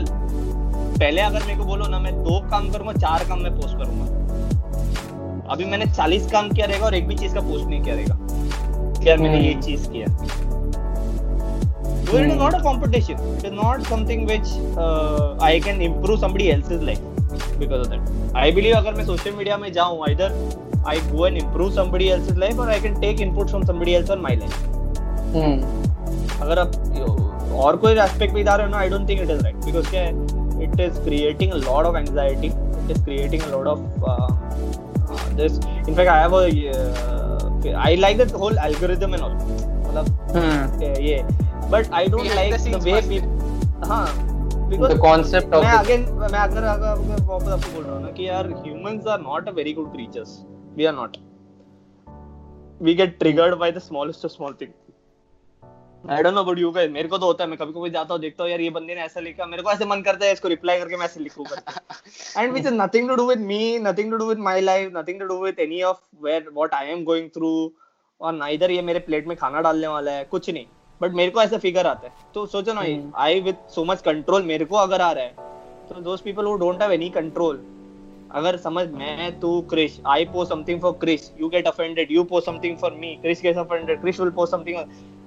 पहले 1.04 1.22
अगर 1.22 1.44
मेरे 1.46 1.58
को 1.58 1.66
बोलो 1.66 1.88
ना 1.88 2.00
मैं 2.00 2.12
दो 2.24 2.40
काम 2.52 2.70
करूँगा 2.72 2.94
चार 3.06 3.24
काम 3.30 3.40
मैं 3.44 3.52
पोस्ट 3.56 3.78
करूँगा 3.78 5.52
अभी 5.54 5.66
मैंने 5.72 5.86
40 5.88 6.32
काम 6.32 6.50
किया 6.52 6.66
रहेगा 6.66 6.86
और 6.86 6.96
एक 6.96 7.08
भी 7.08 7.16
चीज़ 7.16 7.34
का 7.36 7.42
पोस्ट 7.48 7.66
नहीं 7.70 7.82
किया 7.84 7.96
रहेगा 7.96 8.18
यार 9.08 9.18
मैंने 9.18 9.40
ये 9.40 9.54
Hmm. 9.54 9.64
चीज़ 9.64 9.90
किया 9.92 10.08
So 12.06 12.20
it 12.20 12.26
is 12.26 12.32
Hmm. 12.32 12.40
not 12.40 12.56
a 12.56 12.62
competition. 12.64 13.22
It 13.32 13.46
is 13.50 13.54
not 13.58 13.88
something 13.90 14.24
which 14.30 14.50
uh, 14.84 15.48
I 15.48 15.60
can 15.68 15.82
improve 15.82 16.20
somebody 16.20 16.50
else's 16.54 16.84
life 16.90 17.04
because 17.60 17.86
of 17.86 17.90
that. 17.94 18.12
I 18.44 18.52
believe 18.60 18.76
अगर 18.78 18.94
मैं 18.96 19.06
social 19.06 19.36
media 19.40 19.58
में 19.58 19.72
जाऊँ 19.74 20.04
either 20.10 20.30
I 20.86 20.98
go 21.10 21.26
and 21.30 21.42
improve 21.42 21.74
somebody 21.80 22.12
else's 22.18 22.40
life 22.46 22.62
or 22.66 22.70
I 22.70 22.80
can 22.86 23.00
take 23.02 23.26
input 23.28 23.54
from 23.56 23.66
somebody 23.72 23.98
else 24.00 24.14
on 24.18 24.24
my 24.28 24.36
life. 24.44 24.62
Hmm. 25.36 25.58
अगर 26.42 26.60
आप 26.60 26.72
और 27.64 27.78
कोई 27.78 27.94
aspect 28.06 28.38
जा 28.46 28.56
रहे 28.56 28.66
हो 28.66 28.72
ना 28.72 28.78
I 28.78 28.90
don't 28.90 29.08
think 29.10 29.22
it 29.22 29.30
is 29.30 29.44
right 29.44 29.66
because 29.66 29.90
क्या 29.90 30.02
है 30.02 30.42
It 30.63 30.81
is 30.81 30.99
creating 31.05 31.53
a 31.53 31.57
lot 31.65 31.87
of 31.87 31.97
anxiety 31.97 32.47
it 32.47 32.91
is 32.91 33.03
creating 33.05 33.43
a 33.43 33.51
lot 33.51 33.67
of 33.67 33.79
this 35.37 35.59
in fact 35.89 36.11
I 36.11 36.21
have 36.21 37.77
I 37.79 37.97
like 37.97 38.19
that 38.19 38.33
whole 38.41 38.59
algorithm 38.65 39.15
and 39.15 39.23
all 39.23 39.33
मतलब 39.33 40.15
Hmm. 40.29 40.83
ये 41.03 41.23
but 41.71 41.93
I 41.95 42.07
don't 42.09 42.23
Behind 42.23 42.35
like 42.37 42.53
the 42.55 42.59
the 42.59 42.65
scenes 42.65 42.85
way 42.85 42.93
first. 42.93 43.09
People 43.09 43.87
हाँ 43.89 44.07
The 44.09 44.69
because 44.71 44.93
concept 45.05 45.55
of 45.57 45.63
मैं 45.65 45.73
it. 45.73 45.79
Again 45.79 46.01
मैं 46.21 46.39
अगर 46.39 46.63
अगर 46.63 46.87
अगर 46.87 47.23
वापस 47.27 47.49
आपको 47.49 47.73
बोल 47.75 47.85
रहा 47.85 47.95
हूँ 47.95 48.03
ना 48.03 48.11
कि 48.19 48.29
यार 48.29 48.49
humans 48.65 49.07
are 49.13 49.19
not 49.23 49.49
a 49.53 49.55
very 49.59 49.73
good 49.79 49.89
creatures 49.95 50.35
we 50.81 50.89
are 50.91 50.95
not 50.99 51.17
we 52.89 52.95
get 53.01 53.15
triggered 53.23 53.57
by 53.63 53.71
the 53.79 53.83
smallest 53.87 54.27
of 54.29 54.33
small 54.35 54.53
thing 54.63 54.75
I 56.04 56.24
don't 56.24 56.34
know 56.36 56.42
about 56.42 56.60
you 56.60 56.70
guys 56.72 56.90
मेरे 56.92 57.08
को 57.08 57.18
तो 57.18 57.26
होता 57.26 57.44
है 57.44 57.50
मैं 57.50 57.58
कभी 57.58 57.74
कभी 57.74 57.90
जाता 57.90 58.14
हूँ 58.14 58.22
देखता 58.22 58.44
हूँ 58.44 58.52
यार 58.52 58.62
ये 58.62 58.70
बंदे 58.70 58.96
ने 58.96 59.02
ऐसा 59.02 59.20
लिखा 59.20 59.46
मेरे 59.46 59.64
को 59.64 59.72
ऐसे 59.72 59.86
मन 59.86 60.02
करता 60.02 60.26
है 60.26 60.32
इसको 60.32 60.48
रिप्लाई 60.48 60.80
करके 60.80 60.98
मैं 60.98 61.06
ऐसे 61.06 61.20
लिखूं 61.20 61.46
and 62.38 62.54
which 62.54 62.66
is 62.66 62.74
nothing 62.74 63.10
to 63.10 63.16
do 63.16 63.28
with 63.28 63.40
me 63.40 63.78
nothing 63.80 64.12
to 64.12 64.18
do 64.18 64.26
with 64.26 64.40
my 64.40 64.62
life 64.62 64.92
nothing 64.96 65.20
to 65.20 65.26
do 65.26 65.38
with 65.44 65.60
any 65.60 65.82
of 65.82 65.98
where 66.24 66.50
what 66.54 66.74
I 66.74 66.88
am 66.88 67.04
going 67.04 67.30
through 67.30 67.52
और 68.22 68.34
नाइदर 68.34 68.72
ये 68.72 68.82
मेरे 68.82 69.00
प्लेट 69.00 69.28
में 69.28 69.36
खाना 69.38 69.62
डालने 69.62 69.88
वाला 69.88 70.12
है 70.12 70.24
कुछ 70.24 70.50
नहीं। 70.50 70.66
बट 71.02 71.14
मेरे 71.14 71.32
को 71.32 71.42
ऐसा 71.42 71.58
फिगर 71.58 71.88
आता 71.88 72.08
है। 72.08 72.14
तो 72.34 72.46
सोचो 72.46 72.74
ना। 72.74 72.84
I 73.22 73.40
with 73.40 73.56
so 73.76 73.84
much 73.84 74.02
control 74.02 74.44
मेरे 74.44 74.66
को 74.66 74.76
अगर 74.76 75.02
आ 75.02 75.12
रहा 75.12 75.24
है 75.24 75.88
तो 75.90 76.02
those 76.02 76.22
people 76.22 76.46
who 76.46 76.56
don't 76.58 76.82
have 76.82 76.92
any 76.92 77.10
control 77.10 77.64
अगर 78.32 78.58
समझ 78.58 78.88
मैं 78.88 79.40
तू 79.40 79.62
Krish 79.62 80.00
I 80.08 80.26
post 80.26 80.52
something 80.52 80.82
for 80.82 80.92
Krish 80.92 81.32
you 81.42 81.50
get 81.50 81.68
offended 81.68 82.12
you 82.12 82.24
post 82.24 82.46
something 82.46 82.78
for 82.78 82.92
me 82.92 83.16
Krish 83.22 83.42
gets 83.42 83.58
offended 83.58 84.02
Krish 84.02 84.20
will 84.20 84.30
post 84.30 84.52
something 84.52 84.78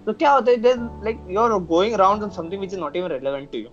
तो 0.05 0.13
क्या 0.13 0.31
होता 0.31 0.51
है 0.51 0.75
like 1.03 1.19
you 1.29 1.39
are 1.39 1.57
going 1.75 1.93
around 1.93 2.23
on 2.23 2.29
something 2.39 2.59
which 2.59 2.73
is 2.73 2.79
not 2.79 2.95
even 2.95 3.09
relevant 3.09 3.51
to 3.51 3.57
you 3.57 3.67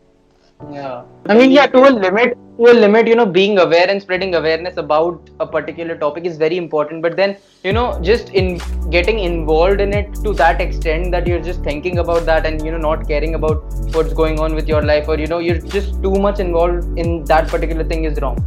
Yeah. 0.61 1.03
I 1.27 1.35
mean, 1.39 1.53
yeah, 1.53 1.66
to 1.73 1.81
a 1.89 1.91
limit, 1.97 2.33
to 2.57 2.66
a 2.71 2.75
limit, 2.75 3.07
you 3.11 3.14
know, 3.19 3.27
being 3.35 3.59
aware 3.59 3.85
and 3.89 4.03
spreading 4.03 4.35
awareness 4.35 4.81
about 4.83 5.31
a 5.45 5.47
particular 5.47 5.97
topic 5.97 6.25
is 6.31 6.37
very 6.37 6.57
important. 6.57 7.01
But 7.03 7.16
then, 7.21 7.37
you 7.62 7.73
know, 7.73 7.85
just 8.09 8.31
in 8.31 8.51
getting 8.91 9.21
involved 9.21 9.81
in 9.81 9.95
it 10.01 10.19
to 10.25 10.33
that 10.43 10.61
extent 10.61 11.12
that 11.12 11.31
you're 11.33 11.41
just 11.41 11.62
thinking 11.62 12.01
about 12.01 12.27
that 12.27 12.51
and, 12.51 12.64
you 12.64 12.73
know, 12.73 12.79
not 12.79 13.07
caring 13.07 13.37
about 13.37 13.62
what's 13.99 14.12
going 14.12 14.41
on 14.41 14.61
with 14.61 14.69
your 14.69 14.83
life 14.83 15.09
or, 15.09 15.19
you 15.19 15.29
know, 15.29 15.39
you're 15.39 15.59
just 15.79 16.03
too 16.03 16.14
much 16.29 16.41
involved 16.41 16.99
in 16.99 17.25
that 17.35 17.49
particular 17.57 17.85
thing 17.95 18.05
is 18.12 18.21
wrong. 18.27 18.47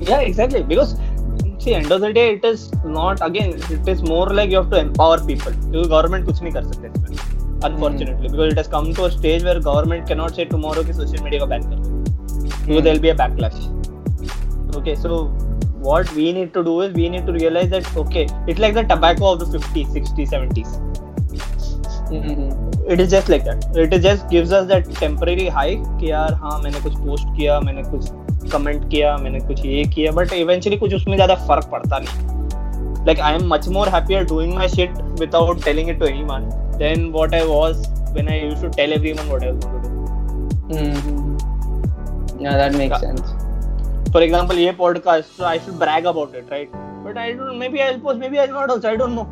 yeah 0.00 0.20
exactly 0.20 0.62
because 0.62 0.90
see 1.63 1.73
end 1.79 1.91
of 1.95 2.01
the 2.05 2.11
day 2.17 2.25
it 2.33 2.45
is 2.51 2.63
not 2.97 3.23
again 3.27 3.53
it 3.77 3.89
is 3.93 4.03
more 4.11 4.25
like 4.39 4.49
you 4.55 4.59
have 4.61 4.69
to 4.75 4.79
empower 4.85 5.19
people 5.31 5.53
क्योंकि 5.61 5.89
government 5.95 6.25
कुछ 6.31 6.41
नहीं 6.43 6.53
कर 6.53 6.63
सकते 6.73 6.87
इसमें 6.87 7.31
unfortunately 7.69 8.29
because 8.31 8.53
it 8.53 8.57
has 8.61 8.69
come 8.75 8.87
to 8.95 9.05
a 9.05 9.11
stage 9.17 9.43
where 9.49 9.59
government 9.67 10.07
cannot 10.11 10.39
say 10.39 10.45
tomorrow 10.53 10.83
कि 10.89 10.95
social 11.01 11.23
media 11.27 11.39
को 11.43 11.47
ban 11.53 11.69
कर 11.69 11.81
दो 11.83 11.91
because 12.03 12.67
Hmm. 12.67 12.83
there 12.83 12.93
will 12.93 13.05
be 13.05 13.11
a 13.11 13.15
backlash 13.21 13.61
okay 14.79 14.95
so 15.05 15.21
what 15.87 16.11
we 16.17 16.27
need 16.39 16.53
to 16.57 16.63
do 16.67 16.75
is 16.87 16.93
we 16.99 17.07
need 17.15 17.25
to 17.31 17.33
realize 17.39 17.69
that 17.75 17.89
okay 18.03 18.25
it's 18.53 18.61
like 18.65 18.77
the 18.81 18.83
tobacco 18.93 19.31
of 19.33 19.41
the 19.45 19.49
50s 19.57 19.97
60s 19.99 20.37
70s 20.37 20.79
Mm-hmm. 22.13 22.72
It 22.91 22.99
is 22.99 23.09
just 23.11 23.29
like 23.29 23.43
that. 23.45 23.65
It 23.75 23.93
is 23.93 24.03
just 24.03 24.29
gives 24.29 24.51
us 24.51 24.67
that 24.69 24.89
temporary 24.99 25.47
high 25.57 25.75
कि 25.99 26.11
यार 26.11 26.33
हाँ 26.41 26.59
मैंने 26.63 26.79
कुछ 26.81 26.95
post 26.97 27.27
किया 27.37 27.59
मैंने 27.59 27.83
कुछ 27.83 28.51
comment 28.51 28.89
किया 28.91 29.15
मैंने 29.17 29.39
कुछ 29.39 29.65
ये 29.65 29.83
किया 29.95 30.11
बट 30.11 30.33
इवेंचुअली 30.33 30.77
कुछ 30.77 30.93
उसमें 30.95 31.15
ज़्यादा 31.15 31.35
फ़र्क 31.47 31.65
पड़ता 31.71 31.99
नहीं। 32.03 33.05
Like 33.05 33.19
I 33.19 33.35
am 33.35 33.47
much 33.53 33.67
more 33.77 33.89
happier 33.89 34.23
doing 34.25 34.53
my 34.55 34.67
shit 34.69 35.01
without 35.19 35.63
telling 35.65 35.89
it 35.89 35.99
to 35.99 36.05
anyone 36.05 36.49
than 36.77 37.09
what 37.11 37.33
I 37.33 37.45
was 37.47 37.87
when 38.13 38.29
I 38.29 38.39
used 38.39 38.61
to 38.61 38.69
tell 38.77 38.93
everyone 38.93 39.27
what 39.27 39.43
I 39.43 39.51
was 39.51 39.65
going 39.65 39.83
to 39.83 39.89
do. 39.89 41.21
Yeah, 42.43 42.55
that 42.59 42.73
makes 42.79 44.11
for 44.13 44.23
example 44.23 44.57
ये 44.59 44.71
podcast 44.79 45.41
I 45.43 45.59
should 45.59 45.75
brag 45.79 46.05
about 46.05 46.35
it 46.35 46.51
right 46.51 46.71
but 47.05 47.17
I 47.17 47.31
don't 47.33 47.57
maybe 47.69 47.79
I 47.79 47.97
post 48.03 48.19
maybe 48.29 48.37
I 48.37 48.47
not 48.47 48.71
also 48.71 48.87
I 48.87 48.95
don't 48.95 49.13
know 49.15 49.23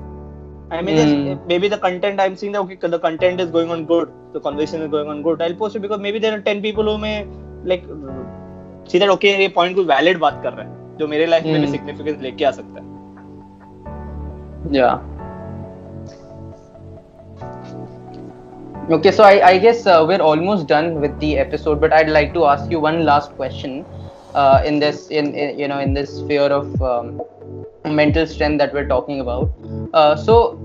I 0.72 0.82
mean, 0.82 0.98
mm. 0.98 1.46
maybe 1.48 1.68
the 1.68 1.78
content 1.78 2.20
I'm 2.22 2.36
seeing 2.38 2.54
that 2.54 2.62
okay, 2.62 2.76
the 2.76 3.00
content 3.00 3.42
is 3.42 3.52
going 3.52 3.70
on 3.70 3.86
good, 3.86 4.12
the 4.32 4.40
conversation 4.40 4.82
is 4.82 4.90
going 4.90 5.10
on 5.10 5.22
good. 5.22 5.42
I'll 5.42 5.54
post 5.54 5.76
it 5.76 5.80
because 5.80 6.00
maybe 6.00 6.18
there 6.18 6.34
are 6.38 6.42
ten 6.42 6.62
people 6.62 6.86
who 6.86 6.98
may 6.98 7.26
like 7.66 7.84
see 8.88 8.98
that 9.00 9.10
okay, 9.10 9.34
a 9.46 9.50
point 9.50 9.76
कोई 9.76 9.86
valid 9.86 10.20
बात 10.20 10.42
कर 10.44 10.54
रहा 10.54 10.66
है 10.68 10.98
जो 10.98 11.08
life 11.08 11.46
mm. 11.46 11.52
में 11.52 11.62
भी 11.62 11.68
hmm. 11.68 11.76
significance 11.76 12.22
लेके 12.22 12.90
Yeah. 14.74 15.00
Okay, 18.90 19.12
so 19.12 19.24
I, 19.24 19.48
I 19.48 19.58
guess 19.58 19.86
uh, 19.86 20.06
we're 20.08 20.22
almost 20.22 20.68
done 20.68 21.02
with 21.02 21.18
the 21.20 21.38
episode, 21.38 21.80
but 21.80 21.94
I'd 21.94 22.10
like 22.10 22.34
to 22.34 22.46
ask 22.46 22.72
you 22.72 22.80
one 22.80 23.06
last 23.06 23.36
question 23.36 23.86
uh, 24.34 24.62
in 24.66 24.80
this 24.80 25.08
in, 25.10 25.34
in, 25.36 25.60
you 25.60 25.68
know 25.68 25.80
in 25.80 25.94
this 25.94 26.20
sphere 26.20 26.50
of 26.60 26.82
um, 26.82 27.22
mental 27.86 28.26
strength 28.28 28.58
that 28.60 28.74
we're 28.74 28.88
talking 28.88 29.20
about. 29.22 29.52
Uh, 29.94 30.16
so 30.16 30.60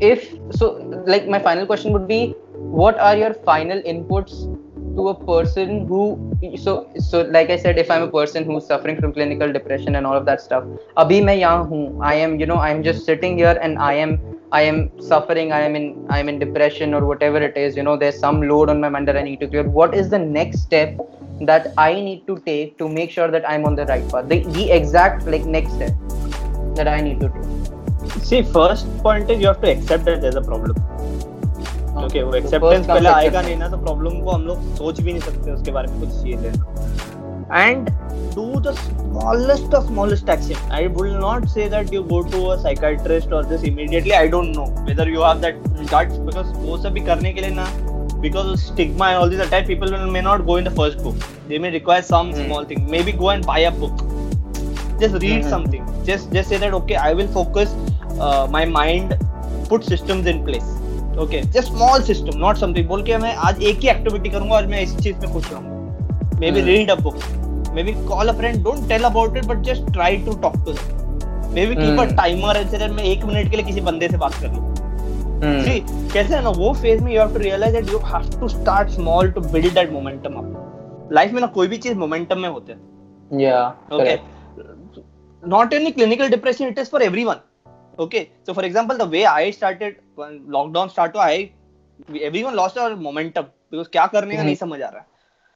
if 0.00 0.34
so 0.50 0.72
like 1.06 1.28
my 1.28 1.38
final 1.38 1.66
question 1.66 1.92
would 1.92 2.08
be 2.08 2.34
what 2.82 2.98
are 2.98 3.16
your 3.16 3.34
final 3.34 3.80
inputs 3.82 4.48
to 4.96 5.08
a 5.08 5.14
person 5.26 5.86
who 5.86 6.18
so 6.56 6.90
so 6.98 7.22
like 7.36 7.50
i 7.50 7.56
said 7.56 7.78
if 7.78 7.90
i'm 7.90 8.02
a 8.02 8.10
person 8.10 8.44
who's 8.44 8.66
suffering 8.66 8.98
from 9.00 9.12
clinical 9.12 9.52
depression 9.52 9.94
and 9.96 10.06
all 10.06 10.16
of 10.16 10.26
that 10.26 10.40
stuff 10.40 10.64
abhi 11.02 11.20
main 11.28 11.40
yahan 11.42 11.66
hu 11.72 11.80
i 12.10 12.14
am 12.14 12.38
you 12.40 12.48
know 12.52 12.58
i'm 12.68 12.82
just 12.88 13.06
sitting 13.10 13.38
here 13.42 13.56
and 13.66 13.78
i 13.78 13.92
am 14.04 14.18
I 14.51 14.61
am 14.61 14.77
suffering, 15.01 15.51
I 15.51 15.61
am 15.61 15.75
in 15.75 15.85
I 16.09 16.19
am 16.19 16.29
in 16.29 16.39
depression 16.39 16.93
or 16.93 17.05
whatever 17.05 17.39
it 17.41 17.57
is, 17.57 17.75
you 17.75 17.83
know, 17.83 17.95
there's 17.97 18.19
some 18.19 18.41
load 18.51 18.69
on 18.69 18.79
my 18.79 18.89
mind 18.89 19.07
that 19.07 19.17
I 19.17 19.23
need 19.23 19.39
to 19.41 19.47
clear. 19.47 19.63
What 19.79 19.93
is 19.93 20.09
the 20.09 20.19
next 20.19 20.59
step 20.59 20.97
that 21.41 21.73
I 21.77 21.93
need 21.93 22.25
to 22.27 22.37
take 22.45 22.77
to 22.77 22.87
make 22.89 23.11
sure 23.11 23.27
that 23.37 23.49
I'm 23.49 23.65
on 23.65 23.75
the 23.75 23.85
right 23.85 24.07
path? 24.11 24.29
The, 24.29 24.39
the 24.59 24.71
exact 24.71 25.27
like 25.27 25.45
next 25.45 25.73
step 25.73 25.91
that 26.75 26.87
I 26.87 27.01
need 27.01 27.19
to 27.19 27.29
do. 27.29 28.19
See, 28.21 28.41
first 28.41 28.87
point 29.03 29.29
is 29.29 29.41
you 29.41 29.47
have 29.47 29.61
to 29.61 29.71
accept 29.71 30.05
that 30.05 30.21
there's 30.21 30.35
a 30.35 30.41
problem. 30.51 30.75
Okay 31.97 32.21
वो 32.23 32.31
So 32.31 32.37
acceptance 32.37 32.61
first 32.61 32.87
comes 32.87 32.87
पहले 32.87 33.09
आएगा 33.09 33.39
acceptance. 33.39 33.45
नहीं 33.45 33.57
ना 33.57 33.67
तो 33.69 33.77
problem 33.85 34.19
को 34.23 34.31
हम 34.31 34.45
लोग 34.47 34.75
सोच 34.77 34.99
भी 35.01 35.11
नहीं 35.11 35.21
सकते 35.21 35.51
उसके 35.51 35.71
बारे 35.77 35.91
में 35.91 35.99
कुछ 35.99 36.09
चीज 36.23 36.41
लेना 36.41 37.20
and 37.52 37.90
do 38.34 38.44
the 38.64 38.72
smallest 38.76 39.74
of 39.78 39.86
smallest 39.86 40.30
action 40.34 40.60
i 40.76 40.82
will 40.98 41.16
not 41.22 41.48
say 41.54 41.64
that 41.72 41.90
you 41.94 42.02
go 42.12 42.20
to 42.34 42.38
a 42.52 42.54
psychiatrist 42.60 43.34
or 43.38 43.40
this 43.50 43.64
immediately 43.70 44.14
i 44.18 44.22
don't 44.34 44.54
know 44.58 44.64
whether 44.86 45.06
you 45.14 45.24
have 45.24 45.42
that 45.42 45.58
guts 45.90 46.20
because 46.28 46.54
वो 46.62 46.78
सब 46.82 46.92
भी 46.98 47.00
करने 47.08 47.32
के 47.32 47.40
लिए 47.40 47.50
ना 47.58 47.66
because 48.24 48.48
of 48.52 48.58
stigma 48.62 49.06
and 49.08 49.18
all 49.20 49.30
this 49.34 49.40
attack 49.46 49.66
people 49.66 49.90
will, 49.94 50.10
may 50.16 50.20
not 50.28 50.46
go 50.46 50.56
in 50.62 50.68
the 50.70 50.72
first 50.78 51.02
book 51.06 51.26
they 51.48 51.58
may 51.64 51.70
require 51.76 52.02
some 52.10 52.30
Hmm. 52.32 52.44
small 52.46 52.68
thing 52.72 52.86
maybe 52.94 53.14
go 53.24 53.30
and 53.34 53.46
buy 53.50 53.58
a 53.70 53.72
book 53.82 54.04
just 55.02 55.18
read 55.26 55.40
Mhm. 55.40 55.50
something 55.54 55.90
just 56.08 56.32
just 56.38 56.54
say 56.54 56.60
that 56.64 56.78
okay 56.80 56.98
i 57.08 57.12
will 57.20 57.30
focus 57.36 57.74
uh, 58.20 58.46
my 58.56 58.64
mind 58.76 59.14
put 59.72 59.90
systems 59.92 60.32
in 60.34 60.40
place 60.48 60.72
okay 61.26 61.42
just 61.58 61.76
small 61.76 62.08
system 62.10 62.40
not 62.46 62.64
something 62.64 62.88
बोल 62.94 63.02
के 63.10 63.18
मैं 63.26 63.34
आज 63.50 63.62
एक 63.72 63.86
ही 63.86 63.88
activity 63.96 64.34
करूँगा 64.36 64.56
और 64.62 64.66
मैं 64.74 64.82
इस 64.88 64.96
चीज़ 64.98 65.16
में 65.24 65.32
खुश 65.32 65.50
रहूँगा 65.52 65.80
maybe 66.42 66.60
Hmm. 66.62 66.68
read 66.72 66.90
a 66.94 66.98
book 67.06 67.18
maybe 67.78 67.92
call 68.10 68.30
a 68.32 68.34
friend 68.40 68.62
don't 68.68 68.88
tell 68.92 69.04
about 69.10 69.36
it 69.40 69.46
but 69.52 69.62
just 69.70 69.90
try 69.98 70.10
to 70.28 70.36
talk 70.44 70.56
to 70.68 70.72
them 70.78 71.00
maybe 71.56 71.74
keep 71.80 71.90
mm. 71.92 72.02
a 72.02 72.06
Hmm. 72.06 72.16
timer 72.20 72.52
and 72.60 72.74
say 72.74 72.80
that 72.82 72.92
मैं 72.98 73.04
एक 73.14 73.24
मिनट 73.30 73.50
के 73.50 73.56
लिए 73.56 73.66
किसी 73.66 73.80
बंदे 73.90 74.08
से 74.08 74.16
बात 74.24 74.34
कर 74.42 74.52
लूँ 74.54 74.70
Hmm. 75.42 75.60
See, 75.66 75.78
कैसे 76.12 76.34
है 76.34 76.42
ना 76.42 76.50
वो 76.56 76.72
फ़ेज़ 76.82 77.02
में 77.04 77.12
you 77.12 77.20
have 77.20 77.32
to 77.34 77.38
realize 77.42 77.72
that 77.76 77.88
you 77.92 77.98
have 78.10 78.28
to 78.40 78.48
start 78.48 78.88
small 78.96 79.30
to 79.36 79.40
build 79.54 79.72
that 79.74 79.92
momentum 79.92 80.34
up 80.40 81.08
life 81.18 81.32
में 81.32 81.40
ना 81.40 81.46
कोई 81.56 81.68
भी 81.68 81.76
चीज़ 81.86 81.94
मोमेंटम 82.04 82.38
में 82.38 82.48
होते 82.48 82.72
हैं 82.72 82.80
Yeah. 83.40 83.72
okay 83.96 84.14
correct. 84.16 84.98
not 85.42 85.74
only 85.76 85.90
clinical 85.98 86.30
depression 86.34 86.72
it 86.72 86.78
is 86.82 86.90
for 86.94 87.00
everyone 87.06 87.38
okay 88.04 88.20
so 88.48 88.54
for 88.58 88.64
example 88.68 88.98
the 89.02 89.06
way 89.14 89.22
i 89.30 89.50
started 89.58 89.96
when 90.22 90.34
lockdown 90.56 90.90
started 90.96 91.18
i 91.26 91.38
everyone 92.28 92.58
lost 92.60 92.80
our 92.84 92.90
momentum 93.06 93.48
because 93.74 93.88
क्या 93.96 94.06
करने 94.14 94.36
का 94.36 94.40
Mhm. 94.40 94.46
नहीं 94.46 94.56
समझ 94.62 94.80
आ 94.82 94.88
रहा 94.88 95.04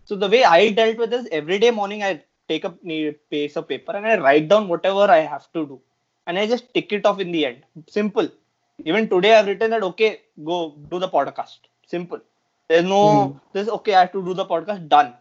so 0.08 0.16
the 0.22 0.28
way 0.34 0.42
i 0.44 0.70
dealt 0.78 0.98
with 1.02 1.10
this 1.14 1.26
every 1.38 1.58
day 1.64 1.70
morning 1.78 2.02
i 2.08 2.12
take 2.52 2.64
a 2.64 2.70
piece 3.34 3.56
of 3.60 3.68
paper 3.72 3.92
and 3.98 4.06
i 4.12 4.16
write 4.24 4.48
down 4.52 4.68
whatever 4.72 5.04
i 5.18 5.20
have 5.34 5.46
to 5.52 5.66
do. 5.72 5.80
And 6.26 6.38
i 6.38 6.46
just 6.52 6.72
tick 6.74 6.92
it 6.92 7.06
off 7.06 7.20
in 7.20 7.30
the 7.32 7.44
end. 7.46 7.62
Simple. 7.96 8.28
Even 8.84 9.08
today 9.12 9.34
i've 9.34 9.46
written 9.46 9.70
that 9.74 9.82
okay 9.90 10.10
go 10.50 10.58
do 10.90 10.98
the 11.04 11.08
podcast. 11.08 11.58
Simple. 11.94 12.20
There's 12.68 12.88
no 12.94 13.02
Mhm. 13.04 13.40
this 13.52 13.68
okay 13.78 13.94
i 13.94 14.00
have 14.04 14.12
to 14.16 14.24
do 14.30 14.34
the 14.42 14.46
podcast 14.54 14.88
done. 14.96 15.12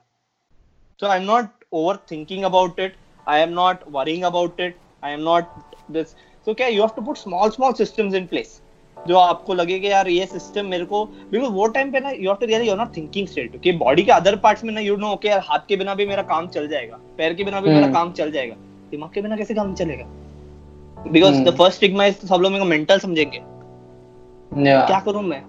So 1.00 1.08
i'm 1.08 1.26
not 1.26 1.64
overthinking 1.74 2.44
about 2.46 2.80
it. 2.80 2.96
I 3.28 3.40
am 3.40 3.54
not 3.54 3.90
worrying 3.92 4.24
about 4.26 4.60
it. 4.60 4.78
I 5.02 5.12
am 5.12 5.24
not 5.24 5.52
this. 5.90 6.16
So 6.46 6.54
क्या 6.56 6.72
you 6.74 6.82
have 6.82 6.96
to 6.96 7.02
put 7.02 7.18
small 7.18 7.52
small 7.52 7.74
systems 7.82 8.14
in 8.14 8.28
place 8.28 8.62
जो 9.08 9.18
आपको 9.18 9.54
लगे 9.54 9.80
कि 9.80 9.88
यार 9.88 10.08
ये 10.08 10.26
system 10.26 10.66
मेरे 10.66 10.86
को 10.86 11.06
because 11.32 11.52
वो 11.52 11.66
टाइम 11.68 11.92
पे 11.92 12.00
ना 12.00 12.10
you 12.10 12.30
have 12.30 12.36
to 12.36 12.46
realize 12.46 12.68
you 12.68 12.72
are 12.72 12.78
not 12.78 12.96
thinking 12.98 13.28
straight 13.28 13.60
कि 13.62 13.72
बॉडी 13.78 14.04
के 14.04 14.12
अदर 14.12 14.36
पार्ट्स 14.36 14.64
में 14.64 14.74
ना 14.74 14.82
यू 14.82 14.96
नो 14.98 15.12
ओके 15.14 15.28
यार 15.28 15.40
हाथ 15.46 15.68
के 15.68 15.76
बिना 15.76 15.96
भी 15.96 16.06
मेरा 16.06 16.22
काम 16.26 16.48
चल 16.48 16.68
जाएगा 16.68 17.00
पैर 17.18 17.34
के 17.34 17.44
बिना 17.44 17.62
भी 17.62 17.70
मेरा 17.70 17.82
हम्म। 17.82 17.94
काम 17.94 18.12
चल 18.12 18.32
जाएगा 18.32 18.56
दिमाग 18.92 19.10
के 19.14 19.22
बिना 19.22 19.38
कैसे 19.38 19.54
काम 19.54 19.74
चलेगा 19.76 20.06
because 21.04 21.34
the 21.34 21.38
hmm. 21.38 21.52
First 21.52 21.78
stigma 21.78 22.06
is 22.06 22.26
सब 22.26 22.36
लोग 22.36 22.52
मेरे 22.52 22.64
को 22.64 22.70
मेंटल 22.70 23.00
समझेंगे. 23.00 23.42
क्या 24.52 25.00
करूँ 25.00 25.24
मैं 25.24 25.42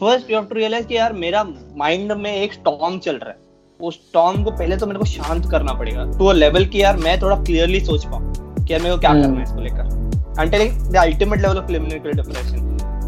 first 0.00 0.30
you 0.30 0.36
have 0.36 0.46
to 0.46 0.54
realize 0.54 0.86
कि 0.86 0.96
यार 0.96 1.12
मेरा 1.14 1.44
माइंड 1.76 2.12
में 2.14 2.32
एक 2.32 2.52
स्टॉर्म 2.52 2.98
चल 2.98 3.16
रहा 3.16 3.30
है 3.30 3.38
उस 3.80 3.94
स्टॉर्म 3.98 4.42
को 4.44 4.50
पहले 4.52 4.76
तो 4.76 4.86
मेरे 4.86 4.98
को 4.98 5.04
शांत 5.06 5.50
करना 5.50 5.72
पड़ेगा 5.72 6.04
टू 6.18 6.26
अ 6.26 6.32
लेवल 6.34 6.64
कि 6.66 6.82
यार 6.82 6.96
मैं 6.98 7.20
थोड़ा 7.22 7.36
क्लियरली 7.36 7.80
सोच 7.82 8.04
पाऊँ 8.06 8.32
कि 8.56 8.72
यार 8.72 8.82
मेरे 8.82 8.94
को 8.94 9.00
क्या 9.00 9.10
हम्म। 9.10 9.22
करना 9.22 9.36
है 9.36 9.42
इसको 9.42 9.60
लेकर 9.60 9.98
until 10.38 10.70
the 10.90 10.98
ultimate 10.98 11.40
level 11.40 11.58
of 11.58 11.66
clinical 11.66 12.14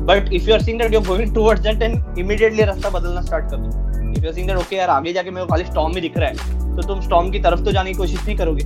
depression 0.06 0.32
if 0.34 0.48
you 0.48 0.54
are 0.54 0.60
are 0.60 0.64
seeing 0.66 0.78
that 0.82 0.92
you're 0.94 1.06
going 1.08 1.32
towards 1.34 1.62
that 1.62 1.78
then 1.78 1.92
immediately 2.22 2.66
रास्ता 2.66 2.90
बदलना 2.90 3.20
स्टार्ट 3.22 3.50
कर 3.50 3.56
दो। 3.56 3.68
If 4.12 4.22
you're 4.24 4.36
seeing 4.36 4.48
that 4.50 4.58
okay 4.62 4.78
यार 4.78 4.90
आगे 4.90 5.12
जाके 5.12 5.30
मेरे 5.30 5.46
को 5.46 5.52
खाली 5.52 5.64
स्टॉर्म 5.64 5.94
ही 5.94 6.00
दिख 6.00 6.18
रहा 6.18 6.28
है 6.28 6.76
तो 6.76 6.82
तुम 6.88 7.00
स्टॉर्म 7.00 7.30
की 7.30 7.38
तरफ़ 7.40 7.60
तो 7.64 7.72
जाने 7.72 7.92
की 7.92 7.98
कोशिश 7.98 8.24
नहीं 8.26 8.36
करोगे। 8.36 8.64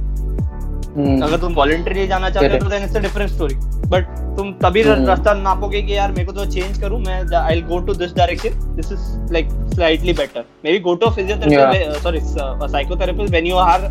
Hmm. 0.96 1.22
अगर 1.22 1.36
तुम 1.40 1.54
वॉलंटरीली 1.54 2.06
जाना 2.08 2.30
चाहते 2.30 2.52
हो 2.52 2.58
तो 2.58 2.68
then 2.70 2.82
it's 2.84 2.96
a 2.96 3.00
different 3.00 3.30
story 3.30 3.54
but 3.88 4.06
तुम 4.36 4.52
तभी 4.62 4.82
हम्म। 4.82 5.06
रास्ता 5.06 5.34
नापोगे 5.34 5.82
कि 5.82 5.96
यार 5.96 6.12
मेरे 6.12 6.24
को 6.24 6.32
तो 6.32 6.44
चेंज 6.52 6.78
करूँ 6.80 7.00
मैं 7.00 7.18
I 7.36 7.54
will 7.54 7.64
go 7.66 7.78
to 7.86 7.94
this 7.94 8.14
direction 8.16 8.50
this 8.76 8.92
is 8.92 9.32
like 9.32 9.48
slightly 9.74 10.12
better 10.20 10.44
maybe 10.72 10.78
go 10.88 10.94
to 10.94 11.10
physiotherapy 11.10 12.00
sorry 12.02 12.20
psychotherapist 12.22 13.30
when 13.30 13.46
you 13.46 13.56
are 13.66 13.90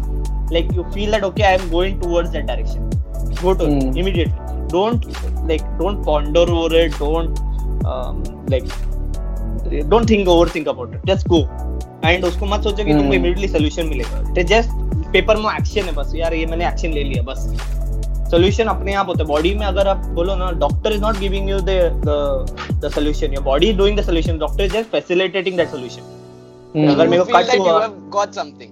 like 0.54 0.68
you 0.78 0.84
feel 0.96 1.14
that 1.14 1.24
okay 1.28 1.44
i 1.46 1.54
am 1.60 1.64
going 1.70 1.96
towards 2.02 2.34
that 2.34 2.44
direction 2.50 2.82
go 3.38 3.54
to 3.62 3.70
it 3.70 3.72
Hmm. 3.84 3.96
immediately 4.02 4.55
don't 4.76 5.06
like 5.52 5.66
don't 5.82 6.04
ponder 6.10 6.46
over 6.58 6.82
it 6.82 6.98
don't 7.04 7.42
um, 7.94 8.24
like 8.54 8.68
don't 9.94 10.08
think 10.08 10.28
overthink 10.28 10.68
about 10.74 10.94
it. 10.96 11.06
Just 11.12 11.28
go. 11.36 11.40
And 12.10 12.26
उसको 12.26 12.46
मत 12.46 12.64
सोचो 12.64 12.84
कि 12.84 12.94
तुमको 12.94 13.14
Hmm. 13.14 13.18
immediately 13.20 13.50
solution 13.56 13.90
मिलेगा. 13.90 14.24
It 14.42 14.52
just 14.52 14.84
paper 15.14 15.38
में 15.38 15.50
action 15.52 15.86
है 15.86 15.94
बस. 15.96 16.12
यार 16.16 16.34
ये 16.34 16.46
मैंने 16.46 16.68
एक्शन 16.68 16.94
ले 16.94 17.04
लिया 17.04 17.24
बस. 17.24 17.48
सोल्यूशन 18.32 18.68
अपने 18.68 18.94
आप 18.94 19.08
होता 19.08 19.24
है. 19.24 19.28
बॉडी 19.28 19.54
में 19.56 19.66
अगर 19.66 19.88
आप 19.88 20.06
बोलो 20.16 20.36
ना 20.36 20.52
doctor 20.60 20.94
is 20.94 21.02
not 21.02 21.18
giving 21.20 21.50
you 21.50 21.60
the 21.62 22.90
solution 22.96 23.34
your 23.34 23.44
body 23.44 23.70
is 23.70 23.78
doing 23.78 23.98
the 24.00 24.04
solution 24.06 24.38
doctor 24.40 24.64
is 24.64 24.74
just 24.74 24.90
facilitating 24.92 25.58
that 25.58 25.70
solution 25.72 26.14
Hmm. 26.76 26.90
अगर 26.92 27.08
मेरे 27.08 27.24
you 27.24 27.28
को 27.28 27.38
कट 27.38 27.54
you 27.54 27.60
हुआ 27.60 27.82
have 27.82 28.00
got 28.16 28.34
something. 28.38 28.72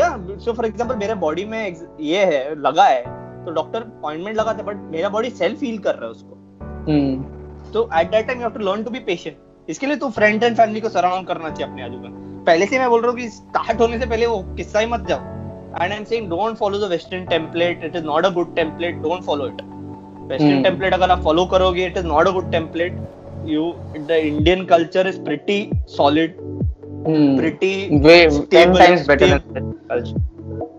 या 0.00 0.08
सो 0.44 0.52
फॉर 0.52 0.66
एग्जांपल 0.66 0.96
मेरे 0.96 1.14
बॉडी 1.22 1.44
में 1.44 1.76
ये 2.00 2.24
है 2.24 2.60
लगा 2.66 2.84
है. 2.84 3.02
तो 3.44 3.52
डॉक्टर 3.54 3.80
अपॉइंटमेंट 3.80 4.36
लगाते 4.36 4.62
बट 4.62 4.76
मेरा 4.92 5.08
बॉडी 5.08 5.30
सेल्फ 5.38 5.58
फील 5.60 5.78
कर 5.86 5.94
रहा 5.94 6.04
है 6.04 6.10
उसको। 6.10 6.34
Hmm. 6.88 7.12
तो 7.72 7.88
at 8.00 8.10
that 8.10 8.26
time 8.26 8.38
you 8.40 8.48
have 8.48 8.58
to 8.58 8.64
learn 8.66 8.82
to 8.84 8.90
be 8.90 8.98
patient 9.06 9.36
इसके 9.70 9.86
लिए 9.86 9.96
तू 9.96 10.08
फ्रेंड 10.10 10.42
एंड 10.44 10.56
फैमिली 10.56 10.80
को 10.80 10.88
सराउंड 10.88 11.26
करना 11.26 11.50
चाहिए 11.50 11.70
अपने 11.70 11.82
आजू 11.84 11.98
में 11.98 12.44
पहले 12.46 12.66
से 12.66 12.78
मैं 12.78 12.88
बोल 12.90 13.02
रहा 13.02 13.10
हूँ 13.10 13.18
कि 13.20 13.28
स्टार्ट 13.30 13.80
होने 13.80 13.98
से 13.98 14.06
पहले 14.06 14.26
वो 14.26 14.42
किस्सा 14.56 14.78
ही 14.80 14.86
मत 14.92 15.06
जाओ। 15.08 15.18
And 15.18 15.92
I 15.92 15.96
am 15.98 16.04
saying 16.04 16.28
don't 16.30 16.56
follow 16.58 16.78
the 16.78 16.90
western 16.90 17.24
template 17.26 17.84
it 17.84 17.96
is 17.96 18.04
not 18.04 18.26
a 18.26 18.30
good 18.34 18.54
template 18.56 18.96
don't 19.02 19.22
follow 19.24 19.46
it 19.46 19.62
western. 20.30 20.62
Template 20.62 20.94
अगर 20.94 21.10
आप 21.10 21.22
फॉलो 21.24 21.44
करोगे 21.54 21.86
it 21.86 21.96
is 21.98 22.06
not 22.06 22.28
a 22.28 22.32
good 22.32 22.50
template 22.52 23.00
you 23.50 23.66
the 24.08 24.16
indian 24.30 24.62
culture 24.70 25.04
is 25.10 25.18
pretty 25.28 25.54
solid 25.92 26.40
Hmm. 27.04 27.28
pretty 27.36 27.68
Way 28.06 28.16
ten 28.24 28.34
stable, 28.38 28.78
times 28.80 29.06
better 29.06 29.28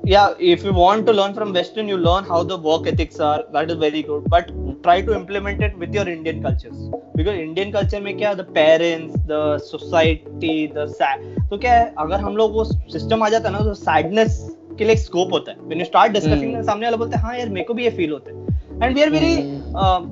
yeah 0.06 0.34
if 0.40 0.64
you 0.64 0.74
want 0.74 1.06
to 1.06 1.14
learn 1.14 1.34
from 1.34 1.54
western 1.54 1.88
you 1.88 1.98
learn 1.98 2.24
how 2.24 2.42
the 2.44 2.58
work 2.58 2.88
ethics 2.88 3.20
are 3.20 3.44
that 3.54 3.70
is 3.70 3.78
very 3.78 4.02
good 4.04 4.24
but 4.30 4.52
try 4.84 5.00
to 5.02 5.14
implement 5.14 5.62
it 5.62 5.78
with 5.78 5.94
your 5.94 6.08
indian 6.08 6.42
cultures 6.42 6.80
because 7.16 7.38
indian 7.44 7.72
culture 7.72 8.02
में 8.02 8.16
क्या 8.18 8.34
the 8.38 8.46
parents 8.58 9.16
the 9.34 9.42
society 9.68 10.56
the 10.78 10.88
sad 11.00 11.28
तो 11.50 11.58
क्या 11.58 11.74
है 11.74 11.94
अगर 12.00 12.20
हम 12.22 12.38
लोग 12.38 12.54
वो 12.54 12.64
system 12.66 13.24
आ 13.24 13.30
जाता 13.30 13.50
है 13.50 13.54
ना 13.56 13.64
तो 13.64 13.74
सैडनेस 13.74 14.40
के 14.80 14.86
लिए 14.86 14.96
स्कोप 14.96 15.34
होता 15.34 15.52
है 15.52 15.70
when 15.70 15.84
you 15.84 15.88
start 15.92 16.14
discussing 16.18 16.54
Hmm. 16.56 16.64
सामने 16.66 16.86
वाला 16.86 16.98
बोलते 16.98 17.16
हैं 17.18 17.24
हाँ 17.24 17.38
यार 17.38 17.50
मेरे 17.50 17.66
को 17.68 17.74
भी 17.74 17.84
ये 17.84 17.90
फील 17.98 18.12
होता 18.12 18.32
है 18.32 18.41
and 18.84 18.96
we 18.96 19.02
are 19.02 19.10
very. 19.10 19.36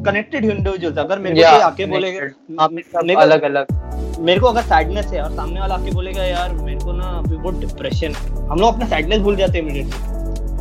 Connected 0.06 0.46
individuals 0.46 0.98
अगर 0.98 1.20
मेरे 1.20 1.42
को 1.42 1.62
आके 1.66 1.86
बोलेगा 1.86 3.22
अलग 3.22 3.44
अलग 3.44 4.20
मेरे 4.20 4.40
को 4.40 4.48
अगर 4.48 4.62
सैडनेस 4.62 5.06
है 5.14 5.22
और 5.24 5.32
सामने 5.36 5.60
वाला 5.60 5.76
आके 5.76 5.92
बोलेगा 5.92 6.24
यार 6.24 6.54
मेरे 6.54 6.80
को 6.80 6.92
ना 6.94 7.06
अभी 7.18 7.36
बहुत 7.36 7.60
डिप्रेशन 7.60 8.14
हम 8.50 8.60
लोग 8.60 8.74
अपना 8.74 8.88
सैडनेस 8.88 9.22
भूल 9.22 9.36
जाते 9.36 9.58
हैं 9.58 9.66
इमीडिएटली 9.66 10.18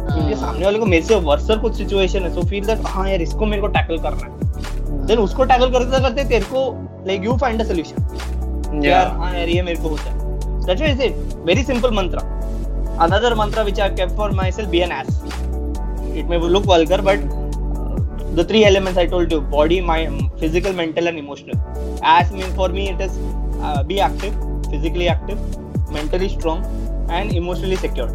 क्योंकि 0.09 0.35
सामने 0.41 0.65
वाले 0.65 0.79
को 0.79 0.87
मेरे 0.87 1.05
से 1.05 1.15
वर्सर 1.29 1.59
कुछ 1.59 1.77
सिचुएशन 1.77 2.23
है 2.23 2.35
सो 2.35 2.43
फील 2.49 2.67
दैट 2.67 2.87
हाँ 2.87 3.09
यार 3.11 3.23
इसको 3.23 3.47
मेरे 3.47 3.63
को 3.63 3.69
टैकल 3.77 3.99
करना 3.99 4.27
है 4.27 5.07
देन 5.07 5.19
उसको 5.19 5.45
टैकल 5.45 5.71
करते 5.73 6.01
करते 6.03 6.25
तेरे 6.25 6.45
को 6.45 6.65
like 7.07 7.25
you 7.25 7.37
find 7.37 7.61
a 7.61 7.65
solution 7.65 8.85
यार. 8.85 9.07
हाँ 9.19 9.35
यार 9.35 9.49
ये 9.49 9.63
मेरे 9.63 9.83
को 9.83 9.89
होता 9.89 10.11
है 10.11 10.67
that's 10.67 10.81
why 10.81 11.09
it 11.09 11.45
very 11.47 11.63
simple 11.65 11.95
mantra 11.97 12.27
another 13.05 13.29
mantra 13.39 13.63
which 13.67 13.81
i 13.81 13.89
kept 13.91 14.13
for 14.13 14.27
myself 14.33 14.71
be 14.71 14.79
an 14.83 14.93
ass. 14.93 15.11
It 16.15 16.31
may 16.31 16.39
look 16.55 16.65
vulgar 16.65 16.97
but 17.01 17.21
uh, 17.27 17.48
the 18.35 18.45
three 18.45 18.65
elements 18.65 18.99
I 18.99 19.07
told 19.07 19.33
you: 19.33 19.41
body, 19.41 19.81
mind, 19.81 20.31
physical, 20.39 20.73
mental, 20.73 21.09
and 21.09 21.19
emotional. 21.19 21.57
As 22.03 22.33
mean 22.33 22.53
for 22.55 22.69
me, 22.69 22.89
it 22.91 23.01
is 23.01 23.19
uh, 23.63 23.83
be 23.83 24.01
active, 24.01 24.35
physically 24.71 25.09
active, 25.09 25.39
mentally 25.91 26.29
strong, 26.29 26.65
and 27.11 27.33
emotionally 27.33 27.77
secure. 27.77 28.09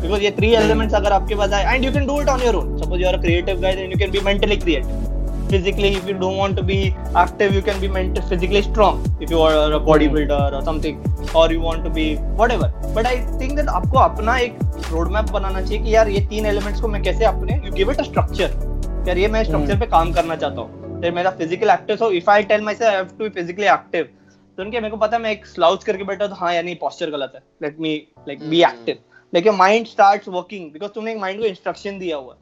Because 0.00 0.20
ये 0.20 0.36
three 0.36 0.54
elements 0.56 0.94
अगर 0.94 1.12
आपके 1.12 1.34
पास 1.34 1.52
आए, 1.52 1.74
and 1.74 1.84
you 1.84 1.92
can 1.98 2.06
do 2.06 2.20
it 2.20 2.28
on 2.28 2.40
your 2.40 2.56
own. 2.56 2.78
Suppose 2.78 3.00
you 3.00 3.06
are 3.06 3.14
a 3.16 3.20
creative 3.26 3.60
guy, 3.60 3.74
then 3.74 3.90
you 3.90 3.98
can 3.98 4.10
be 4.10 4.20
mentally 4.20 4.58
creative. 4.58 5.12
Physically, 5.50 5.90
if 5.94 6.08
you 6.08 6.14
don't 6.20 6.36
want 6.36 6.56
to 6.56 6.62
be 6.62 6.94
active, 7.14 7.54
you 7.54 7.62
can 7.62 7.80
be 7.80 7.88
mentally 7.96 8.28
physically 8.28 8.62
strong. 8.62 9.04
If 9.20 9.30
you 9.30 9.40
are 9.40 9.72
a 9.72 9.80
bodybuilder 9.88 10.52
or 10.52 10.62
something, 10.68 10.96
or 11.34 11.50
you 11.52 11.60
want 11.60 11.84
to 11.84 11.90
be 11.98 12.06
whatever. 12.40 12.72
But 12.94 13.06
I 13.06 13.16
think 13.42 13.54
that 13.58 13.68
आपको 13.80 13.98
अपना 13.98 14.36
एक 14.46 14.58
road 14.92 15.10
map 15.12 15.30
बनाना 15.32 15.60
चाहिए 15.60 15.82
कि 15.84 15.94
यार 15.94 16.08
ये 16.08 16.20
तीन 16.30 16.46
elements 16.46 16.80
को 16.80 16.88
मैं 16.88 17.02
कैसे 17.02 17.24
अपने 17.24 17.60
you 17.66 17.72
give 17.72 17.90
it 17.90 18.00
a 18.00 18.04
structure 18.10 18.50
यार 19.06 19.18
ये 19.18 19.26
मैं 19.28 19.42
स्ट्रक्चर 19.44 19.78
पे 19.78 19.86
काम 19.86 20.12
करना 20.12 20.36
चाहता 20.36 20.60
हूँ। 20.60 21.00
फिर 21.00 21.12
मेरा 21.14 21.30
physical 21.30 21.70
active 21.70 21.96
so 21.96 22.10
if 22.12 22.30
I 22.30 22.42
tell 22.42 22.60
myself 22.74 22.90
I 22.90 22.96
have 22.96 23.08
to 23.08 23.24
be 23.24 23.28
physically 23.30 23.66
active 23.66 24.08
तो 24.56 24.62
उनके 24.62 24.80
मेरे 24.80 24.90
को 24.90 24.96
पता 24.96 25.16
है 25.16 25.22
मैं 25.22 25.30
एक 25.30 25.46
स्लाउच 25.46 25.84
करके 25.84 26.04
बैठा 26.04 26.26
तो 26.26 26.34
हाँ 26.34 26.52
यार 26.54 26.64
नहीं 26.64 26.76
पोस्चर 26.76 27.10
गलत 27.10 27.32
है। 27.34 27.42
Let 27.62 27.76
me 27.80 27.94
like 28.28 28.48
be 28.50 28.62
active 28.62 29.36
your 29.46 29.54
mind 29.56 29.86
starts 29.86 30.28
working 30.28 30.72
because 30.72 30.90
तुमने 30.92 31.12
एक 31.12 31.18
माइंड 31.18 31.40
को 31.40 31.46
इंस्ट्रक्शन 31.46 31.98
दिया 31.98 32.16
हुआ 32.16 32.34
है। 32.34 32.38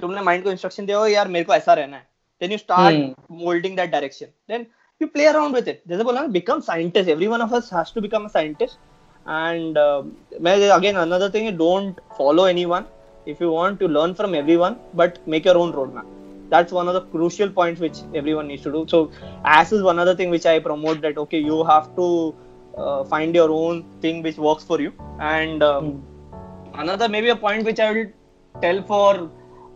तुमने 0.00 0.22
माइंड 0.22 0.44
को 0.44 0.50
इंस्ट्रक्शन 0.50 0.86
दिया 0.86 0.98
हुआ 0.98 1.06
यार 1.08 1.28
मेरे 1.28 1.44
को 1.44 1.54
ऐसा 1.54 1.74
रहना 1.74 1.96
है। 1.96 2.06
Then 2.40 2.52
you 2.52 2.58
start 2.58 3.30
moulding 3.44 3.76
that 3.76 3.90
direction 3.90 4.26
then 4.50 4.66
you 5.00 5.06
play 5.14 5.24
around 5.30 5.56
with 5.56 5.66
it. 5.70 5.80
जैसे 5.88 6.04
बोला 6.04 6.26
ना 6.26 6.60
scientist. 6.66 7.08
Every 7.08 7.28
one 7.28 7.42
of 7.46 7.52
us 7.52 7.70
has 7.70 7.90
to 7.92 8.02
become 8.02 8.26
a 8.26 8.30
scientist. 8.36 8.78
And 9.26 9.78
uh, 9.78 10.02
मैं 10.40 10.56
again 10.76 10.96
another 10.96 11.30
thing 11.30 11.56
don't 11.56 11.98
follow 12.18 12.44
anyone. 12.44 12.84
if 13.25 13.39
you 13.39 13.51
want 13.51 13.79
to 13.79 13.87
learn 13.87 14.13
from 14.15 14.33
everyone 14.35 14.77
but 14.93 15.25
make 15.27 15.45
your 15.45 15.57
own 15.57 15.71
roadmap 15.73 16.05
that's 16.49 16.71
one 16.77 16.87
of 16.87 16.93
the 16.93 17.01
crucial 17.13 17.49
points 17.49 17.79
which 17.79 17.99
everyone 18.13 18.47
needs 18.47 18.63
to 18.63 18.71
do 18.71 18.85
so 18.93 19.11
as 19.45 19.71
is 19.71 19.81
one 19.81 19.99
other 20.03 20.15
thing 20.15 20.29
which 20.29 20.45
i 20.45 20.59
promote 20.59 21.01
that 21.01 21.17
okay 21.17 21.39
you 21.39 21.63
have 21.63 21.93
to 21.95 22.07
uh, 22.77 23.03
find 23.05 23.35
your 23.35 23.49
own 23.51 23.83
thing 24.01 24.21
which 24.21 24.37
works 24.37 24.63
for 24.63 24.79
you 24.81 24.91
and 25.19 25.63
um, 25.63 26.03
another 26.75 27.07
maybe 27.07 27.29
a 27.29 27.35
point 27.35 27.63
which 27.63 27.79
i 27.79 27.91
will 27.91 28.07
tell 28.61 28.83
for 28.83 29.29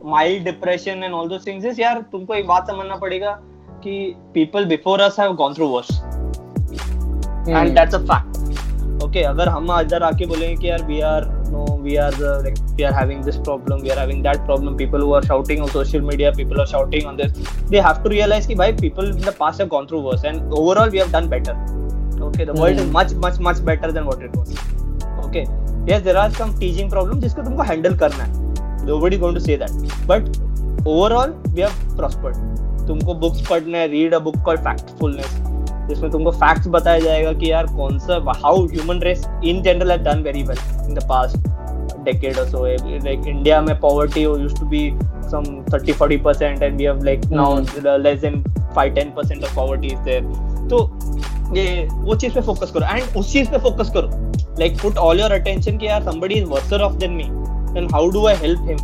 mild 0.04 0.44
depression 0.44 1.04
and 1.04 1.14
all 1.14 1.28
those 1.28 1.44
things 1.44 1.64
is 1.72 1.80
यार 1.80 2.02
तुमको 2.12 2.34
एक 2.36 2.48
बात 2.48 2.68
समझना 2.68 2.96
पड़ेगा 3.04 3.32
कि 3.84 3.96
people 4.34 4.66
before 4.74 5.00
us 5.08 5.16
have 5.24 5.36
gone 5.42 5.56
through 5.56 5.72
worse 5.76 5.94
and 7.48 7.78
that's 7.78 7.98
a 8.00 8.04
fact 8.12 8.38
okay 9.06 9.24
अगर 9.24 9.50
हम 9.50 9.72
इधर 9.80 10.04
आके 10.04 10.26
बोलेंगे 10.26 10.56
कि 10.62 10.70
यार 10.70 10.88
we 10.90 11.02
are 11.14 11.24
no 11.53 11.65
we 11.85 11.97
are 11.99 12.11
the, 12.13 12.31
like 12.45 12.59
we 12.79 12.85
are 12.85 12.93
having 12.93 13.21
this 13.23 13.39
problem 13.49 13.83
we 13.83 13.91
are 13.91 13.99
having 14.01 14.23
that 14.23 14.45
problem 14.45 14.77
people 14.77 15.01
who 15.01 15.13
are 15.13 15.23
shouting 15.23 15.61
on 15.61 15.69
social 15.69 16.01
media 16.01 16.33
people 16.33 16.61
are 16.61 16.67
shouting 16.67 17.07
on 17.07 17.17
this 17.17 17.33
they 17.75 17.81
have 17.89 18.03
to 18.05 18.13
realize 18.15 18.47
कि 18.47 18.55
भाई 18.63 18.77
people 18.83 19.11
in 19.15 19.25
the 19.29 19.37
past 19.41 19.65
have 19.65 19.71
gone 19.77 19.89
through 19.93 20.03
worse 20.09 20.29
and 20.33 20.59
overall 20.61 20.95
we 20.97 21.03
have 21.05 21.13
done 21.17 21.29
better 21.35 21.57
okay 22.29 22.45
the 22.45 22.55
world 22.61 22.85
is 22.85 22.87
Hmm. 22.87 22.93
much 22.93 23.15
much 23.27 23.41
much 23.49 23.65
better 23.65 23.93
than 23.99 24.07
what 24.13 24.23
it 24.29 24.37
was 24.37 24.55
okay 25.27 25.47
yes 25.91 26.07
there 26.09 26.19
are 26.23 26.31
some 26.41 26.55
teaching 26.63 26.95
problems 26.95 27.27
जिसको 27.27 27.43
तुमको 27.43 27.69
handle 27.73 27.99
करना 28.05 28.25
है 28.25 28.87
nobody 28.87 29.21
going 29.27 29.41
to 29.41 29.45
say 29.49 29.57
that 29.65 29.71
but 30.13 30.31
overall 30.95 31.37
we 31.55 31.69
have 31.69 31.79
prospered 32.01 32.41
तुमको 32.87 33.15
books 33.23 33.41
पढ़ना 33.49 33.79
है 33.79 33.89
read 33.89 34.15
a 34.15 34.19
book 34.19 34.37
called 34.45 34.61
factfulness 34.61 35.41
जिसमें 35.91 36.11
तुमको 36.11 36.31
facts 36.43 36.69
बताया 36.79 37.01
जाएगा 37.01 37.33
कि 37.43 37.51
यार 37.51 37.67
कौन 37.77 37.99
सा 38.09 38.23
how 38.45 38.67
human 38.67 39.01
race 39.03 39.27
in 39.45 39.63
general 39.63 39.91
have 39.91 40.03
done 40.11 40.23
very 40.23 40.43
well 40.43 40.59
in 40.89 40.95
the 40.95 41.07
past 41.09 41.49
decade 42.05 42.39
or 42.41 42.45
so 42.51 42.61
like 43.07 43.27
india 43.31 43.57
में 43.63 43.75
poverty 43.81 44.21
used 44.21 44.61
to 44.61 44.69
be 44.69 44.79
some 45.33 45.49
30 45.73 45.95
40 45.97 46.17
percent 46.27 46.63
and 46.69 46.79
we 46.83 46.87
have 46.89 47.03
like 47.09 47.27
now 47.31 47.49
Hmm. 47.57 47.89
less 48.05 48.23
than 48.23 48.39
5 48.79 48.95
10 48.95 49.11
percent 49.19 49.45
of 49.49 49.53
poverty 49.59 49.91
is 49.97 50.01
there 50.07 50.23
तो 50.71 50.79
ये 51.57 51.67
वो 51.93 52.15
चीज़ 52.15 52.35
पे 52.35 52.41
focus 52.47 52.71
करो 52.77 52.97
एंड 52.97 53.17
उस 53.17 53.33
चीज़ 53.33 53.51
पे 53.51 53.59
फोकस 53.67 53.91
करो 53.97 54.09
like 54.61 54.81
put 54.83 54.97
all 54.99 55.21
your 55.21 55.33
attention 55.33 55.79
कि 55.79 55.87
यार 55.87 56.05
somebody 56.05 56.41
is 56.43 56.49
worse 56.55 56.73
off 56.87 56.97
than 57.05 57.21
me 57.21 57.29
then 57.75 57.93
how 57.97 58.03
do 58.17 58.25
i 58.33 58.35
help 58.47 58.73
him 58.73 58.81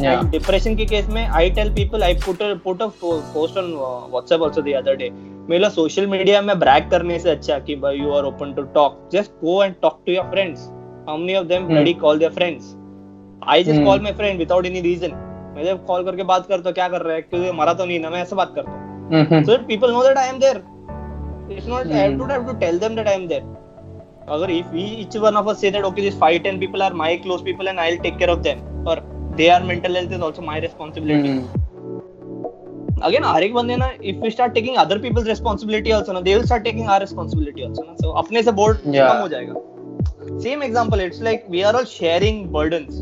yeah 0.00 0.18
And 0.18 0.32
depression 0.32 0.76
के 0.76 0.84
केस 0.86 1.08
में 1.08 1.22
I 1.30 2.14
put 2.24 2.40
a 2.40 2.54
put 2.66 2.80
a 2.80 2.88
po- 2.88 3.22
post 3.34 3.58
on 3.62 3.72
uh, 3.74 4.08
WhatsApp 4.14 4.44
also 4.46 4.62
the 4.62 4.74
other 4.76 4.96
day. 4.96 5.10
मेरा 5.50 5.68
social 5.68 6.06
media 6.06 6.40
में 6.42 6.58
brag 6.58 6.90
करने 6.90 7.18
से 7.18 7.30
अच्छा 7.30 7.58
कि 7.66 7.76
भाई 7.76 7.96
you 7.98 8.12
are 8.16 8.24
open 8.24 8.52
to 8.54 8.62
talk 8.74 9.08
just 9.12 9.32
go 9.44 9.62
and 9.64 9.74
talk 9.82 10.00
to 10.06 10.12
your 10.12 10.24
friends 10.30 10.68
how 11.08 11.16
many 11.18 11.34
of 11.38 11.46
them 11.46 11.62
Hmm. 11.66 11.76
Ready 11.76 11.92
call 12.02 12.18
their 12.18 12.30
friends 12.32 12.74
I 13.52 13.64
just 13.64 13.76
Hmm. 13.76 13.86
Call 13.86 14.00
my 14.02 14.12
friend 14.12 14.38
without 14.38 14.66
any 14.66 14.80
reason 14.80 15.14
मैं 15.56 15.64
जब 15.64 15.84
call 15.86 16.04
करके 16.04 16.22
बात 16.32 16.46
करता 16.46 16.68
हूँ 16.68 16.74
क्या 16.74 16.88
कर 16.88 17.02
रहा 17.02 17.14
है 17.14 17.22
क्योंकि 17.22 17.50
मरा 17.58 17.72
तो 17.80 17.84
नहीं 17.84 17.98
ना 18.00 18.10
मैं 18.10 18.20
ऐसे 18.22 18.36
बात 18.36 18.52
करता 18.54 18.70
हूँ 18.70 18.80
Mhm. 19.12 19.42
so 19.46 19.52
that 19.52 19.64
people 19.70 19.90
know 19.94 20.02
that 20.04 20.18
I 20.18 20.28
am 20.32 20.38
there. 20.42 20.60
It's 21.56 21.66
not 21.72 21.90
I 21.96 22.04
Hmm. 22.04 22.14
don't 22.20 22.30
have 22.34 22.46
to 22.50 22.54
tell 22.60 22.78
them 22.84 22.94
that 23.00 23.10
I 23.14 23.16
am 23.20 23.26
there. 23.32 23.42
अगर 24.36 24.52
if 24.56 24.70
we 24.76 24.84
each 25.02 25.16
one 25.24 25.38
of 25.40 25.50
us 25.52 25.58
say 25.64 25.72
that 25.76 25.88
okay 25.90 26.04
these 26.06 26.18
five 26.22 26.38
ten 26.46 26.60
people 26.62 26.84
are 26.86 26.92
my 27.00 27.10
close 27.26 27.42
people 27.48 27.72
and 27.72 27.82
I'll 27.86 27.98
take 28.06 28.16
care 28.22 28.30
of 28.36 28.42
them 28.46 28.62
or 28.92 28.96
their 29.40 29.58
mental 29.72 29.98
health 30.00 30.14
is 30.18 30.24
also 30.28 30.44
my 30.50 30.60
responsibility. 30.66 31.32
Mhm. 31.32 31.71
Again 33.06 33.24
हर 33.24 33.42
एक 33.42 33.54
बंदे 33.54 33.76
ना 33.76 33.90
if 34.10 34.20
we 34.24 34.30
start 34.30 34.54
taking 34.56 34.76
other 34.82 34.98
people's 34.98 35.28
responsibility 35.28 35.92
also 35.92 36.12
ना 36.12 36.20
they 36.24 36.34
will 36.36 36.46
start 36.50 36.64
taking 36.64 36.88
our 36.88 37.00
responsibility 37.00 37.64
also 37.68 37.84
ना 37.86 37.96
so 37.96 38.12
अपने 38.22 38.42
से 38.42 38.52
Yeah. 38.52 39.08
कम 39.08 39.20
हो 39.20 39.28
जाएगा. 39.28 39.54
Same 40.44 40.62
example 40.62 41.00
it's 41.00 41.20
like 41.20 41.48
we 41.48 41.64
are 41.64 41.74
all 41.76 41.88
sharing 41.94 42.38
burdens. 42.56 43.00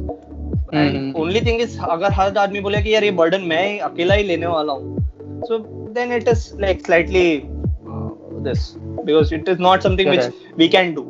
And 0.80 0.96
Mhm. 0.96 1.14
only 1.20 1.40
thing 1.40 1.61
is 1.61 1.78
अगर 1.90 2.12
हर 2.12 2.36
आदमी 2.38 2.61
बोले 2.61 2.82
कि 2.82 2.94
यार 2.94 3.05
ये 3.05 3.12
burden 3.12 3.46
मैं 3.53 3.80
अकेला 3.80 4.14
ही 4.14 4.22
लेने 4.22 4.46
वाला 4.46 4.72
हूँ 4.72 5.46
so 5.48 5.59
then 5.96 6.12
it 6.18 6.28
is 6.32 6.44
like 6.64 6.84
slightly 6.88 7.24
uh, 7.92 8.11
this 8.46 8.64
because 9.05 9.32
it 9.32 9.48
is 9.48 9.59
not 9.66 9.86
something 9.88 10.11
which 10.14 10.20
Correct. 10.20 10.59
we 10.62 10.68
can 10.76 10.94
do 10.98 11.05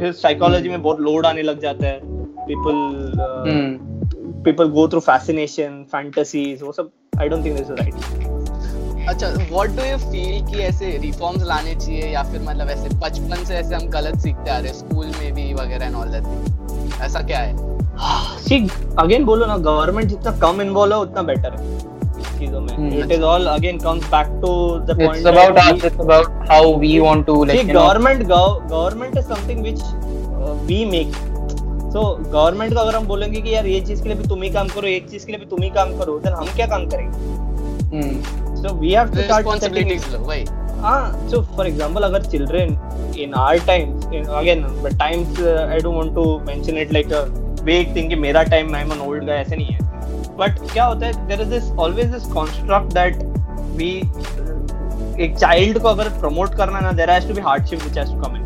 फिर 0.00 0.12
psychology 0.12 0.68
में 0.68 0.82
बहुत 0.82 1.00
load 1.08 1.26
आने 1.26 1.42
लग 1.42 1.60
जाता 1.60 1.86
है 1.86 2.00
people 2.48 2.80
uh, 3.26 3.44
Hmm. 3.48 3.78
people 4.46 4.72
go 4.78 4.86
through 4.92 5.04
fascination 5.08 5.78
fantasies 5.94 6.62
वो 6.62 6.72
सब 6.72 6.90
I 7.20 7.28
don't 7.28 7.42
think 7.42 7.56
this 7.56 7.68
is 7.68 7.78
right 7.80 7.94
अच्छा 9.10 9.28
व्हाट 9.50 9.70
डू 9.76 9.84
यू 9.84 9.96
फील 9.98 10.40
कि 10.46 10.58
ऐसे 10.62 10.86
रिफॉर्म्स 11.02 11.42
लाने 11.46 11.74
चाहिए 11.74 12.08
या 12.12 12.22
फिर 12.22 12.40
मतलब 12.48 12.70
ऐसे 12.70 12.88
बचपन 13.04 13.44
से 13.44 13.54
ऐसे 13.54 13.74
हम 13.74 13.86
गलत 13.90 14.18
सीखते 14.20 14.50
आ 14.50 14.58
रहे 14.58 14.68
हैं 14.68 14.74
स्कूल 14.78 15.06
में 15.20 15.32
भी 15.34 15.52
वगैरह 15.54 15.86
एंड 15.86 15.94
ऑल 15.96 16.08
दैट 16.16 17.00
ऐसा 17.02 17.20
क्या 17.30 17.38
है 17.40 17.54
see 18.46 18.58
again 19.04 19.24
बोलो 19.26 19.46
ना 19.46 19.56
गवर्नमेंट 19.68 20.08
जितना 20.08 20.32
कम 20.40 20.60
इन्वॉल्व 20.62 20.94
है 20.94 21.00
उतना 21.02 21.22
बेटर 21.30 21.56
है 21.60 21.76
चीज़ों 22.38 22.60
में 22.60 22.74
Hmm. 22.74 22.92
it 23.04 23.12
is 23.16 23.24
all 23.28 23.48
again 23.52 23.80
comes 23.84 24.04
back 24.10 24.28
to 24.44 24.50
the 24.90 24.94
point 25.00 25.16
it's 25.16 25.24
that 25.24 25.38
about 25.38 25.56
we- 25.60 25.72
us 25.78 25.86
it's 25.90 26.04
about 26.04 26.28
how 26.50 26.60
we 26.84 26.92
want 27.06 27.26
to 27.30 27.38
like 27.50 27.56
See, 27.56 27.64
you 27.66 27.72
know 27.72 27.80
government 27.80 28.28
so 31.92 32.00
government 32.22 32.74
को 32.74 32.80
अगर 32.80 32.96
हम 32.96 33.06
बोलेंगे 33.06 33.40
कि 33.40 33.54
यार 33.54 33.66
ये 33.66 33.80
चीज़ 33.80 34.02
के 34.02 34.08
लिए 34.08 34.18
भी 34.18 34.28
तुम 34.28 34.42
ही 34.42 34.50
काम 34.52 34.68
करो 34.68 34.86
एक 34.88 35.08
चीज़ 35.10 35.26
के 35.26 35.32
लिए 35.32 35.40
भी 35.40 35.46
तुम 35.50 35.62
ही 35.62 35.70
काम 35.70 35.96
करो 35.98 36.18
देन 36.24 36.32
हम 36.32 36.46
क्या 36.56 36.66
काम 36.66 36.86
करेंगे? 36.88 37.16
So 38.56 38.74
we 38.74 38.90
have 38.92 39.06
to 39.06 39.20
start 39.22 39.46
responsibilities 39.46 40.12
लो 40.12 40.18
भाई। 40.24 40.44
सो 41.30 41.40
फॉर 41.56 41.66
एग्जांपल 41.66 42.02
अगर 42.02 42.24
children 42.24 42.76
in 43.18 43.34
our 43.34 43.58
times 43.66 44.06
again 44.06 44.62
but 44.82 44.98
times 44.98 45.40
I 45.40 45.78
don't 45.78 45.96
want 45.96 46.14
to 46.14 46.24
mention 46.46 46.78
it 46.78 46.92
like 46.92 47.12
weak 47.64 47.94
thing 47.96 48.08
कि 48.10 48.16
मेरा 48.16 48.42
time 48.44 48.74
I 48.74 48.82
am 48.82 48.92
an 48.92 49.00
old 49.08 49.24
guy 49.26 49.36
ऐसा 49.36 49.54
नहीं 49.54 49.66
है। 49.66 49.78
But 50.38 50.58
क्या 50.72 50.84
होता 50.84 51.06
है 51.06 51.26
there 51.28 51.40
is 51.40 51.48
this 51.50 51.70
always 51.80 52.12
this 52.12 52.24
construct 52.32 52.92
that 52.94 53.22
we 53.76 53.90
एक 55.24 55.36
child 55.38 55.78
को 55.78 55.88
अगर 55.88 56.08
प्रमोट 56.20 56.54
करना 56.56 56.80
ना 56.80 56.92
there 56.92 57.10
has 57.10 57.28
to 57.28 57.34
be 57.34 57.40
hardship 57.42 57.82
which 57.82 57.98
has 57.98 58.12
to 58.12 58.20
कम 58.22 58.36
इन 58.36 58.42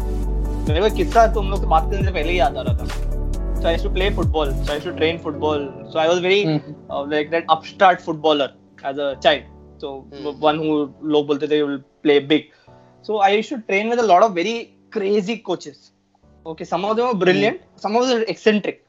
मेरे 0.69 0.81
को 0.81 0.97
किस्सा 0.97 1.27
तुम 1.35 1.51
लोग 1.51 1.65
बात 1.69 1.91
करने 1.91 2.05
से 2.05 2.11
पहले 2.11 2.33
ही 2.33 2.39
याद 2.39 2.57
आ 2.57 2.63
रहा 2.63 2.75
था। 2.75 3.21
So 3.63 3.69
I 3.69 3.73
used 3.73 3.85
to 3.87 3.91
play 3.97 4.11
football 4.19 4.53
so 4.65 4.73
I 4.73 4.77
used 4.79 4.87
to 4.91 4.93
train 5.01 5.19
football 5.25 5.65
so 5.93 5.99
I 6.05 6.07
was 6.13 6.21
very 6.27 6.39
Mhm. 6.53 6.75
uh, 6.91 7.03
like 7.15 7.31
that 7.35 7.45
upstart 7.57 8.01
footballer 8.07 8.49
as 8.91 8.99
a 9.07 9.09
child 9.27 9.43
so 9.83 9.91
mm-hmm. 9.99 10.41
one 10.49 10.59
who 10.63 10.71
लोग 11.15 11.27
बोलते 11.27 11.49
थे 11.53 11.61
will 11.65 11.79
play 12.07 12.19
big 12.33 12.49
so 13.09 13.19
I 13.27 13.31
used 13.35 13.53
to 13.55 13.59
train 13.71 13.93
with 13.95 14.03
a 14.05 14.07
lot 14.13 14.27
of 14.29 14.35
very 14.41 14.55
crazy 14.97 15.37
coaches 15.51 15.79
okay 16.53 16.67
some 16.73 16.87
of 16.91 16.97
them 17.01 17.11
were 17.11 17.19
brilliant 17.25 17.61
mm-hmm. 17.61 17.83
some 17.85 17.97
of 18.01 18.09
them 18.09 18.19
were 18.23 18.29
eccentric 18.35 18.81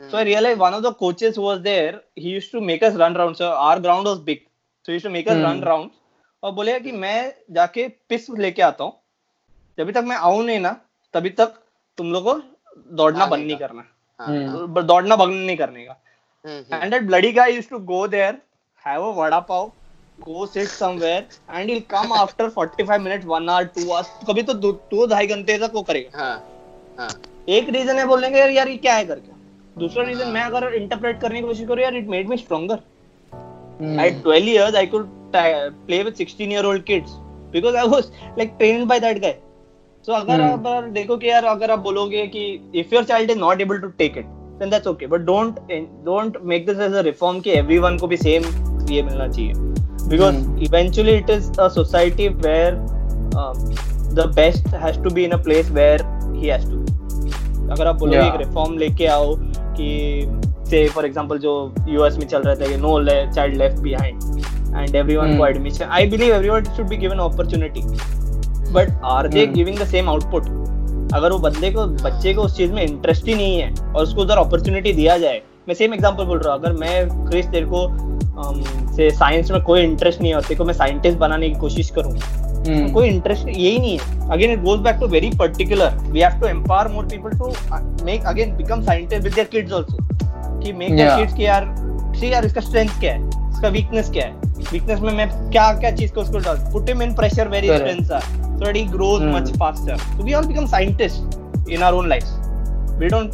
so 0.00 0.18
I 0.20 0.24
realized 0.30 0.60
one 0.64 0.74
of 0.78 0.82
the 0.86 0.92
coaches 1.02 1.36
who 1.40 1.46
was 1.48 1.60
there 1.66 1.92
he 2.24 2.28
used 2.38 2.52
to 2.56 2.62
make 2.70 2.82
us 2.90 2.96
run 3.04 3.18
round 3.22 3.40
so 3.42 3.50
our 3.68 3.80
ground 3.88 4.12
was 4.12 4.20
big 4.30 4.40
so 4.84 4.92
he 4.92 4.98
used 4.98 5.08
to 5.10 5.14
make 5.18 5.30
us 5.34 5.38
Hmm. 5.40 5.46
run 5.48 5.62
round 5.70 5.90
और 6.42 6.52
बोलेगा 6.52 6.78
कि 6.86 6.92
मैं 7.02 7.18
जाके 7.58 7.86
पिस 8.12 8.28
लेके 8.46 8.62
आता 8.62 8.84
हूँ 8.84 8.92
जब 9.78 9.90
तक 9.98 10.04
मैं 10.08 10.16
आऊँ 10.30 10.44
नहीं 10.46 10.58
ना 10.60 10.72
तभी 11.14 11.30
तक 11.40 11.54
तुम 11.98 12.12
लोग 12.12 12.24
को 12.24 12.34
दौड़ना 13.00 13.26
बंद 13.26 13.46
नहीं। 13.46 13.56
करना 13.58 13.84
Hmm. 14.20 14.84
दौड़ना 14.86 15.16
बंद 15.16 15.34
नहीं 15.46 15.56
करने 15.56 15.84
का 15.84 15.96
हम्म 16.44 16.80
and 16.80 16.92
that 16.94 17.06
bloody 17.06 17.32
guy 17.38 17.46
used 17.54 17.70
to 17.70 17.80
go 17.92 18.06
there 18.06 18.34
have 18.84 19.02
a 19.02 19.12
vada 19.18 19.40
pav 19.50 19.70
go 20.18 20.46
sit 20.46 20.68
somewhere 20.72 21.20
and 21.48 21.70
he'll 21.70 21.86
come 21.92 22.12
after 22.18 22.48
45 22.58 23.02
minutes 23.06 23.30
one 23.34 23.48
hour 23.54 23.70
two 23.78 23.86
hours 23.92 24.10
कभी 24.28 24.42
तो 24.50 24.54
दो 24.64 24.72
दो 24.92 25.06
ढाई 25.14 25.26
घंटे 25.36 25.58
तक 25.58 25.72
वो 25.74 25.82
करेगा 25.90 26.18
हाँ 26.18 26.34
हाँ 26.98 27.10
एक 27.58 27.68
रीजन 27.76 27.98
है 27.98 28.06
बोलेंगे 28.06 28.38
यार 28.38 28.50
यार 28.50 28.68
ये 28.68 28.76
क्या 28.86 28.94
है 28.94 29.04
करके 29.06 29.32
दूसरा 29.76 30.04
रीजन 30.04 30.28
मैं 30.32 30.42
अगर 30.42 30.72
इंटरप्रेट 30.74 31.20
करने 31.20 31.40
की 31.40 31.46
कोशिश 31.46 31.68
करूँ 31.68 31.82
यार 31.82 31.96
it 31.96 32.08
made 32.16 32.28
me 32.28 32.36
stronger 32.46 32.82
Hmm. 33.78 33.96
At 34.00 34.18
12 34.24 34.48
years, 34.48 34.76
I 34.80 34.86
could 34.90 35.06
ta- 35.32 35.70
play 35.86 35.96
with 36.08 36.20
16 36.24 36.52
year 36.54 36.60
old 36.64 36.84
kids 36.90 37.14
because 37.54 37.78
I 37.78 37.86
was 37.92 38.10
like 38.36 38.52
trained 38.60 38.86
by 38.92 38.98
that 39.04 39.18
so 40.06 40.12
अगर 40.12 40.40
हम्म। 40.40 40.66
आप 40.68 40.84
देखो 40.92 41.16
कि 41.16 41.28
यार 41.28 41.44
अगर 41.46 41.70
आप 41.70 41.78
बोलोगे 41.80 42.26
कि 42.26 42.40
if 42.76 42.94
your 42.94 43.04
child 43.04 43.30
is 43.30 43.38
not 43.38 43.60
able 43.60 43.78
to 43.78 43.88
take 43.98 44.16
it 44.18 44.24
then 44.58 44.70
that's 44.70 44.86
okay 44.86 45.06
but 45.06 45.20
don't 45.20 45.58
don't 46.04 46.36
make 46.44 46.66
this 46.66 46.80
as 46.80 46.94
a 46.94 47.00
reform 47.02 47.38
कि 47.40 47.50
एवरीवन 47.50 47.96
को 47.98 48.06
भी 48.06 48.16
सेम 48.16 48.44
ये 48.90 49.02
मिलना 49.02 49.28
चाहिए। 49.28 49.52
Because 50.08 50.64
eventually 50.64 51.12
it 51.12 51.30
is 51.30 51.50
a 51.52 51.68
society 51.68 52.28
where 52.28 52.74
the 54.14 54.30
best 54.36 54.66
has 54.74 55.00
to 55.02 55.10
be 55.10 55.24
in 55.24 55.30
a 55.30 55.36
place 55.44 55.70
where 55.70 56.02
he 56.34 56.48
has 56.48 56.66
to 56.66 56.80
अगर 57.66 57.86
आप 57.86 57.96
बोलोगे 57.96 58.20
yeah. 58.20 58.38
Reform 58.38 58.76
लेके 58.78 59.06
आओ 59.06 59.34
कि 59.78 60.26
से 60.70 60.86
फॉर 60.88 61.06
एग्जांपल 61.06 61.38
जो 61.38 61.54
यूएस 61.88 62.18
में 62.18 62.26
चल 62.26 62.42
रहा 62.42 62.54
था 62.54 62.68
कि 62.68 62.76
no 62.76 62.98
child 63.32 63.56
left 63.56 63.78
behind 63.78 64.76
and 64.76 64.94
everyone 64.96 65.36
को 65.38 65.46
admission 65.46 65.84
I 65.90 66.06
believe 66.06 66.34
everyone 66.34 66.74
should 66.76 66.88
be 66.88 66.96
given 66.96 67.18
opportunity 67.22 67.82
but 68.74 68.90
are 69.04 69.28
they. 69.28 69.46
Giving 69.46 69.78
the 69.78 69.86
same 69.86 70.08
output 70.08 71.12
अगर 71.14 71.32
वो 71.32 71.38
बंदे 71.38 71.70
को 71.70 71.86
बच्चे 71.86 72.34
को 72.34 72.42
उस 72.42 72.56
चीज़ 72.56 72.72
में 72.72 72.82
इंटरेस्ट 72.82 73.26
ही 73.28 73.34
नहीं 73.34 73.58
है 73.58 73.72
और 73.86 74.02
उसको 74.02 74.22
उधर 74.22 74.38
अपॉर्चुनिटी 74.38 74.92
दिया 74.92 75.18
जाए। 75.18 75.42
मैं 75.68 75.74
सेम 75.74 75.94
एग्जांपल 75.94 76.24
बोल 76.24 76.38
रहा 76.38 76.54
हूँ। 76.54 76.62
अगर 76.62 76.72
मैं 76.80 77.26
क्रिस 77.26 77.46
तेरे 77.46 77.66
को 77.66 77.84
um, 78.34 78.94
से 78.96 79.10
साइंस 79.10 79.50
में 79.50 79.62
कोई 79.62 79.82
इंटरेस्ट 79.82 80.20
नहीं 80.20 80.30
है 80.30 80.36
और 80.36 80.42
तेरे 80.42 80.56
को 80.56 80.64
मैं 80.64 80.74
साइंटिस्ट 80.74 81.18
बनाने 81.18 81.48
की 81.48 81.60
कोशिश 81.60 81.90
करूँ 81.90 82.18
Hmm. 82.64 82.92
कोई 82.92 83.08
इंटरेस्ट 83.08 83.48
यही 83.48 83.78
नहीं 83.78 83.98
है। 83.98 84.28
Again 84.32 84.52
it 84.52 84.60
goes 84.60 84.78
back 84.80 84.96
to 85.00 85.06
very 85.06 85.30
particular 85.38 85.96
we 86.02 86.20
have 86.20 86.38
to 86.40 86.46
empower 86.46 86.88
more 86.92 87.04
people 87.06 87.30
to 87.38 88.04
make 88.04 88.26
again 88.26 88.56
become 88.56 88.82
scientist 88.82 89.24
with 89.24 89.34
their 89.34 89.46
kids 89.46 89.72
also 89.72 89.96
कि 90.60 90.72
मेक 90.72 90.94
देयर 90.96 91.16
किड्स 91.16 91.34
कि 91.34 91.44
यार 91.46 91.66
सी 92.20 92.32
यार 92.32 92.44
इसका 92.46 92.60
स्ट्रेंथ 92.60 92.98
क्या 93.00 93.12
है? 93.12 93.28
इसका 93.50 93.68
वीकनेस 93.68 94.10
क्या 94.10 94.24
है? 94.24 94.32
वीकनेस 94.72 95.00
में 95.00 95.12
मैं 95.12 95.28
क्या 95.50 95.70
क्या 95.80 95.90
चीज़ 95.90 96.12
को 96.12 96.20
उसको 96.20 96.38
डाल 96.38 96.56
put 96.72 96.88
him 96.88 97.02
in 97.02 97.14
pressure 97.14 97.48
very. 97.48 97.68
Strengths 97.68 98.10
are 98.12 98.22
so 98.54 98.64
that 98.64 98.76
he 98.76 98.84
grows 98.94 99.20
Hmm. 99.22 99.34
Much 99.34 99.50
faster 99.58 99.96
so 99.96 100.22
we 100.24 100.34
all 100.34 100.46
become 100.46 100.66
scientist 100.76 101.68
in 101.70 101.82
our 101.82 101.98
own 101.98 102.08
life 102.08 102.24
we 103.00 103.06
don't 103.08 103.30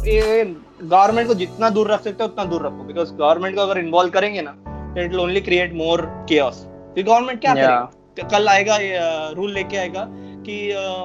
government 0.83 1.27
को 1.27 1.33
जितना 1.41 1.69
दूर 1.69 1.91
रख 1.91 2.01
सकते 2.03 2.23
हो 2.23 2.29
उतना 2.29 2.45
दूर 2.51 2.65
रखो 2.65 2.83
बिकॉज़ 2.83 3.13
गवर्नमेंट 3.13 3.55
को 3.55 3.61
अगर 3.61 3.77
इन्वॉल्व 3.79 4.09
करेंगे 4.11 4.41
ना 4.41 4.51
then 4.67 5.03
it 5.05 5.11
will 5.11 5.19
only 5.21 5.41
create 5.41 5.73
more 5.83 6.01
chaos 6.29 6.65
फिर 6.95 7.03
गवर्नमेंट 7.05 7.41
क्या 7.41 7.53
Yeah. 7.53 7.67
करेगा 7.67 8.27
कल 8.31 8.47
आएगा 8.47 8.77
रूल 9.35 9.51
लेके 9.53 9.77
आएगा 9.77 10.05
कि 10.45 10.55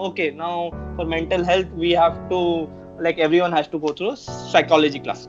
okay 0.07 0.31
now 0.37 0.69
for 0.97 1.07
mental 1.07 1.45
health 1.45 1.69
we 1.79 1.93
have 1.95 2.15
to 2.31 2.41
like 3.03 3.19
everyone 3.19 3.55
has 3.55 3.67
to 3.73 3.79
go 3.79 3.93
through 3.99 4.15
psychology 4.17 4.99
class 4.99 5.29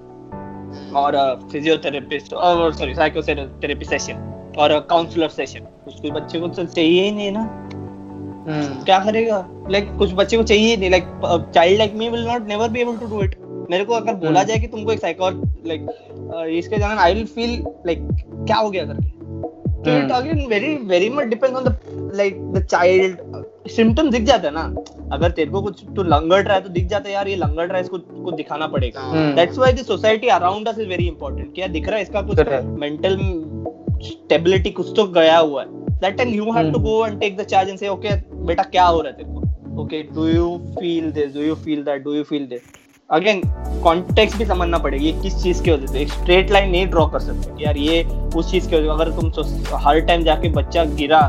और 1.02 1.16
फिजियोथेरेपिस्ट 1.52 2.34
और 2.34 2.74
सॉरी 2.74 2.96
साइकोथेरेपी 2.96 3.86
सेशन 3.86 4.54
और 4.60 4.80
काउंसलर 4.90 5.30
सेशन 5.30 5.68
उसके 5.88 6.12
बच्चे 6.12 6.40
को 6.40 6.48
तो 6.48 6.64
चाहिए 6.66 7.04
ही 7.04 7.12
नहीं 7.12 7.32
ना. 7.32 7.44
क्या 8.48 9.00
करेगा? 9.00 9.46
लाइक 9.72 9.92
कुछ 9.98 10.14
बच्चे 10.14 10.38
को 10.38 10.44
चाहिए 10.44 10.78
नहीं 10.78 10.90
like 10.90 11.04
child 11.54 11.78
like 11.78 11.94
me 11.96 12.10
will 12.10 12.26
not 12.28 12.48
never 12.48 12.70
be 12.70 12.82
able 12.82 12.98
to 12.98 13.06
do 13.08 13.24
it 13.24 13.36
मेरे 13.70 13.84
को 13.86 13.94
अगर 13.94 14.14
बोला 14.16 14.30
हम्म। 14.30 14.44
जाए 14.44 14.60
कि 14.60 14.68
तुमको 14.68 14.92
एक 14.92 15.00
साइको 15.00 15.30
लाइक 15.68 15.88
इसके 16.50 16.78
जाना 16.78 17.02
आई 17.02 17.14
विल 17.14 17.26
फील 17.28 17.52
लाइक 17.88 18.08
क्या 18.24 18.58
हो 18.58 18.70
गया 18.70 18.84
करके? 18.86 19.16
तो 19.84 19.98
it. 19.98 20.12
Again 20.12 20.46
very 20.50 20.76
very 20.88 21.10
much 21.10 21.26
depends 21.28 21.58
on 21.58 21.64
the 21.64 22.12
like 22.16 22.42
the 22.54 22.64
child 22.66 23.18
symptom 23.70 24.10
दिख 24.10 24.24
जाता 24.24 24.48
है 24.48 24.54
ना। 24.54 24.64
अगर 25.14 25.32
तेरे 25.32 25.52
को 25.52 25.62
कुछ 25.62 25.84
तू 25.96 26.04
लंगड़ 26.04 26.42
रहा 26.42 26.56
है 26.56 26.62
तो 26.62 26.70
दिख 26.70 26.88
जाता 26.88 27.10
है 27.10 27.14
यार 27.16 27.28
ये 27.28 27.36
लंगड़ 27.36 27.66
रहा 27.66 27.78
है 27.78 27.84
इसको 27.84 27.98
को 27.98 28.32
दिखाना 28.34 28.68
पड़ेगा। 28.68 29.12
That's 29.36 29.58
why 29.58 29.74
the 29.74 29.84
society 29.86 30.28
around 30.38 30.68
us 30.68 30.80
is 30.80 30.88
very 30.90 31.08
important 31.08 31.54
क्या 31.56 31.68
दिख 31.68 31.88
रहा 31.88 31.98
है 31.98 32.04
इसका 32.04 32.22
कुछ 32.22 32.40
मेंटल 32.80 33.18
स्टेबिलिटी 34.04 34.70
कुछ 34.72 34.94
तो 34.96 35.08
गया 35.12 35.38
हुआ 35.38 35.62
है। 35.62 35.86
That 36.00 36.18
time 36.18 36.30
you 36.30 36.52
have 36.54 36.72
to. 36.72 36.80
Go 36.80 37.06
and 37.06 37.20
take 37.20 37.38
the 37.38 37.44
charge 37.46 37.70
and 37.70 37.78
say 37.80 37.88
okay 37.90 38.16
बेटा 38.46 38.64
क्या 38.64 38.86
हो 38.86 39.02
रहा 39.02 39.12
है 39.12 39.18
तेरे 39.18 39.30
को? 39.30 39.82
Okay 39.82 40.02
do 40.16 40.28
you 40.28 40.58
feel 40.80 41.12
this 41.12 41.34
do 41.34 41.42
you 41.42 41.56
feel 41.66 41.84
that 41.84 42.04
do 42.04 42.14
you 42.14 42.24
feel 42.24 42.46
this 42.48 42.62
again 43.10 43.42
context 43.84 44.38
भी 44.38 44.46
समझना 44.46 44.78
पड़ेगा 44.78 45.04
ये 45.06 45.12
किस 45.22 45.42
चीज़ 45.44 45.62
की 45.64 45.72
वजह 45.72 45.88
से? 45.88 46.00
एक 46.00 46.10
स्ट्रेट 46.12 46.52
लाइन 46.52 46.70
नहीं 46.72 46.88
ड्रॉ 46.88 47.06
कर 47.08 47.20
सकते 47.20 47.56
कि 47.58 47.64
यार 47.66 47.78
ये 47.78 48.04
उस 48.36 48.52
चीज़ 48.52 48.70
की 48.70 48.76
वजह 48.76 48.92
अगर 48.92 49.12
तुम 49.20 49.78
हर 49.86 50.00
टाइम 50.08 50.24
जाके 50.24 50.50
बच्चा 50.54 50.84
गिरा 51.02 51.22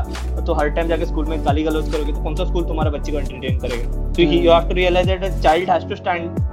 तो 0.47 0.53
हर 0.53 0.69
टाइम 0.69 0.87
जाके 0.87 1.05
स्कूल 1.05 1.25
में 1.25 1.45
गाली 1.45 1.63
गलौज 1.63 1.91
करोगे 1.91 2.13
तो 2.13 2.23
कौन 2.23 2.35
सा 2.35 2.45
स्कूल 2.45 2.63
तुम्हारे 2.67 2.91
बच्चे 2.91 3.11
को 3.11 3.19
एंटरटेन 3.19 3.59
करेगा? 3.59 3.91
तो। 3.91 4.21
You 4.21 4.51
have 4.51 4.67
to 4.69 4.75
realise 4.75 5.07
that 5.07 5.23
a 5.23 5.39
child 5.41 5.69
has 5.69 5.85
to 5.89 5.95
stand 5.95 6.47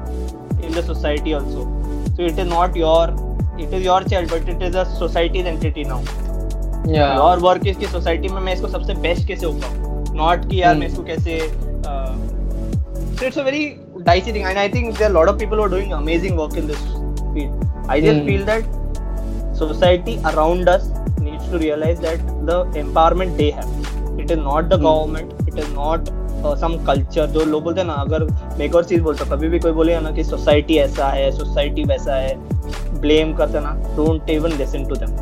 in 0.66 0.72
the 0.74 0.82
society 0.82 1.32
also. 1.38 1.64
So 2.14 2.24
it 2.28 2.38
is 2.42 2.46
not 2.52 2.76
your 2.78 3.02
it 3.64 3.74
is 3.78 3.84
your 3.84 3.98
child 4.12 4.32
but 4.32 4.48
it 4.52 4.62
is 4.68 4.78
a 4.80 4.84
society's 4.92 5.50
entity 5.50 5.84
now. 5.90 5.98
Yeah. 6.94 7.12
your 7.18 7.34
work 7.44 7.66
is 7.72 7.76
कि 7.82 7.90
society 7.92 8.32
में 8.32 8.40
मैं 8.40 8.54
इसको 8.54 8.68
सबसे 8.68 8.94
best 9.04 9.26
कैसे 9.28 9.46
हो 9.46 9.52
not 10.21 10.49
कि 10.51 10.61
यार 10.62 10.75
Hmm. 10.75 10.81
मैं 10.81 10.87
इसको 10.89 11.03
कैसे 11.05 11.39
uh, 11.91 12.12
so 13.19 13.27
it's 13.29 13.41
a 13.43 13.45
very 13.45 13.62
dicey 14.09 14.33
thing 14.37 14.45
and 14.51 14.59
I 14.59 14.69
think 14.69 14.99
there 14.99 15.09
are 15.09 15.12
a 15.12 15.19
lot 15.19 15.33
of 15.33 15.39
people 15.43 15.62
who 15.62 15.67
are 15.69 15.75
doing 15.77 15.95
amazing 16.01 16.37
work 16.43 16.57
in 16.62 16.67
this 16.73 16.83
field 17.35 17.64
I 17.89 18.01
just 18.01 18.21
Hmm. 18.21 18.27
feel 18.27 18.45
that 18.45 18.75
society 19.62 20.19
around 20.33 20.69
us 20.69 20.89
needs 21.21 21.49
to 21.55 21.62
realize 21.64 22.01
that 22.01 22.29
the 22.51 22.59
empowerment 22.85 23.37
they 23.43 23.51
have 23.61 23.73
it 24.19 24.31
is 24.31 24.45
not 24.45 24.69
the 24.75 24.79
Hmm. 24.79 24.89
government 24.91 25.49
it 25.49 25.64
is 25.64 25.75
not 25.81 26.14
some 26.61 26.75
culture 26.87 27.27
जो 27.35 27.45
लोग 27.45 27.62
बोलते 27.64 27.81
हैं 27.81 27.87
ना 27.87 27.93
अगर 28.01 28.25
मैं 28.59 28.64
एक 28.64 28.75
और 28.75 28.85
चीज़ 28.85 29.01
बोलता 29.03 29.25
हूँ 29.25 29.31
कभी 29.33 29.49
भी 29.49 29.59
कोई 29.59 29.73
बोलेगा 29.73 30.01
ना 30.01 30.11
कि 30.17 30.25
सोसाइटी 30.25 30.77
ऐसा 30.79 31.09
है 31.11 31.31
सोसाइटी 31.37 31.85
वैसा 31.85 32.17
है 32.17 33.01
ब्लेम 33.01 33.33
करते 33.37 33.61
ना 33.61 33.73
don't 33.97 34.31
even 34.31 34.53
listen 34.59 34.85
to 34.89 34.97
them 34.97 35.17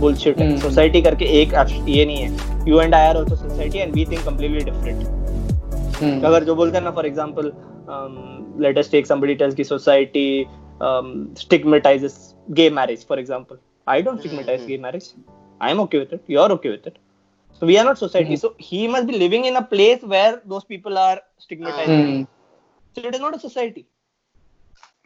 bullshit 0.00 0.38
है 0.40 0.48
Hmm. 0.50 0.60
सोसाइटी 0.62 1.02
करके 1.02 1.24
एक 1.40 1.52
ये 1.88 2.04
नहीं 2.04 2.16
है 2.16 2.68
you 2.68 2.80
and 2.80 2.94
I 2.94 3.06
are 3.08 3.16
also 3.16 3.36
society 3.36 3.78
and 3.78 3.94
we 3.94 4.04
think 4.10 4.24
completely 4.24 4.64
different 4.70 5.06
Hmm. 5.98 6.24
अगर 6.24 6.44
जो 6.44 6.54
बोलते 6.54 6.76
हैं 6.76 6.84
ना 6.84 6.90
for 6.98 7.06
example 7.06 7.52
let 8.62 8.78
us 8.78 8.90
take 8.90 9.06
somebody 9.06 9.34
tells 9.42 9.54
की 9.54 9.64
society 9.64 10.28
stigmatizes 11.42 12.16
gay 12.58 12.66
marriage 12.74 13.00
for 13.06 13.16
example 13.22 13.56
i 13.86 13.96
don't 14.08 14.20
stigmatize 14.24 14.60
Mhm. 14.60 14.68
gay 14.68 14.76
marriage 14.84 15.06
i 15.60 15.70
am 15.74 15.80
okay 15.84 16.00
with 16.02 16.12
it 16.16 16.28
you're 16.34 16.50
okay 16.56 16.70
with 16.74 16.84
it 16.90 16.98
so 17.62 17.68
we 17.70 17.78
are 17.80 17.84
not 17.88 17.98
society 18.02 18.36
Mhm. 18.36 18.40
so 18.42 18.50
he 18.68 18.82
must 18.94 19.08
be 19.10 19.18
living 19.22 19.46
in 19.50 19.56
a 19.60 19.64
place 19.72 20.04
where 20.14 20.34
those 20.52 20.66
people 20.72 21.00
are 21.06 21.16
stigmatizing 21.46 22.04
Hmm. 22.04 22.20
so 22.96 23.04
it 23.10 23.18
is 23.18 23.24
not 23.24 23.38
a 23.38 23.42
society 23.46 23.84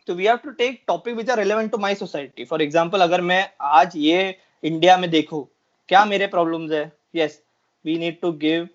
so 0.09 0.19
we 0.21 0.29
have 0.33 0.43
to 0.45 0.53
take 0.61 0.77
topic 0.93 1.19
which 1.23 1.33
are 1.37 1.39
relevant 1.43 1.73
to 1.77 1.81
my 1.87 1.95
society 2.03 2.49
for 2.53 2.61
example 2.67 3.07
अगर 3.09 3.21
मैं 3.33 3.43
आज 3.81 3.97
ये 4.05 4.21
India 4.63 4.97
में 4.97 5.11
देखो 5.11 5.49
क्या 5.89 6.05
मेरे 6.05 6.27
problems 6.27 6.73
है? 6.73 6.91
We 7.85 7.95
need 8.01 8.17
to 8.25 8.29
give 8.39 8.67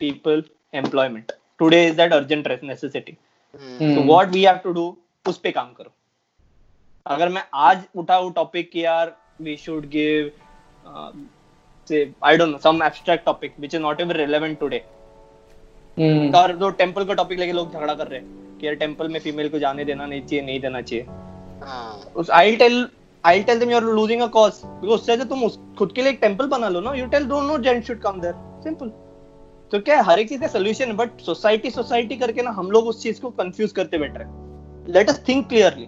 people 0.00 0.40
employment. 0.74 1.32
Today 1.60 1.82
is 1.88 1.96
that 1.96 2.14
urgent 2.16 2.46
necessity. 2.68 3.12
Hmm. 3.54 3.94
तो 3.96 4.02
what 4.02 4.28
we 4.28 4.42
have 4.44 4.56
to 4.64 4.72
do 4.72 4.86
उस 5.24 5.38
पे 5.38 5.50
काम 5.50 5.72
करो। 5.72 5.92
अगर 7.06 7.28
मैं 7.28 7.42
आज 7.54 7.82
उठाऊं 7.96 8.30
टॉपिक 8.32 8.70
कि 8.70 8.84
यार 8.84 9.16
we 9.42 9.56
should 9.56 9.86
give 9.90 10.30
say 11.88 12.00
I 12.24 12.36
don't 12.36 12.50
know 12.50 12.58
some 12.58 12.82
abstract 12.82 13.24
topic 13.26 13.54
which 13.58 13.74
is 13.74 13.82
not 13.82 14.00
even 14.00 14.12
relevant 14.16 14.58
today. 14.60 14.78
और 16.38 16.56
जो 16.56 16.70
टेंपल 16.80 17.04
का 17.04 17.14
टॉपिक 17.14 17.38
लेके 17.38 17.52
लोग 17.52 17.72
झगड़ा 17.72 17.94
कर 17.94 18.08
रहे 18.08 18.20
हैं 18.20 18.58
कि 18.58 18.66
यार 18.66 18.74
टेंपल 18.76 19.08
में 19.08 19.20
फीमेल 19.20 19.48
को 19.48 19.58
जाने 19.58 19.84
देना 19.84 20.06
नहीं 20.06 20.22
चाहिए 20.22 20.44
नहीं 20.44 20.60
देना 20.60 20.80
चाहिए। 20.82 21.04
हाँ। 21.62 22.12
उस 22.16 22.30
I 22.30 22.56
tell 22.56 22.88
I 23.24 23.42
tell 23.42 23.58
them 23.58 23.70
you 23.70 23.76
are 23.76 23.82
losing 23.84 24.20
a 24.22 24.26
cause 24.36 24.60
because 24.64 25.00
उससे 25.00 25.24
तुम 25.24 25.44
उस 25.44 25.58
खुद 25.78 25.92
के 25.92 26.02
लिए 26.02 26.12
एक 26.12 26.18
टेंपल 26.20 26.46
बना 26.48 26.68
लो 26.68 26.80
ना 26.80 26.92
you 26.94 27.06
tell 27.08 27.26
don't 27.26 27.44
know 27.44 27.58
gent 27.58 27.84
should 27.84 28.00
come 28.00 28.20
there 28.20 28.34
simple 28.64 28.88
तो 29.72 29.78
क्या 29.80 29.96
है 29.96 30.04
हर 30.04 30.18
एक 30.18 30.28
चीज़ 30.28 30.40
का 30.40 30.46
सोल्यूशन 30.48 30.92
बट 30.96 31.20
सोसाइटी 31.20 31.70
सोसाइटी 31.70 32.16
करके 32.16 32.42
ना 32.42 32.50
हम 32.50 32.70
लोग 32.70 32.86
उस 32.86 33.02
चीज़ 33.02 33.20
को 33.20 33.30
कंफ्यूज 33.32 33.72
करते 33.72 33.98
बैठ 33.98 34.16
रहे 34.18 34.92
लेट 34.92 35.10
अस 35.10 35.22
थिंक 35.28 35.48
क्लियरली 35.48 35.86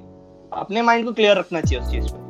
अपने 0.60 0.82
माइंड 0.82 1.04
को 1.06 1.12
क्लियर 1.12 1.36
रखना 1.38 1.60
चाहिए 1.60 1.84
उस 1.84 1.90
चीज़ 1.90 2.12
पे 2.12 2.22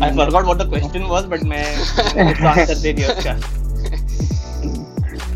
I 0.00 0.16
forgot 0.16 0.44
what 0.44 0.58
the 0.58 0.68
question 0.70 1.02
was 1.06 1.24
but 1.26 1.42
मैं 1.44 1.64
आंसर 2.46 2.74
दे 2.74 2.92
दिया 2.92 3.08
उसका. 3.08 3.32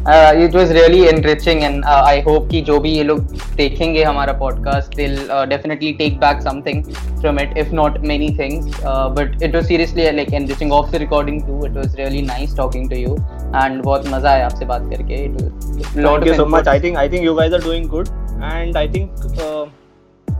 Uh, 0.06 0.32
it 0.36 0.52
was 0.52 0.70
really 0.76 1.08
enriching 1.08 1.62
and 1.64 1.84
uh, 1.84 2.02
I 2.06 2.20
hope 2.24 2.48
कि 2.48 2.60
जो 2.62 2.78
भी 2.80 2.90
ये 2.92 3.04
लोग 3.04 3.20
देखेंगे 3.56 4.02
हमारा 4.04 4.32
podcast 4.40 4.96
they'll 4.98 5.30
uh, 5.36 5.44
definitely 5.52 5.92
take 6.00 6.18
back 6.24 6.42
something 6.46 6.82
from 7.22 7.38
it 7.44 7.54
if 7.62 7.72
not 7.78 7.96
many 8.10 8.28
things 8.40 8.66
uh, 8.90 9.08
but 9.18 9.40
it 9.48 9.54
was 9.58 9.66
seriously 9.70 10.10
like 10.18 10.34
enriching 10.40 10.74
off 10.78 10.90
the 10.96 10.98
recording 11.04 11.38
too 11.46 11.60
it 11.68 11.78
was 11.80 11.96
really 12.02 12.20
nice 12.32 12.52
talking 12.58 12.84
to 12.90 12.98
you 13.04 13.14
and 13.62 13.82
बहुत 13.84 14.08
मज़ा 14.16 14.30
आया 14.32 14.44
आपसे 14.46 14.64
बात 14.72 14.88
करके 14.90 15.22
it 15.28 15.40
was 15.40 15.96
lot 15.96 16.18
Thank 16.18 16.26
you 16.26 16.32
of 16.32 16.36
so 16.42 16.46
much. 16.46 16.66
inputs. 16.66 16.74
I 16.74 16.78
think 16.84 17.00
I 17.04 17.08
think 17.14 17.24
you 17.30 17.34
guys 17.40 17.56
are 17.60 17.62
doing 17.68 17.88
good, 17.94 18.10
and 18.50 18.76
I 18.76 18.86
think 18.96 19.24
uh, 19.46 19.64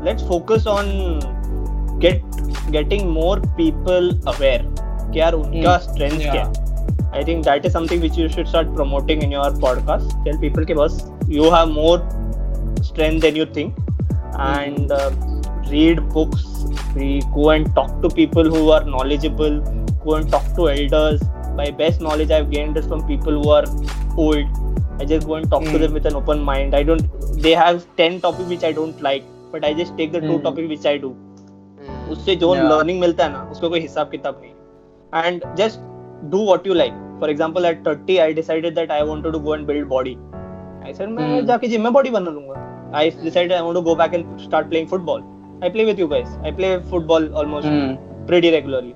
let's 0.08 0.28
focus 0.34 0.66
on 0.74 0.92
get 2.04 2.20
getting 2.76 3.08
more 3.16 3.38
people 3.62 4.12
aware. 4.34 4.62
कि 5.14 5.20
यार 5.20 5.32
उनका 5.40 5.74
Hmm. 5.78 5.88
strength 5.90 6.22
Yeah. 6.26 6.32
क्या 6.32 6.44
है 6.44 6.63
I 7.18 7.22
think 7.26 7.44
that 7.46 7.66
is 7.68 7.72
something 7.72 8.00
which 8.04 8.16
you 8.20 8.28
should 8.28 8.48
start 8.52 8.74
promoting 8.76 9.22
in 9.26 9.34
your 9.36 9.50
podcast. 9.64 10.14
Tell 10.24 10.38
people 10.44 10.64
कि 10.70 10.74
बस 10.80 10.96
you 11.36 11.50
have 11.54 11.70
more 11.74 11.98
strength 12.88 13.26
than 13.26 13.36
you 13.40 13.46
think, 13.58 13.76
and 14.48 14.92
uh, 14.92 15.10
read 15.70 16.02
books. 16.16 16.44
We 16.96 17.10
go 17.36 17.50
and 17.50 17.70
talk 17.76 17.94
to 18.02 18.10
people 18.18 18.50
who 18.56 18.62
are 18.76 18.82
knowledgeable, 18.96 19.60
go 20.06 20.16
and 20.16 20.30
talk 20.36 20.50
to 20.58 20.68
elders. 20.72 21.22
My 21.60 21.70
best 21.82 22.04
knowledge 22.08 22.34
I've 22.38 22.50
gained 22.56 22.76
is 22.82 22.86
from 22.92 23.06
people 23.12 23.40
who 23.42 23.50
are 23.58 23.64
old. 24.16 24.60
I 25.00 25.04
just 25.12 25.26
go 25.26 25.36
and 25.36 25.50
talk 25.54 25.62
mm. 25.62 25.72
to 25.72 25.76
Hmm. 25.76 25.82
them 25.84 25.94
with 26.00 26.06
an 26.12 26.18
open 26.22 26.42
mind. 26.48 26.74
I 26.80 26.82
don't. 26.90 27.22
They 27.46 27.54
have 27.60 27.86
ten 28.02 28.20
topics 28.26 28.52
which 28.54 28.66
I 28.68 28.72
don't 28.80 29.00
like, 29.08 29.24
but 29.54 29.64
I 29.70 29.72
just 29.82 29.96
take 30.02 30.12
the 30.18 30.20
mm. 30.20 30.28
two 30.28 30.36
Hmm. 30.36 30.44
topics 30.48 30.68
which 30.74 30.86
I 30.92 30.96
do. 31.06 31.12
Hmm. 31.14 32.12
उससे 32.12 32.36
जो 32.44 32.54
Yeah. 32.54 32.68
Learning 32.70 33.00
मिलता 33.00 33.24
है 33.24 33.32
ना 33.32 33.42
उसका 33.52 33.68
कोई 33.68 33.80
हिसाब 33.80 34.10
किताब 34.10 34.40
नहीं 34.44 35.24
and 35.24 35.42
just 35.62 35.80
do 36.30 36.44
what 36.46 36.66
you 36.66 36.74
like 36.74 37.02
for 37.24 37.30
example 37.30 37.64
at 37.64 37.82
30 37.88 38.18
I 38.20 38.32
decided 38.34 38.74
that 38.74 38.90
I 38.92 39.02
wanted 39.08 39.32
to 39.32 39.38
go 39.40 39.54
and 39.54 39.66
build 39.66 39.88
body 39.88 40.16
I 40.86 40.92
said 40.94 41.08
मैं 41.08 41.28
Hmm. 41.28 41.46
जाके 41.46 41.68
जिम 41.68 41.82
में 41.82 41.92
बॉडी 41.92 42.10
बना 42.10 42.30
लूँगा. 42.30 42.54
I 42.98 43.10
decided 43.22 43.52
I 43.52 43.60
want 43.62 43.74
to 43.74 43.80
go 43.82 43.94
back 43.94 44.14
and 44.14 44.38
start 44.38 44.68
playing 44.68 44.88
football 44.88 45.22
I 45.62 45.70
play 45.70 45.84
with 45.84 46.00
you 46.00 46.06
guys 46.08 46.36
I 46.44 46.52
play 46.52 46.76
football 46.90 47.28
almost 47.42 48.02
pretty 48.28 48.50
regularly. 48.52 48.92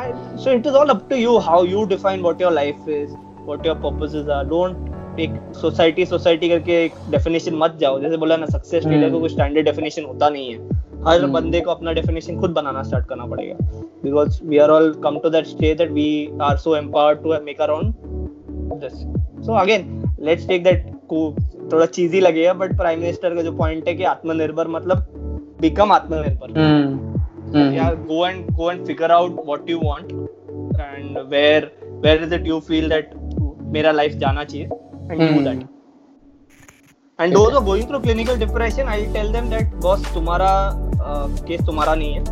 I, 0.00 0.02
so 0.42 0.52
it 0.56 0.66
is 0.70 0.76
all 0.80 0.90
up 0.92 1.00
to 1.08 1.16
you 1.20 1.32
how 1.46 1.56
you 1.70 1.80
define 1.86 2.22
what 2.26 2.42
your 2.44 2.52
life 2.58 2.90
is, 2.96 3.14
what 3.48 3.64
your 3.68 3.74
purposes 3.86 4.28
are. 4.36 4.44
Don't 4.52 5.18
एक 5.20 5.32
society 5.60 6.04
society 6.06 6.48
करके 6.48 6.76
एक 6.84 6.92
definition 7.10 7.54
मत 7.54 7.76
जाओ. 7.80 7.98
जैसे 8.00 8.16
बोला 8.16 8.36
ना 8.36 8.46
success 8.46 8.84
के 8.84 8.96
लिए 8.96 9.10
कोई 9.10 9.28
स्टैंडर्ड 9.28 9.64
डेफिनेशन 9.66 10.04
होता 10.04 10.28
नहीं 10.28 10.52
है. 10.52 10.71
हर 11.06 11.22
हम्म। 11.22 11.32
बंदे 11.32 11.60
को 11.60 11.70
अपना 11.70 11.92
डेफिनेशन 11.92 12.40
खुद 12.40 12.50
बनाना 12.50 12.82
स्टार्ट 12.82 13.06
करना 13.06 13.26
पड़ेगा 13.26 13.56
because 14.04 14.42
we 14.44 14.58
are 14.58 14.70
all 14.70 14.92
come 15.04 15.18
to 15.18 15.30
that 15.30 15.46
stage 15.46 15.76
that 15.78 15.90
we 15.90 16.08
are 16.42 16.56
so 16.56 16.76
empowered 16.76 17.22
to 17.22 17.34
make 17.44 17.60
our 17.60 17.72
own 17.72 17.92
this 18.80 18.92
so 19.46 19.54
again 19.60 20.02
let's 20.20 20.48
take 20.48 20.64
that 20.64 20.86
थोड़ा 21.72 21.86
चीजी 21.86 22.20
लगेगा 22.20 22.52
बट 22.54 22.76
प्राइम 22.76 23.00
मिनिस्टर 23.00 23.34
का 23.34 23.42
जो 23.42 23.52
पॉइंट 23.56 23.88
है 23.88 23.94
कि 23.94 24.04
आत्मनिर्भर 24.04 24.68
मतलब 24.68 25.06
बिकम 25.60 25.92
आत्मनिर्भर. 25.92 27.00
Hmm. 27.52 27.74
yeah 27.74 27.94
go 27.94 28.24
and 28.24 28.54
go 28.56 28.70
and 28.70 28.86
figure 28.86 29.12
out 29.12 29.44
what 29.44 29.68
you 29.68 29.78
want 29.78 30.12
and 30.80 31.18
where 31.30 31.70
where 32.00 32.22
is 32.22 32.32
it 32.32 32.46
you 32.46 32.60
feel 32.62 32.88
मेरा 33.72 33.92
life 33.92 34.14
जाना 34.18 34.44
चाहिए 34.44 34.68
and 34.68 35.20
do 35.20 35.26
Hmm. 35.26 35.62
Those 37.30 37.50
who 37.52 37.58
are 37.58 37.64
going 37.64 37.86
through 37.86 38.00
clinical 38.00 38.36
depression 38.36 38.88
I'll 38.88 39.12
tell 39.12 39.30
them 39.32 39.50
that 39.50 39.74
boss 39.80 40.02
तुम्हारा 40.14 40.50
case 41.48 41.60
तुम्हारा 41.66 41.94
नहीं 41.94 42.14
है 42.14 42.24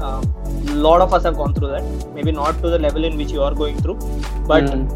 uh, 0.00 0.20
lot 0.86 1.00
of 1.06 1.14
us 1.18 1.24
have 1.24 1.36
gone 1.36 1.54
through 1.54 1.70
that 1.72 2.14
maybe 2.14 2.32
not 2.32 2.60
to 2.62 2.70
the 2.70 2.78
level 2.78 3.04
in 3.04 3.16
which 3.22 3.32
you 3.32 3.42
are 3.48 3.54
going 3.54 3.78
through 3.86 3.96
but 4.52 4.68
Hmm. 4.70 4.86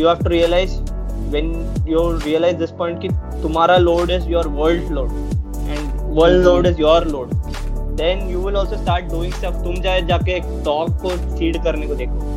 you 0.00 0.06
have 0.06 0.22
to 0.24 0.30
realize 0.34 0.74
when 1.34 1.50
you 1.92 2.02
realize 2.26 2.56
this 2.64 2.72
point 2.80 3.00
कि 3.04 3.08
तुम्हारा 3.42 3.76
load 3.84 4.10
is 4.18 4.26
your 4.34 4.44
world 4.60 4.90
load 4.98 5.12
and 5.74 6.00
world 6.20 6.38
Mhm. 6.40 6.44
load 6.48 6.66
is 6.72 6.78
your 6.84 7.00
load 7.14 7.34
then 8.02 8.28
you 8.34 8.40
will 8.46 8.56
also 8.62 8.76
start 8.84 9.08
doing 9.14 9.32
stuff 9.40 9.58
तुम 9.64 9.80
जाए 9.88 10.02
जाके 10.12 10.36
एक 10.36 10.52
dog 10.68 10.92
को 11.02 11.16
feed 11.38 11.62
करने 11.64 11.86
को 11.86 11.94
देखो 12.04 12.30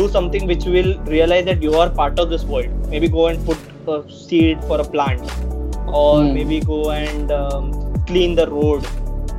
do 0.00 0.08
something 0.16 0.50
which 0.52 0.66
will 0.74 0.90
realize 1.14 1.46
that 1.50 1.64
you 1.68 1.78
are 1.84 1.88
part 2.02 2.20
of 2.24 2.28
this 2.34 2.44
world 2.54 2.90
maybe 2.94 3.08
go 3.16 3.26
and 3.30 3.46
put 3.46 3.92
a 3.94 4.02
seed 4.18 4.68
for 4.70 4.80
a 4.80 4.86
plant 4.96 5.32
or 5.92 6.22
Hmm. 6.22 6.32
maybe 6.34 6.60
go 6.60 6.80
and 6.90 7.32
um, 7.32 7.70
clean 8.10 8.34
the 8.34 8.46
road 8.50 8.86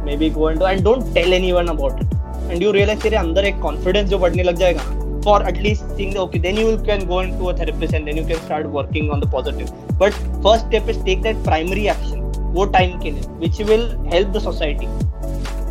maybe 0.05 0.29
go 0.29 0.47
and 0.47 0.59
do 0.59 0.65
and 0.65 0.83
don't 0.83 1.13
tell 1.15 1.33
anyone 1.33 1.69
about 1.69 1.99
it 2.01 2.15
and 2.49 2.61
you 2.65 2.71
realize 2.77 3.01
तेरे 3.03 3.17
अंदर 3.17 3.45
एक 3.45 3.59
confidence 3.65 4.09
जो 4.09 4.19
बढ़ने 4.19 4.43
लग 4.43 4.55
जाएगा 4.63 4.85
for 5.25 5.35
at 5.49 5.57
least 5.63 5.89
seeing 5.97 6.13
the 6.13 6.19
okay 6.21 6.39
then 6.43 6.55
you 6.59 6.69
can 6.85 7.03
go 7.09 7.19
into 7.25 7.49
a 7.49 7.53
therapist 7.57 7.93
and 7.97 8.07
then 8.09 8.17
you 8.19 8.23
can 8.29 8.39
start 8.45 8.69
working 8.77 9.11
on 9.15 9.19
the 9.23 9.27
positive 9.35 9.69
but 9.99 10.15
first 10.45 10.65
step 10.69 10.89
is 10.93 11.01
take 11.09 11.21
that 11.27 11.43
primary 11.49 11.83
action 11.93 12.23
वो 12.55 12.65
time 12.77 12.95
के 13.03 13.11
लिए 13.11 13.27
which 13.43 13.59
will 13.71 13.85
help 14.13 14.31
the 14.37 14.41
society 14.47 14.87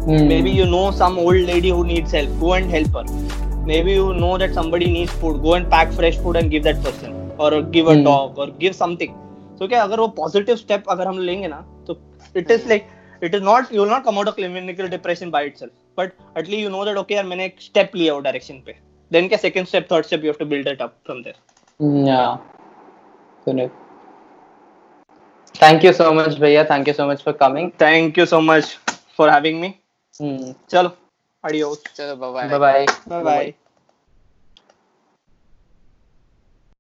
Hmm. 0.05 0.29
maybe 0.29 0.51
you 0.59 0.67
know 0.75 0.85
some 0.99 1.19
old 1.25 1.41
lady 1.49 1.71
who 1.79 1.83
needs 1.89 2.13
help 2.19 2.37
go 2.45 2.53
and 2.59 2.71
help 2.77 2.95
her 2.99 3.03
maybe 3.71 3.97
you 3.97 4.07
know 4.21 4.31
that 4.43 4.55
somebody 4.61 4.87
needs 4.99 5.17
food 5.25 5.43
go 5.49 5.55
and 5.59 5.69
pack 5.75 5.93
fresh 5.99 6.17
food 6.27 6.39
and 6.43 6.55
give 6.55 6.63
that 6.69 6.81
person 6.87 7.19
or 7.47 7.51
give 7.77 7.91
a 7.95 7.97
Hmm. 7.97 8.07
dog 8.11 8.39
or 8.45 8.47
give 8.63 8.77
something 8.79 9.13
so 9.61 9.69
क्या 9.69 9.83
अगर 9.83 10.01
वो 10.01 10.07
positive 10.19 10.59
step 10.65 10.89
अगर 10.97 11.07
हम 11.09 11.19
लेंगे 11.29 11.49
ना 11.49 11.61
तो 11.87 11.97
it 12.43 12.51
is 12.57 12.67
like 12.73 12.87
it 13.29 13.35
is 13.39 13.43
not 13.51 13.73
you 13.77 13.81
will 13.83 13.93
not 13.95 14.05
come 14.09 14.19
out 14.21 14.29
of 14.33 14.37
clinical 14.37 14.89
depression 14.97 15.31
by 15.37 15.43
itself 15.51 15.73
but 16.01 16.13
at 16.43 16.49
least 16.53 16.63
you 16.67 16.71
know 16.77 16.85
that 16.91 17.01
okay 17.05 17.17
यार 17.17 17.25
मैंने 17.33 17.45
एक 17.47 17.61
step 17.69 17.95
लिया 17.95 18.15
वो 18.15 18.23
direction 18.29 18.63
पे 18.67 18.77
then 19.15 19.29
क्या 19.29 19.41
second 19.45 19.73
step 19.73 19.89
third 19.93 20.11
step 20.11 20.27
you 20.29 20.33
have 20.35 20.41
to 20.45 20.51
build 20.55 20.73
it 20.75 20.85
up 20.89 20.97
from 21.11 21.23
there 21.29 21.39
Yeah. 22.07 22.39
Correct. 23.45 23.77
Thank 25.55 25.83
you 25.85 25.93
so 25.93 26.13
much, 26.15 26.37
Bhaiya. 26.43 26.67
Thank 26.69 26.87
you 26.87 26.95
so 26.95 27.07
much 27.13 27.23
for 27.29 27.33
coming. 27.45 27.71
thank 27.85 28.17
you 28.23 28.27
so 28.35 28.41
much 28.51 28.77
for 29.17 29.31
having 29.37 29.61
me 29.65 29.73
Hmm. 30.21 30.53
चलो 30.75 30.93
adios 31.45 31.83
चलो 31.97 32.33
bye 32.33 32.49
bye. 32.59 32.87
bye 33.09 33.25
bye 33.31 33.70